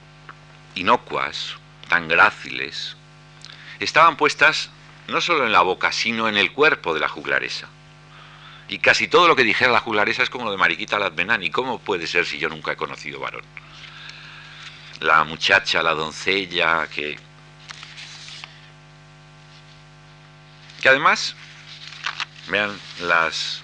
inocuas, 0.74 1.56
tan 1.88 2.08
gráciles, 2.08 2.96
estaban 3.80 4.16
puestas 4.16 4.70
no 5.08 5.20
solo 5.20 5.46
en 5.46 5.52
la 5.52 5.62
boca, 5.62 5.92
sino 5.92 6.28
en 6.28 6.36
el 6.36 6.52
cuerpo 6.52 6.94
de 6.94 7.00
la 7.00 7.08
juglaresa. 7.08 7.68
Y 8.68 8.78
casi 8.78 9.08
todo 9.08 9.28
lo 9.28 9.36
que 9.36 9.44
dijera 9.44 9.70
la 9.72 9.80
juglaresa 9.80 10.22
es 10.22 10.30
como 10.30 10.46
lo 10.46 10.50
de 10.50 10.56
Mariquita 10.56 10.98
Latmenán. 10.98 11.42
¿Y 11.42 11.50
cómo 11.50 11.78
puede 11.78 12.06
ser 12.06 12.24
si 12.24 12.38
yo 12.38 12.48
nunca 12.48 12.72
he 12.72 12.76
conocido 12.76 13.20
varón? 13.20 13.44
La 15.00 15.24
muchacha, 15.24 15.82
la 15.82 15.92
doncella, 15.92 16.86
que 16.88 17.18
Que 20.84 20.90
además, 20.90 21.34
vean 22.48 22.78
las 23.00 23.62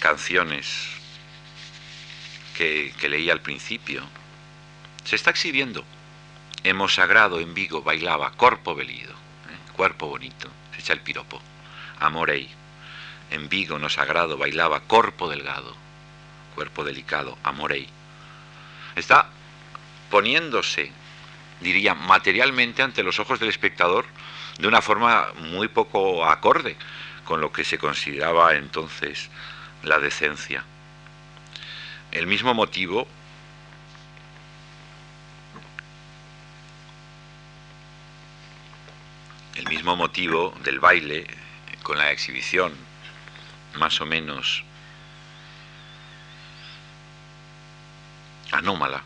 canciones 0.00 0.88
que, 2.56 2.92
leí 3.08 3.30
al 3.30 3.40
principio. 3.40 4.02
Se 5.04 5.14
está 5.14 5.30
exhibiendo. 5.30 5.84
Hemos 6.64 6.94
sagrado 6.94 7.40
en 7.40 7.54
Vigo 7.54 7.82
bailaba 7.82 8.32
corpo 8.32 8.74
velido, 8.74 9.12
¿eh? 9.12 9.72
cuerpo 9.74 10.08
bonito, 10.08 10.48
se 10.74 10.80
echa 10.80 10.92
el 10.92 11.00
piropo. 11.00 11.40
Amorei. 11.98 12.48
En 13.30 13.48
Vigo 13.48 13.78
no 13.78 13.88
sagrado 13.88 14.36
bailaba 14.36 14.80
corpo 14.80 15.28
delgado, 15.28 15.74
cuerpo 16.54 16.84
delicado, 16.84 17.38
amorei. 17.42 17.88
Está 18.94 19.28
poniéndose 20.10 20.92
diría, 21.62 21.94
materialmente 21.94 22.82
ante 22.82 23.02
los 23.02 23.18
ojos 23.20 23.40
del 23.40 23.48
espectador 23.48 24.04
de 24.58 24.68
una 24.68 24.82
forma 24.82 25.28
muy 25.38 25.68
poco 25.68 26.26
acorde 26.26 26.76
con 27.24 27.40
lo 27.40 27.52
que 27.52 27.64
se 27.64 27.78
consideraba 27.78 28.54
entonces 28.56 29.30
la 29.82 29.98
decencia. 29.98 30.64
El 32.10 32.26
mismo 32.26 32.52
motivo 32.52 33.06
el 39.56 39.68
mismo 39.68 39.96
motivo 39.96 40.54
del 40.64 40.80
baile 40.80 41.26
con 41.82 41.98
la 41.98 42.10
exhibición 42.10 42.72
más 43.74 44.00
o 44.00 44.06
menos 44.06 44.64
anómala 48.52 49.02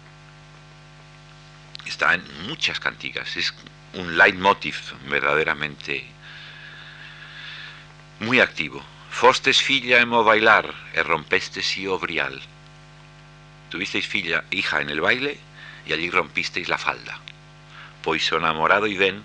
está 1.86 2.14
en 2.14 2.47
muchas 2.47 2.80
cantigas, 2.80 3.36
es 3.36 3.55
un 3.94 4.18
leitmotiv 4.18 4.76
verdaderamente 5.09 6.05
muy 8.20 8.40
activo. 8.40 8.82
Fostes 9.11 9.62
filla 9.62 10.01
emo 10.01 10.24
bailar 10.24 10.74
e 10.92 11.03
rompestes 11.03 11.78
y 11.78 11.86
obrial. 11.86 12.40
Tuvisteis 13.70 14.07
filla, 14.07 14.44
hija 14.51 14.80
en 14.80 14.90
el 14.90 15.01
baile 15.01 15.38
y 15.86 15.92
allí 15.92 16.11
rompisteis 16.11 16.68
la 16.68 16.76
falda. 16.76 17.18
Pois 18.03 18.30
enamorado 18.30 18.86
y 18.86 18.97
ven, 18.97 19.24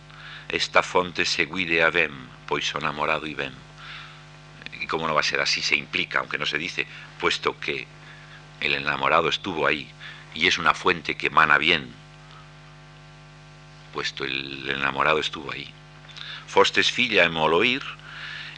esta 0.51 0.83
fonte 0.83 1.23
a 1.81 1.89
ven, 1.89 2.11
pois 2.47 2.75
enamorado 2.75 3.25
y 3.25 3.33
ven. 3.33 3.53
Y 4.79 4.87
cómo 4.87 5.07
no 5.07 5.13
va 5.13 5.21
a 5.21 5.23
ser 5.23 5.41
así, 5.41 5.61
se 5.61 5.75
implica, 5.75 6.19
aunque 6.19 6.37
no 6.37 6.45
se 6.45 6.57
dice, 6.57 6.85
puesto 7.19 7.59
que 7.59 7.87
el 8.59 8.75
enamorado 8.75 9.29
estuvo 9.29 9.65
ahí 9.65 9.89
y 10.33 10.47
es 10.47 10.57
una 10.57 10.73
fuente 10.73 11.15
que 11.15 11.27
emana 11.27 11.57
bien 11.57 12.01
puesto 13.91 14.23
el 14.23 14.69
enamorado 14.69 15.19
estuvo 15.19 15.51
ahí. 15.51 15.71
Fostes 16.47 16.91
filla 16.91 17.23
en 17.25 17.35
oír, 17.35 17.83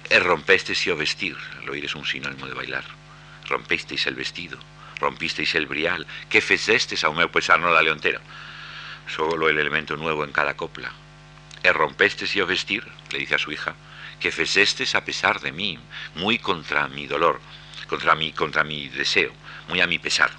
e 0.10 0.20
rompestes 0.20 0.86
o 0.88 0.96
vestir. 0.96 1.38
El 1.62 1.70
oír 1.70 1.86
es 1.86 1.96
un 1.96 2.06
sinónimo 2.06 2.48
de 2.48 2.54
bailar. 2.54 2.84
Rompisteis 3.48 4.06
el 4.08 4.16
vestido, 4.16 4.58
rompisteis 5.00 5.56
el 5.56 5.66
brial, 5.66 6.06
que 6.30 6.42
fecestes 6.42 7.04
a 7.04 7.10
un 7.10 7.18
meu 7.18 7.30
pesar 7.30 7.60
no 7.60 7.72
la 7.72 7.82
leontera. 7.82 8.22
Solo 9.08 9.50
el 9.50 9.58
elemento 9.60 9.98
nuevo 9.98 10.24
en 10.24 10.32
cada 10.32 10.56
copla. 10.56 10.92
E 11.64 11.72
rompestes 11.72 12.36
o 12.36 12.46
vestir, 12.46 12.84
le 13.12 13.20
dice 13.20 13.36
a 13.36 13.40
su 13.40 13.52
hija, 13.52 13.74
que 14.20 14.32
fecestes 14.32 14.96
a 14.96 15.06
pesar 15.06 15.40
de 15.40 15.52
mí, 15.52 15.80
muy 16.16 16.38
contra 16.38 16.88
mi 16.88 17.08
dolor, 17.08 17.40
contra 17.88 18.16
mi, 18.16 18.34
contra 18.34 18.64
mi 18.64 18.90
deseo, 18.90 19.32
muy 19.70 19.82
a 19.82 19.88
mi 19.88 20.00
pesar. 20.00 20.32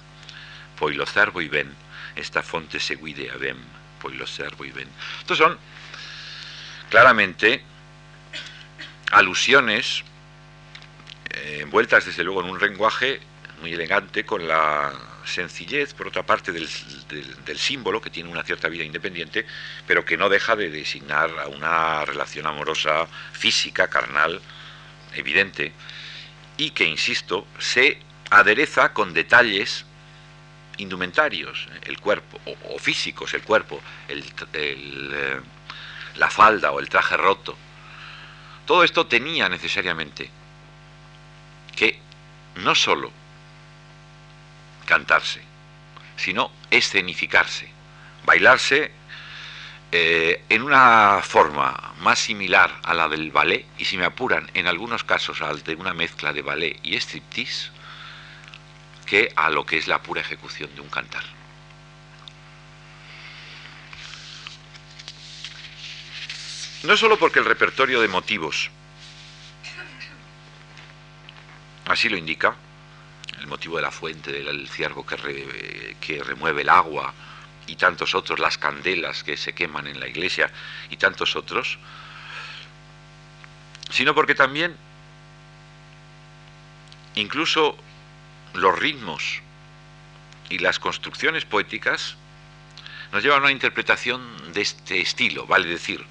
Lo 0.79 1.05
cervo 1.07 1.41
y 1.41 1.47
ven, 1.47 1.73
esta 2.15 2.43
fonte 2.43 2.79
se 2.79 2.95
guide 2.95 3.31
a 3.31 3.37
ven, 3.37 3.57
pues 3.99 4.15
lo 4.15 4.27
cervo 4.27 4.65
y 4.65 4.71
ven. 4.71 4.87
Estos 5.19 5.39
son 5.39 5.57
claramente 6.89 7.63
alusiones 9.11 10.03
eh, 11.31 11.59
envueltas 11.61 12.05
desde 12.05 12.23
luego 12.23 12.41
en 12.41 12.49
un 12.51 12.59
lenguaje 12.59 13.19
muy 13.61 13.73
elegante 13.73 14.25
con 14.25 14.47
la 14.47 14.93
sencillez, 15.25 15.93
por 15.93 16.07
otra 16.07 16.23
parte, 16.23 16.51
del, 16.51 16.67
símbolo, 17.57 18.01
que 18.01 18.09
tiene 18.09 18.29
una 18.29 18.43
cierta 18.43 18.69
vida 18.69 18.83
independiente, 18.83 19.45
pero 19.87 20.05
que 20.05 20.17
no 20.17 20.29
deja 20.29 20.55
de 20.55 20.69
designar 20.69 21.31
a 21.39 21.47
una 21.47 22.05
relación 22.05 22.47
amorosa 22.47 23.07
física, 23.33 23.87
carnal, 23.87 24.41
evidente, 25.15 25.71
y 26.57 26.71
que, 26.71 26.85
insisto, 26.85 27.47
se 27.59 27.99
adereza 28.29 28.93
con 28.93 29.13
detalles 29.13 29.85
indumentarios, 30.77 31.67
el 31.83 31.99
cuerpo, 31.99 32.39
o, 32.45 32.79
físicos, 32.79 33.33
el 33.33 33.43
cuerpo, 33.43 33.81
eh, 34.07 35.41
la 36.15 36.29
falda 36.29 36.71
o 36.71 36.79
el 36.79 36.89
traje 36.89 37.17
roto. 37.17 37.57
Todo 38.65 38.83
esto 38.83 39.05
tenía 39.05 39.47
necesariamente 39.47 40.29
que 41.75 41.99
no 42.55 42.73
solo 42.73 43.11
cantarse, 44.85 45.41
sino 46.15 46.51
escenificarse, 46.71 47.69
bailarse 48.25 48.91
eh, 49.91 50.43
en 50.49 50.61
una 50.61 51.21
forma 51.21 51.93
más 51.99 52.19
similar 52.19 52.79
a 52.83 52.93
la 52.93 53.07
del 53.07 53.31
ballet, 53.31 53.65
y 53.77 53.85
si 53.85 53.97
me 53.97 54.05
apuran, 54.05 54.49
en 54.53 54.67
algunos 54.67 55.03
casos 55.03 55.41
al 55.41 55.63
de 55.63 55.75
una 55.75 55.93
mezcla 55.93 56.33
de 56.33 56.41
ballet 56.41 56.79
y 56.83 56.95
striptease, 56.95 57.69
que 59.05 59.31
a 59.35 59.49
lo 59.49 59.65
que 59.65 59.77
es 59.77 59.87
la 59.87 60.01
pura 60.01 60.21
ejecución 60.21 60.73
de 60.75 60.81
un 60.81 60.89
cantar. 60.89 61.23
No 66.83 66.97
solo 66.97 67.17
porque 67.17 67.39
el 67.39 67.45
repertorio 67.45 68.01
de 68.01 68.07
motivos 68.07 68.69
así 71.87 72.09
lo 72.09 72.17
indica, 72.17 72.55
el 73.45 73.49
motivo 73.49 73.75
de 73.77 73.83
la 73.83 73.91
fuente, 73.91 74.31
del 74.31 74.67
ciervo 74.67 75.05
que, 75.05 76.23
remueve 76.23 76.63
el 76.63 76.69
agua 76.69 77.13
y 77.67 77.75
tantos 77.75 78.15
otros, 78.15 78.39
las 78.39 78.57
candelas 78.57 79.23
que 79.23 79.37
se 79.37 79.53
queman 79.53 79.85
en 79.85 79.99
la 79.99 80.07
iglesia 80.07 80.51
y 80.89 80.97
tantos 80.97 81.35
otros, 81.35 81.77
sino 83.91 84.15
porque 84.15 84.33
también 84.33 84.75
incluso 87.13 87.77
los 88.55 88.77
ritmos 88.79 89.41
y 90.49 90.57
las 90.57 90.79
construcciones 90.79 91.45
poéticas 91.45 92.15
nos 93.11 93.21
llevan 93.21 93.39
a 93.39 93.43
una 93.43 93.51
interpretación 93.51 94.53
de 94.53 94.61
este 94.61 95.01
estilo, 95.01 95.45
vale 95.45 95.67
decir, 95.67 96.03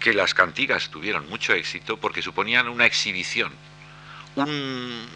que 0.00 0.14
las 0.14 0.32
cantigas 0.32 0.88
tuvieron 0.88 1.28
mucho 1.28 1.52
éxito 1.52 1.98
porque 1.98 2.22
suponían 2.22 2.68
una 2.68 2.86
exhibición, 2.86 3.52
un 4.36 5.06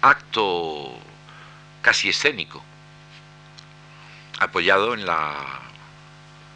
acto 0.00 0.98
casi 1.82 2.08
escénico, 2.08 2.62
apoyado 4.38 4.94
en, 4.94 5.06
la, 5.06 5.34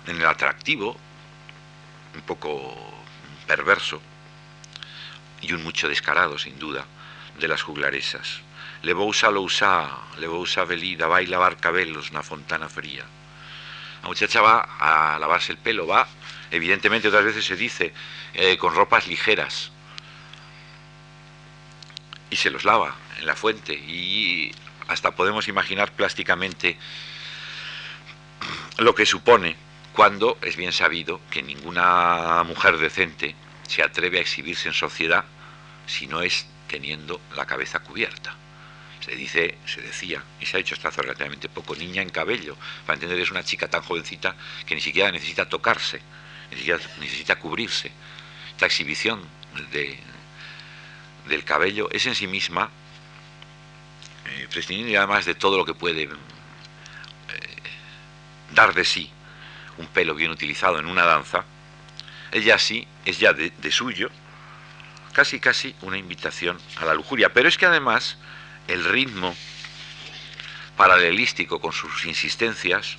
en 0.06 0.16
el 0.16 0.26
atractivo, 0.26 0.96
un 2.14 2.20
poco 2.22 2.74
perverso 3.46 4.00
y 5.42 5.52
un 5.52 5.62
mucho 5.62 5.88
descarado, 5.88 6.38
sin 6.38 6.58
duda, 6.58 6.86
de 7.38 7.48
las 7.48 7.62
juglaresas. 7.62 8.40
Le 8.82 8.92
vou 8.92 9.08
usar 9.08 9.32
lo 9.32 9.40
usar, 9.40 9.88
le 10.18 10.28
vou 10.28 10.44
usar 10.44 10.66
velida, 10.66 11.08
va 11.08 11.18
a 11.18 11.22
lavar 11.22 11.56
cabellos, 11.56 12.10
una 12.10 12.22
fontana 12.22 12.68
fría. 12.68 13.04
La 14.02 14.08
muchacha 14.08 14.42
va 14.42 14.68
a 14.78 15.18
lavarse 15.18 15.52
el 15.52 15.58
pelo, 15.58 15.86
va, 15.86 16.06
evidentemente 16.50 17.08
otras 17.08 17.24
veces 17.24 17.44
se 17.46 17.56
dice, 17.56 17.94
eh, 18.34 18.58
con 18.58 18.74
ropas 18.74 19.06
ligeras, 19.06 19.70
y 22.28 22.36
se 22.36 22.50
los 22.50 22.64
lava 22.64 22.94
la 23.24 23.36
fuente 23.36 23.74
y 23.74 24.52
hasta 24.88 25.12
podemos 25.12 25.48
imaginar 25.48 25.92
plásticamente 25.92 26.76
lo 28.78 28.94
que 28.94 29.06
supone 29.06 29.56
cuando 29.92 30.38
es 30.42 30.56
bien 30.56 30.72
sabido 30.72 31.20
que 31.30 31.42
ninguna 31.42 32.42
mujer 32.44 32.78
decente 32.78 33.34
se 33.68 33.82
atreve 33.82 34.18
a 34.18 34.22
exhibirse 34.22 34.68
en 34.68 34.74
sociedad 34.74 35.24
si 35.86 36.06
no 36.06 36.22
es 36.22 36.46
teniendo 36.68 37.20
la 37.36 37.46
cabeza 37.46 37.78
cubierta. 37.78 38.34
Se 39.00 39.14
dice, 39.14 39.58
se 39.66 39.82
decía, 39.82 40.22
y 40.40 40.46
se 40.46 40.56
ha 40.56 40.60
hecho 40.60 40.74
hasta 40.74 40.88
hace 40.88 41.02
relativamente 41.02 41.48
poco, 41.48 41.76
niña 41.76 42.00
en 42.00 42.08
cabello, 42.08 42.56
para 42.86 42.94
entender 42.94 43.20
es 43.20 43.30
una 43.30 43.44
chica 43.44 43.68
tan 43.68 43.82
jovencita 43.82 44.34
que 44.66 44.74
ni 44.74 44.80
siquiera 44.80 45.12
necesita 45.12 45.48
tocarse, 45.48 46.00
siquiera 46.56 46.80
necesita 46.98 47.36
cubrirse. 47.36 47.90
Esta 48.50 48.66
exhibición 48.66 49.22
de, 49.72 49.98
del 51.28 51.44
cabello 51.44 51.88
es 51.90 52.06
en 52.06 52.14
sí 52.14 52.26
misma, 52.26 52.70
eh, 54.26 54.48
prescindiendo 54.50 54.98
además 54.98 55.24
de 55.24 55.34
todo 55.34 55.56
lo 55.56 55.64
que 55.64 55.74
puede 55.74 56.02
eh, 56.02 56.08
dar 58.52 58.74
de 58.74 58.84
sí 58.84 59.10
un 59.78 59.86
pelo 59.86 60.14
bien 60.14 60.30
utilizado 60.30 60.78
en 60.78 60.86
una 60.86 61.04
danza, 61.04 61.44
ella 62.32 62.58
sí 62.58 62.86
es 63.04 63.18
ya 63.18 63.32
de 63.32 63.72
suyo, 63.72 64.10
casi 65.12 65.40
casi 65.40 65.74
una 65.82 65.96
invitación 65.96 66.58
a 66.76 66.84
la 66.84 66.94
lujuria. 66.94 67.32
Pero 67.32 67.48
es 67.48 67.56
que 67.56 67.66
además 67.66 68.18
el 68.68 68.84
ritmo 68.84 69.34
paralelístico 70.76 71.60
con 71.60 71.72
sus 71.72 72.04
insistencias 72.04 72.96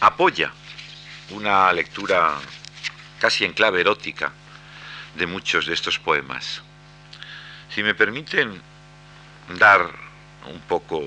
apoya 0.00 0.52
una 1.30 1.72
lectura 1.72 2.34
casi 3.18 3.44
en 3.44 3.52
clave 3.52 3.80
erótica, 3.80 4.32
de 5.16 5.26
muchos 5.26 5.66
de 5.66 5.74
estos 5.74 5.98
poemas. 5.98 6.62
Si 7.74 7.82
me 7.82 7.94
permiten 7.94 8.60
dar 9.58 9.90
un 10.46 10.60
poco 10.60 11.02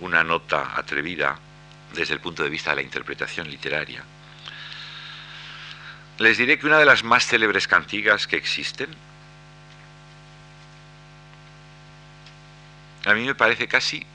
una 0.00 0.24
nota 0.24 0.76
atrevida 0.76 1.38
desde 1.94 2.14
el 2.14 2.20
punto 2.20 2.42
de 2.42 2.50
vista 2.50 2.70
de 2.70 2.76
la 2.76 2.82
interpretación 2.82 3.48
literaria, 3.48 4.02
les 6.18 6.38
diré 6.38 6.58
que 6.58 6.66
una 6.66 6.78
de 6.78 6.84
las 6.84 7.02
más 7.02 7.26
célebres 7.26 7.66
cantigas 7.66 8.26
que 8.26 8.36
existen, 8.36 8.88
a 13.04 13.14
mí 13.14 13.24
me 13.24 13.34
parece 13.34 13.68
casi, 13.68 14.06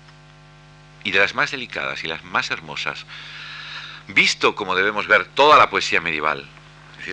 y 1.04 1.12
de 1.12 1.20
las 1.20 1.36
más 1.36 1.52
delicadas 1.52 2.04
y 2.04 2.08
las 2.08 2.24
más 2.24 2.52
hermosas, 2.52 3.06
visto 4.08 4.56
como 4.56 4.76
debemos 4.76 5.08
ver 5.08 5.26
toda 5.26 5.58
la 5.58 5.70
poesía 5.70 6.02
medieval, 6.02 6.48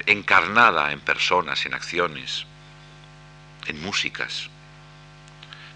encarnada 0.06 0.92
en 0.92 1.00
personas, 1.00 1.64
en 1.66 1.74
acciones, 1.74 2.46
en 3.66 3.80
músicas. 3.82 4.50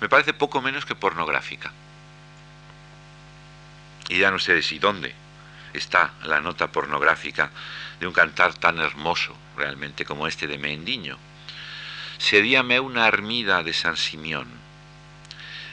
Me 0.01 0.09
parece 0.09 0.35
poco 0.35 0.61
menos 0.61 0.85
que 0.85 0.95
pornográfica. 0.95 1.73
Y 4.09 4.19
ya 4.19 4.31
no 4.31 4.39
sé 4.39 4.63
si 4.63 4.79
dónde 4.79 5.15
está 5.73 6.13
la 6.25 6.41
nota 6.41 6.73
pornográfica 6.73 7.51
de 8.01 8.07
un 8.07 8.13
cantar 8.13 8.55
tan 8.55 8.79
hermoso 8.79 9.37
realmente 9.57 10.05
como 10.05 10.27
este 10.27 10.47
de 10.47 10.59
Mendiño. 10.59 11.17
Sedíame 12.19 12.81
una 12.81 13.07
armida 13.07 13.63
de 13.63 13.73
San 13.73 13.97
Simeón, 13.97 14.61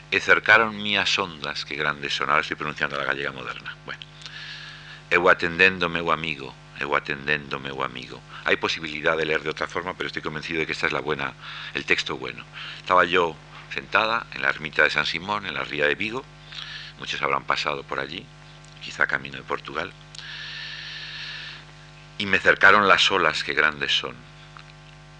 e 0.09 0.23
cercaron 0.23 0.79
mías 0.79 1.19
ondas, 1.19 1.67
que 1.67 1.75
grandes 1.75 2.15
son, 2.15 2.29
ahora 2.29 2.41
estoy 2.41 2.55
pronunciando 2.55 2.95
la 2.95 3.03
gallega 3.03 3.35
moderna. 3.35 3.75
Bueno, 3.83 3.99
eu 5.11 5.27
atendendo 5.27 5.89
meu 5.89 6.11
amigo, 6.11 6.55
eu 6.79 6.95
atendendo 6.95 7.59
meu 7.59 7.83
amigo. 7.83 8.21
Hay 8.45 8.57
posibilidad 8.57 9.17
de 9.17 9.25
leer 9.25 9.41
de 9.41 9.49
otra 9.49 9.67
forma, 9.67 9.93
pero 9.95 10.07
estoy 10.07 10.21
convencido 10.21 10.59
de 10.59 10.65
que 10.65 10.73
esta 10.73 10.87
es 10.87 10.93
la 10.93 11.01
buena, 11.01 11.33
el 11.73 11.85
texto 11.85 12.17
bueno. 12.17 12.43
Estaba 12.77 13.05
yo 13.05 13.35
sentada 13.73 14.25
en 14.33 14.41
la 14.41 14.49
ermita 14.49 14.83
de 14.83 14.89
San 14.89 15.05
Simón, 15.05 15.45
en 15.45 15.53
la 15.53 15.63
ría 15.63 15.87
de 15.87 15.95
Vigo, 15.95 16.23
muchos 16.99 17.21
habrán 17.21 17.43
pasado 17.43 17.83
por 17.83 17.99
allí, 17.99 18.25
quizá 18.81 19.07
camino 19.07 19.37
de 19.37 19.43
Portugal, 19.43 19.91
y 22.17 22.25
me 22.25 22.39
cercaron 22.39 22.87
las 22.87 23.11
olas 23.11 23.43
que 23.43 23.53
grandes 23.53 23.95
son, 23.95 24.15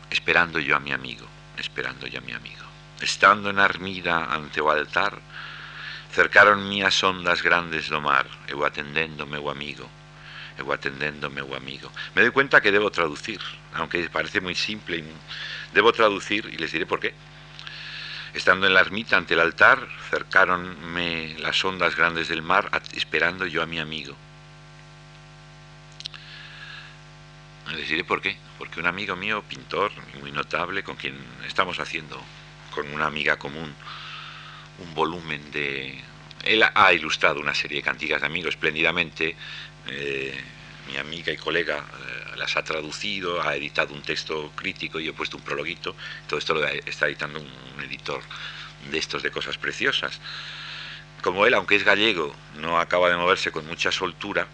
esperando 0.10 0.60
yo 0.60 0.76
a 0.76 0.80
mi 0.80 0.91
amigo, 0.91 1.28
esperando 1.58 2.08
yo 2.08 2.20
a 2.20 2.24
mi 2.24 2.34
amigo. 2.34 2.66
Estando 3.01 3.51
en 3.51 3.60
armida 3.60 4.34
ante 4.34 4.62
o 4.62 4.72
altar, 4.72 5.20
cercaron 6.12 6.68
mías 6.68 7.03
ondas 7.03 7.43
grandes 7.43 7.89
do 7.89 8.01
mar, 8.01 8.26
eu 8.47 8.66
atendendo 8.66 9.28
meu 9.28 9.51
amigo, 9.51 9.86
amigo. 11.55 11.91
Me 12.16 12.22
doy 12.22 12.32
cuenta 12.32 12.62
que 12.62 12.72
debo 12.72 12.91
traducir, 12.91 13.39
aunque 13.74 14.10
parece 14.10 14.41
muy 14.41 14.55
simple, 14.55 15.03
debo 15.74 15.91
traducir 15.91 16.49
y 16.51 16.58
les 16.58 16.72
diré 16.72 16.86
por 16.86 16.99
qué. 16.99 17.14
Estando 18.34 18.68
en 18.68 18.74
la 18.74 18.82
ermita 18.82 19.18
ante 19.18 19.34
el 19.34 19.39
altar, 19.39 19.88
cercaronme 20.10 21.36
las 21.39 21.64
ondas 21.66 21.95
grandes 21.95 22.28
del 22.28 22.41
mar, 22.41 22.70
esperando 22.93 23.45
yo 23.45 23.64
a 23.64 23.66
mi 23.66 23.80
amigo. 23.80 24.16
Les 27.76 27.89
diré 27.89 28.03
por 28.03 28.22
qué. 28.22 28.38
Porque 28.58 28.80
un 28.80 28.88
amigo 28.88 29.16
mío, 29.16 29.43
pintor, 29.47 29.91
muy 30.20 30.32
notable, 30.32 30.84
con 30.84 30.95
quien 30.95 31.16
estamos 31.45 31.80
haciendo, 31.80 32.20
con 32.74 32.91
una 32.93 33.05
amiga 33.05 33.38
común, 33.38 33.74
un 34.80 34.93
volumen 34.93 35.51
de... 35.51 36.01
Él 36.43 36.64
ha 36.74 36.93
ilustrado 36.93 37.39
una 37.39 37.53
serie 37.53 37.78
de 37.78 37.84
cantigas 37.84 38.22
de 38.22 38.28
amigos 38.28 38.55
espléndidamente. 38.55 39.36
Eh, 39.90 40.34
mi 40.88 40.98
amiga 40.98 41.32
y 41.32 41.38
colega 41.38 41.78
eh, 41.78 42.38
las 42.38 42.56
ha 42.56 42.64
traducido, 42.64 43.42
ha 43.42 43.56
editado 43.56 43.94
un 43.94 44.02
texto 44.02 44.52
crítico 44.56 45.00
y 45.00 45.08
he 45.08 45.14
puesto 45.14 45.38
un 45.38 45.44
prologuito. 45.44 45.96
Todo 46.28 46.40
esto 46.40 46.54
lo 46.54 46.66
está 46.66 47.08
editando 47.08 47.40
un, 47.40 47.84
editor 47.84 48.22
de 48.92 48.98
estos 48.98 49.24
de 49.24 49.32
cosas 49.32 49.58
preciosas. 49.58 50.20
Como 51.22 51.46
él, 51.46 51.54
aunque 51.54 51.76
es 51.76 51.84
gallego, 51.84 52.36
no 52.56 52.80
acaba 52.80 53.10
de 53.10 53.18
moverse 53.18 53.52
con 53.52 53.66
mucha 53.66 53.92
soltura, 53.92 54.48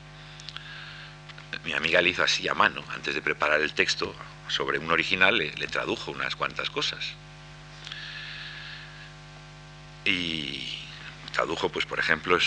mi 1.63 1.73
amiga 1.73 2.01
le 2.01 2.09
hizo 2.09 2.23
así 2.23 2.47
a 2.47 2.53
mano, 2.53 2.83
antes 2.93 3.15
de 3.15 3.21
preparar 3.21 3.61
el 3.61 3.73
texto 3.73 4.13
sobre 4.49 4.79
un 4.79 4.91
original, 4.91 5.37
le, 5.37 5.51
le 5.53 5.67
tradujo 5.67 6.11
unas 6.11 6.35
cuantas 6.35 6.69
cosas. 6.69 7.13
Y 10.05 10.82
tradujo, 11.33 11.67
pues 11.67 11.85
por 11.85 11.99
ejemplo, 11.99 12.37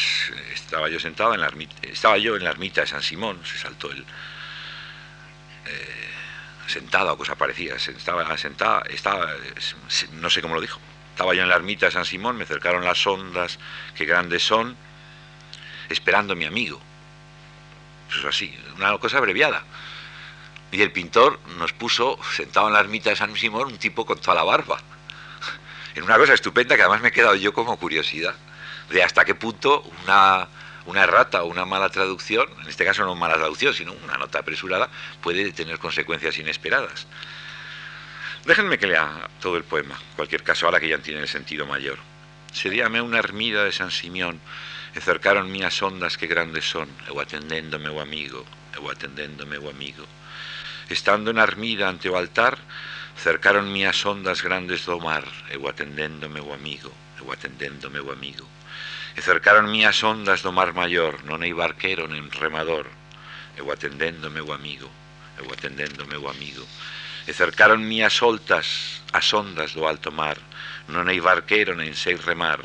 estaba 0.55 0.89
yo 0.89 0.99
sentado 0.99 1.34
en 1.34 1.41
la 1.41 1.49
ermita, 1.49 1.74
estaba 1.82 2.16
yo 2.16 2.37
en 2.37 2.45
la 2.45 2.51
ermita 2.51 2.80
de 2.80 2.87
San 2.87 3.03
Simón, 3.03 3.39
se 3.45 3.59
saltó 3.59 3.91
el 3.91 4.01
eh, 5.66 6.09
sentado 6.66 7.12
o 7.12 7.18
cosa 7.18 7.34
parecida, 7.34 7.76
estaba 7.76 8.39
sentada, 8.39 8.82
estaba, 8.89 9.28
no 10.12 10.30
sé 10.30 10.41
cómo 10.41 10.55
lo 10.55 10.61
dijo, 10.62 10.80
estaba 11.11 11.34
yo 11.34 11.43
en 11.43 11.51
la 11.51 11.57
ermita 11.57 11.87
de 11.87 11.93
San 11.93 12.07
Simón, 12.07 12.37
me 12.37 12.45
acercaron 12.45 12.84
las 12.84 13.07
ondas, 13.07 13.59
que 13.95 14.07
grandes 14.07 14.43
son, 14.43 14.76
esperando 15.91 16.32
a 16.32 16.37
mi 16.37 16.47
amigo. 16.47 16.80
Pues 18.09 18.24
así, 18.24 18.57
una 18.76 18.97
cosa 18.99 19.18
abreviada. 19.18 19.64
Y 20.70 20.80
el 20.80 20.93
pintor 20.93 21.41
nos 21.59 21.72
puso, 21.72 22.18
sentado 22.34 22.68
en 22.68 22.74
la 22.74 22.80
ermita 22.80 23.11
de 23.11 23.16
San 23.16 23.34
Simón, 23.37 23.68
un 23.68 23.78
tipo 23.78 24.07
con 24.07 24.18
toda 24.20 24.37
la 24.37 24.45
barba. 24.45 24.80
En 25.97 26.03
una 26.03 26.18
cosa 26.18 26.34
estupenda 26.34 26.76
que 26.76 26.82
además 26.82 27.01
me 27.01 27.09
he 27.09 27.12
quedado 27.12 27.34
yo 27.37 27.55
como 27.55 27.78
curiosidad 27.78 28.34
de 28.91 29.03
hasta 29.03 29.24
qué 29.24 29.34
punto 29.34 29.82
una, 30.05 30.49
una 30.87 31.03
errata 31.03 31.43
o 31.43 31.47
una 31.47 31.64
mala 31.64 31.89
traducción, 31.89 32.49
en 32.62 32.68
este 32.68 32.84
caso 32.84 33.05
no 33.05 33.14
mala 33.14 33.34
traducción, 33.34 33.74
sino 33.74 33.93
una 33.93 34.16
nota 34.16 34.41
apresurada, 34.41 34.89
puede 35.20 35.53
tener 35.53 35.78
consecuencias 35.78 36.39
inesperadas. 36.39 37.07
Déjenme 38.45 38.78
que 38.78 38.87
lea 38.87 39.28
todo 39.41 39.57
el 39.57 39.64
poema, 39.64 39.99
cualquier 40.14 40.43
caso, 40.45 40.66
ahora 40.66 40.78
que 40.78 40.89
ya 40.89 40.99
tiene 40.99 41.20
el 41.20 41.28
sentido 41.28 41.66
mayor. 41.66 41.99
Seríame 42.53 43.01
una 43.01 43.18
ermida 43.18 43.64
de 43.64 43.72
San 43.72 43.91
Simeón, 43.91 44.41
e 44.97 45.01
cercaron 45.05 45.53
mías 45.53 45.76
ondas 45.84 46.16
que 46.16 46.24
grandes 46.24 46.64
son, 46.64 46.89
eu 47.05 47.20
atendendo 47.20 47.76
meu 47.76 48.01
amigo, 48.01 48.49
eu 48.72 48.89
atendendo 48.89 49.45
meu 49.45 49.68
amigo. 49.68 50.09
Estando 50.89 51.28
en 51.28 51.37
armida 51.37 51.84
ante 51.84 52.09
o 52.09 52.16
altar, 52.16 52.57
cercaron 53.20 53.68
mías 53.68 54.01
ondas 54.09 54.41
grandes 54.41 54.89
do 54.89 54.97
mar, 54.97 55.28
eu 55.53 55.68
atendendo 55.68 56.32
meu 56.32 56.49
amigo, 56.49 56.89
eu 57.20 57.28
atendendo 57.28 57.93
meu 57.93 58.09
amigo. 58.09 58.49
E 59.16 59.24
cercaron 59.24 59.72
mías 59.72 60.04
ondas 60.04 60.44
do 60.44 60.52
mar 60.52 60.76
maior, 60.76 61.24
non 61.24 61.40
hai 61.40 61.56
barquero 61.56 62.04
nen 62.04 62.28
remador, 62.28 62.84
eu 63.56 63.64
atendendo 63.72 64.28
meu 64.28 64.52
amigo, 64.52 64.92
eu 65.40 65.48
atendendo 65.48 66.04
meu 66.04 66.28
amigo. 66.28 66.60
E 67.24 67.32
cercaron 67.32 67.80
mías 67.80 68.12
soltas 68.12 69.00
as 69.16 69.32
ondas 69.32 69.72
do 69.72 69.88
alto 69.88 70.12
mar, 70.12 70.36
non 70.92 71.08
hai 71.08 71.16
barquero 71.24 71.72
nen 71.72 71.96
sei 71.96 72.20
remar, 72.20 72.60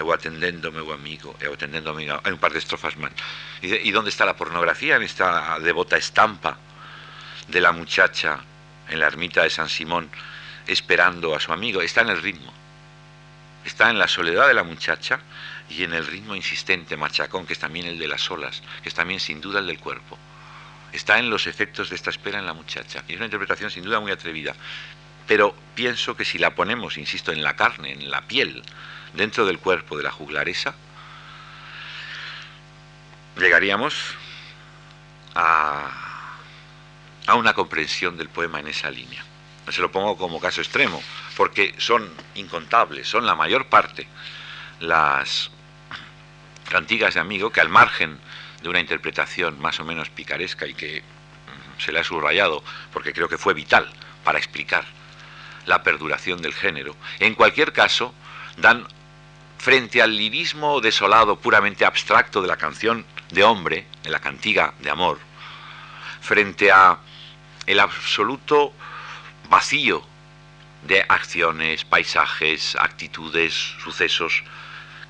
eu 0.00 0.08
atendendo 0.08 0.72
meu 0.72 0.88
amigo, 0.88 1.36
eu 1.36 1.52
atendendo 1.52 1.92
meu 1.92 2.00
amigo. 2.00 2.24
Hai 2.24 2.32
un 2.32 2.40
par 2.40 2.56
de 2.56 2.64
estrofas 2.64 2.96
más. 2.96 3.12
¿Y, 3.60 3.68
¿Y 3.84 3.92
dónde 3.92 4.08
está 4.08 4.24
la 4.24 4.40
pornografía 4.40 4.96
en 4.96 5.04
esta 5.04 5.60
devota 5.60 6.00
estampa 6.00 6.56
de 7.44 7.60
la 7.60 7.76
muchacha 7.76 8.40
en 8.88 8.96
la 8.98 9.06
ermita 9.06 9.44
de 9.44 9.52
San 9.52 9.68
Simón 9.68 10.08
esperando 10.64 11.36
a 11.36 11.40
su 11.44 11.52
amigo? 11.52 11.84
Está 11.84 12.00
en 12.00 12.16
el 12.16 12.24
ritmo. 12.24 12.56
Está 13.68 13.90
en 13.92 13.98
la 14.00 14.08
soledad 14.08 14.48
de 14.48 14.56
la 14.56 14.64
muchacha 14.64 15.20
y 15.70 15.84
en 15.84 15.94
el 15.94 16.06
ritmo 16.06 16.34
insistente, 16.34 16.96
machacón, 16.96 17.46
que 17.46 17.52
es 17.52 17.58
también 17.58 17.86
el 17.86 17.98
de 17.98 18.08
las 18.08 18.30
olas, 18.30 18.62
que 18.82 18.88
es 18.88 18.94
también 18.94 19.20
sin 19.20 19.40
duda 19.40 19.60
el 19.60 19.66
del 19.66 19.78
cuerpo. 19.78 20.18
Está 20.92 21.18
en 21.18 21.30
los 21.30 21.46
efectos 21.46 21.90
de 21.90 21.96
esta 21.96 22.10
espera 22.10 22.38
en 22.38 22.46
la 22.46 22.52
muchacha. 22.52 23.04
Y 23.06 23.12
es 23.12 23.16
una 23.16 23.26
interpretación 23.26 23.70
sin 23.70 23.84
duda 23.84 24.00
muy 24.00 24.10
atrevida. 24.10 24.54
Pero 25.28 25.54
pienso 25.76 26.16
que 26.16 26.24
si 26.24 26.38
la 26.38 26.54
ponemos, 26.54 26.98
insisto, 26.98 27.30
en 27.30 27.42
la 27.42 27.54
carne, 27.54 27.92
en 27.92 28.10
la 28.10 28.22
piel, 28.22 28.62
dentro 29.14 29.46
del 29.46 29.60
cuerpo 29.60 29.96
de 29.96 30.02
la 30.02 30.10
juglaresa, 30.10 30.74
llegaríamos 33.38 33.94
a, 35.36 35.88
a 37.28 37.34
una 37.36 37.54
comprensión 37.54 38.16
del 38.16 38.28
poema 38.28 38.58
en 38.58 38.68
esa 38.68 38.90
línea. 38.90 39.24
Se 39.68 39.80
lo 39.80 39.92
pongo 39.92 40.16
como 40.16 40.40
caso 40.40 40.60
extremo, 40.60 41.00
porque 41.36 41.76
son 41.78 42.12
incontables, 42.34 43.06
son 43.06 43.24
la 43.24 43.36
mayor 43.36 43.66
parte 43.66 44.08
las 44.80 45.50
cantigas 46.70 47.14
de 47.14 47.20
amigo 47.20 47.50
que 47.50 47.60
al 47.60 47.68
margen 47.68 48.18
de 48.62 48.68
una 48.70 48.80
interpretación 48.80 49.60
más 49.60 49.80
o 49.80 49.84
menos 49.84 50.08
picaresca 50.08 50.66
y 50.66 50.74
que 50.74 51.02
mm, 51.02 51.80
se 51.80 51.92
le 51.92 51.98
ha 51.98 52.04
subrayado 52.04 52.62
porque 52.92 53.12
creo 53.12 53.28
que 53.28 53.36
fue 53.36 53.52
vital 53.52 53.90
para 54.24 54.38
explicar 54.38 54.84
la 55.66 55.82
perduración 55.82 56.40
del 56.40 56.54
género, 56.54 56.96
en 57.18 57.34
cualquier 57.34 57.72
caso 57.72 58.14
dan 58.56 58.86
frente 59.58 60.00
al 60.00 60.16
lirismo 60.16 60.80
desolado 60.80 61.38
puramente 61.38 61.84
abstracto 61.84 62.40
de 62.40 62.48
la 62.48 62.56
canción 62.56 63.04
de 63.30 63.44
hombre, 63.44 63.86
de 64.02 64.10
la 64.10 64.20
cantiga 64.20 64.72
de 64.80 64.90
amor, 64.90 65.18
frente 66.22 66.72
a 66.72 66.98
el 67.66 67.78
absoluto 67.78 68.72
vacío 69.50 70.02
de 70.86 71.04
acciones, 71.08 71.84
paisajes, 71.84 72.74
actitudes, 72.76 73.52
sucesos 73.82 74.42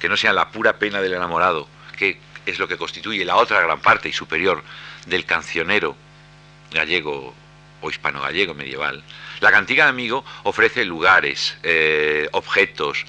que 0.01 0.09
no 0.09 0.16
sea 0.16 0.32
la 0.32 0.51
pura 0.51 0.78
pena 0.78 1.01
del 1.01 1.14
enamorado, 1.14 1.68
que 1.96 2.18
es 2.46 2.59
lo 2.59 2.66
que 2.66 2.76
constituye 2.78 3.24
la 3.24 3.36
otra 3.36 3.61
gran 3.61 3.80
parte 3.80 4.09
y 4.09 4.12
superior 4.12 4.64
del 5.07 5.24
cancionero 5.24 5.94
gallego 6.72 7.34
o 7.82 7.90
hispano-gallego 7.90 8.55
medieval, 8.55 9.03
la 9.40 9.51
cantiga 9.51 9.84
de 9.84 9.90
amigo 9.90 10.24
ofrece 10.42 10.84
lugares, 10.84 11.57
eh, 11.62 12.28
objetos, 12.32 13.07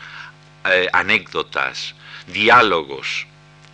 eh, 0.66 0.88
anécdotas, 0.94 1.96
diálogos 2.28 3.28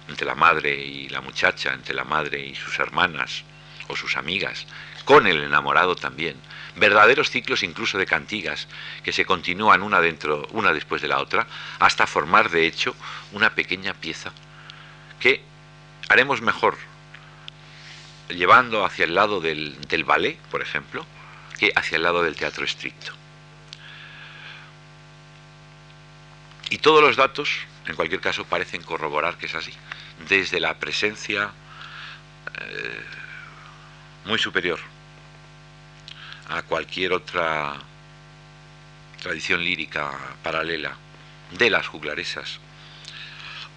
entre 0.08 0.26
la 0.26 0.36
madre 0.36 0.74
y 0.74 1.10
la 1.10 1.22
muchacha, 1.22 1.74
entre 1.74 1.94
la 1.94 2.04
madre 2.04 2.40
y 2.40 2.56
sus 2.56 2.80
hermanas 2.80 3.44
o 3.88 3.96
sus 3.96 4.18
amigas, 4.18 4.66
con 5.06 5.28
el 5.28 5.44
enamorado 5.44 5.96
también, 5.96 6.36
verdaderos 6.78 7.30
ciclos 7.30 7.64
incluso 7.64 7.98
de 7.98 8.06
cantigas 8.06 8.68
que 9.04 9.12
se 9.12 9.26
continúan 9.26 9.82
una 9.82 10.00
dentro, 10.00 10.48
una 10.52 10.74
después 10.74 11.02
de 11.02 11.08
la 11.08 11.20
otra, 11.20 11.48
hasta 11.80 12.08
formar 12.08 12.50
de 12.50 12.66
hecho 12.66 12.96
una 13.32 13.54
pequeña 13.56 13.94
pieza 13.94 14.32
que 15.20 15.42
haremos 16.10 16.42
mejor 16.42 16.78
llevando 18.30 18.86
hacia 18.86 19.06
el 19.06 19.16
lado 19.16 19.40
del, 19.40 19.80
del 19.88 20.04
ballet, 20.04 20.38
por 20.52 20.62
ejemplo, 20.62 21.06
que 21.58 21.72
hacia 21.76 21.96
el 21.96 22.04
lado 22.04 22.24
del 22.24 22.36
teatro 22.36 22.66
estricto. 22.66 23.14
Y 26.70 26.80
todos 26.80 27.02
los 27.02 27.16
datos, 27.16 27.50
en 27.86 27.96
cualquier 27.96 28.20
caso, 28.20 28.46
parecen 28.46 28.84
corroborar 28.84 29.38
que 29.38 29.46
es 29.46 29.56
así. 29.56 29.72
Desde 30.28 30.60
la 30.60 30.78
presencia 30.78 31.52
eh, 32.60 33.04
muy 34.26 34.38
superior 34.38 34.80
a 36.50 36.62
cualquier 36.64 37.14
otra 37.14 37.76
tradición 39.22 39.64
lírica 39.64 40.12
paralela 40.44 40.96
de 41.52 41.70
las 41.70 41.88
juglaresas. 41.88 42.60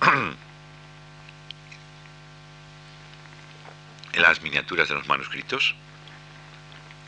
en 4.13 4.23
las 4.23 4.43
miniaturas 4.43 4.89
de 4.89 4.95
los 4.95 5.09
manuscritos, 5.09 5.75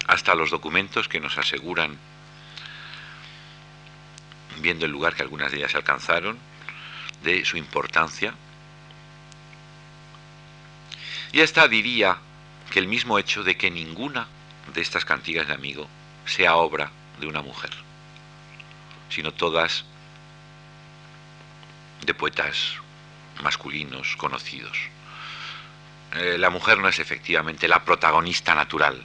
hasta 0.07 0.35
los 0.35 0.51
documentos 0.51 1.09
que 1.09 1.21
nos 1.21 1.39
aseguran, 1.39 1.99
viendo 4.59 4.85
el 4.87 4.93
lugar 4.93 5.15
que 5.15 5.23
algunas 5.23 5.51
de 5.51 5.59
ellas 5.59 5.75
alcanzaron, 5.75 6.39
de 7.23 7.45
su 7.45 7.57
importancia. 7.57 8.35
Y 11.33 11.41
hasta 11.41 11.67
diría 11.69 12.19
que 12.71 12.79
el 12.79 12.89
mismo 12.89 13.19
hecho 13.19 13.43
de 13.43 13.57
que 13.57 13.71
ninguna 13.71 14.27
de 14.75 14.81
estas 14.81 15.05
cantigas 15.05 15.47
de 15.47 15.55
amigo 15.55 15.89
sea 16.27 16.57
obra 16.57 16.91
de 17.21 17.27
una 17.27 17.43
mujer, 17.43 17.71
sino 19.09 19.33
todas 19.33 19.85
de 22.05 22.15
poetas 22.15 22.75
masculinos 23.43 24.17
conocidos. 24.17 24.77
Eh, 26.15 26.37
la 26.39 26.51
mujer 26.51 26.79
no 26.79 26.89
es 26.89 26.99
efectivamente 26.99 27.69
la 27.69 27.85
protagonista 27.85 28.55
natural. 28.55 29.03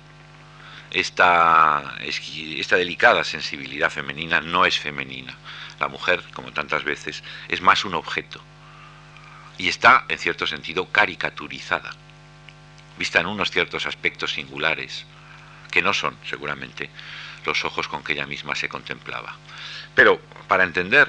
Esta, 0.92 1.96
esta 2.02 2.76
delicada 2.76 3.24
sensibilidad 3.24 3.90
femenina 3.90 4.42
no 4.42 4.66
es 4.66 4.80
femenina. 4.80 5.36
La 5.80 5.88
mujer, 5.88 6.24
como 6.34 6.52
tantas 6.54 6.84
veces, 6.84 7.24
es 7.50 7.62
más 7.62 7.86
un 7.86 7.94
objeto. 7.94 8.42
Y 9.58 9.68
está, 9.68 10.06
en 10.08 10.18
cierto 10.18 10.48
sentido, 10.48 10.92
caricaturizada, 10.92 11.92
vista 12.98 13.20
en 13.20 13.28
unos 13.28 13.52
ciertos 13.52 13.86
aspectos 13.86 14.34
singulares, 14.34 15.06
que 15.78 15.84
no 15.84 15.94
son, 15.94 16.18
seguramente, 16.28 16.90
los 17.46 17.64
ojos 17.64 17.88
con 17.88 18.04
que 18.04 18.14
ella 18.14 18.26
misma 18.26 18.56
se 18.56 18.68
contemplaba. 18.68 19.36
Pero 19.94 20.20
para 20.48 20.64
entender 20.64 21.08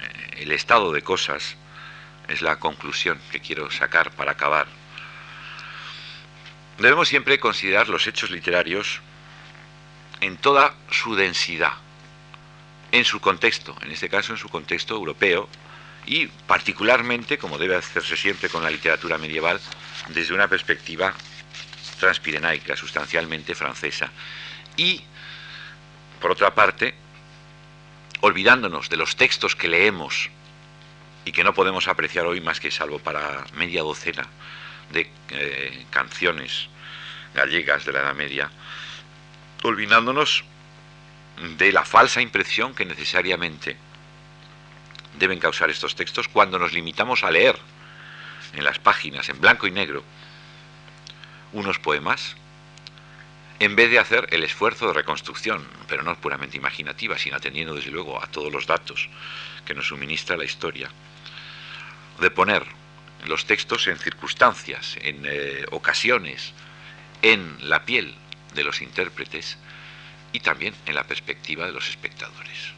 eh, 0.00 0.42
el 0.42 0.52
estado 0.52 0.92
de 0.92 1.02
cosas, 1.02 1.56
es 2.28 2.40
la 2.40 2.60
conclusión 2.60 3.20
que 3.32 3.40
quiero 3.40 3.68
sacar 3.72 4.12
para 4.12 4.30
acabar. 4.30 4.68
Debemos 6.78 7.08
siempre 7.08 7.40
considerar 7.40 7.88
los 7.88 8.06
hechos 8.06 8.30
literarios 8.30 9.00
en 10.20 10.36
toda 10.36 10.76
su 10.88 11.16
densidad, 11.16 11.72
en 12.92 13.04
su 13.04 13.18
contexto, 13.18 13.76
en 13.82 13.90
este 13.90 14.08
caso 14.08 14.34
en 14.34 14.38
su 14.38 14.48
contexto 14.48 14.94
europeo, 14.94 15.48
y 16.06 16.28
particularmente, 16.28 17.38
como 17.38 17.58
debe 17.58 17.74
hacerse 17.74 18.16
siempre 18.16 18.48
con 18.48 18.62
la 18.62 18.70
literatura 18.70 19.18
medieval, 19.18 19.60
desde 20.10 20.32
una 20.32 20.46
perspectiva 20.46 21.12
transpirenaica, 21.96 22.76
sustancialmente 22.76 23.54
francesa. 23.54 24.10
Y, 24.76 25.02
por 26.20 26.30
otra 26.30 26.54
parte, 26.54 26.94
olvidándonos 28.20 28.88
de 28.88 28.96
los 28.96 29.16
textos 29.16 29.54
que 29.54 29.68
leemos 29.68 30.30
y 31.24 31.32
que 31.32 31.44
no 31.44 31.54
podemos 31.54 31.88
apreciar 31.88 32.26
hoy 32.26 32.40
más 32.40 32.60
que 32.60 32.70
salvo 32.70 32.98
para 32.98 33.44
media 33.54 33.82
docena 33.82 34.26
de 34.92 35.10
eh, 35.30 35.86
canciones 35.90 36.68
gallegas 37.34 37.84
de 37.84 37.92
la 37.92 38.00
Edad 38.00 38.14
Media, 38.14 38.50
olvidándonos 39.62 40.44
de 41.56 41.72
la 41.72 41.84
falsa 41.84 42.20
impresión 42.20 42.74
que 42.74 42.84
necesariamente 42.84 43.76
deben 45.18 45.38
causar 45.38 45.70
estos 45.70 45.94
textos 45.94 46.28
cuando 46.28 46.58
nos 46.58 46.72
limitamos 46.72 47.24
a 47.24 47.30
leer 47.30 47.58
en 48.52 48.64
las 48.64 48.78
páginas 48.78 49.28
en 49.28 49.40
blanco 49.40 49.66
y 49.66 49.70
negro 49.70 50.04
unos 51.54 51.78
poemas 51.78 52.36
en 53.60 53.76
vez 53.76 53.90
de 53.90 53.98
hacer 53.98 54.26
el 54.30 54.42
esfuerzo 54.42 54.88
de 54.88 54.94
reconstrucción, 54.94 55.66
pero 55.88 56.02
no 56.02 56.14
puramente 56.16 56.56
imaginativa, 56.56 57.18
sino 57.18 57.36
atendiendo 57.36 57.74
desde 57.74 57.90
luego 57.90 58.22
a 58.22 58.26
todos 58.26 58.52
los 58.52 58.66
datos 58.66 59.08
que 59.64 59.74
nos 59.74 59.88
suministra 59.88 60.36
la 60.36 60.44
historia, 60.44 60.90
de 62.20 62.30
poner 62.30 62.64
los 63.26 63.46
textos 63.46 63.86
en 63.86 63.98
circunstancias, 63.98 64.98
en 65.00 65.22
eh, 65.24 65.64
ocasiones, 65.70 66.52
en 67.22 67.56
la 67.68 67.84
piel 67.84 68.14
de 68.54 68.64
los 68.64 68.82
intérpretes 68.82 69.56
y 70.32 70.40
también 70.40 70.74
en 70.86 70.94
la 70.94 71.04
perspectiva 71.04 71.64
de 71.66 71.72
los 71.72 71.88
espectadores. 71.88 72.74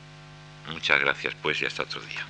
Muchas 0.70 1.00
gracias 1.00 1.34
pues 1.42 1.60
y 1.62 1.66
hasta 1.66 1.82
otro 1.82 2.00
día. 2.02 2.24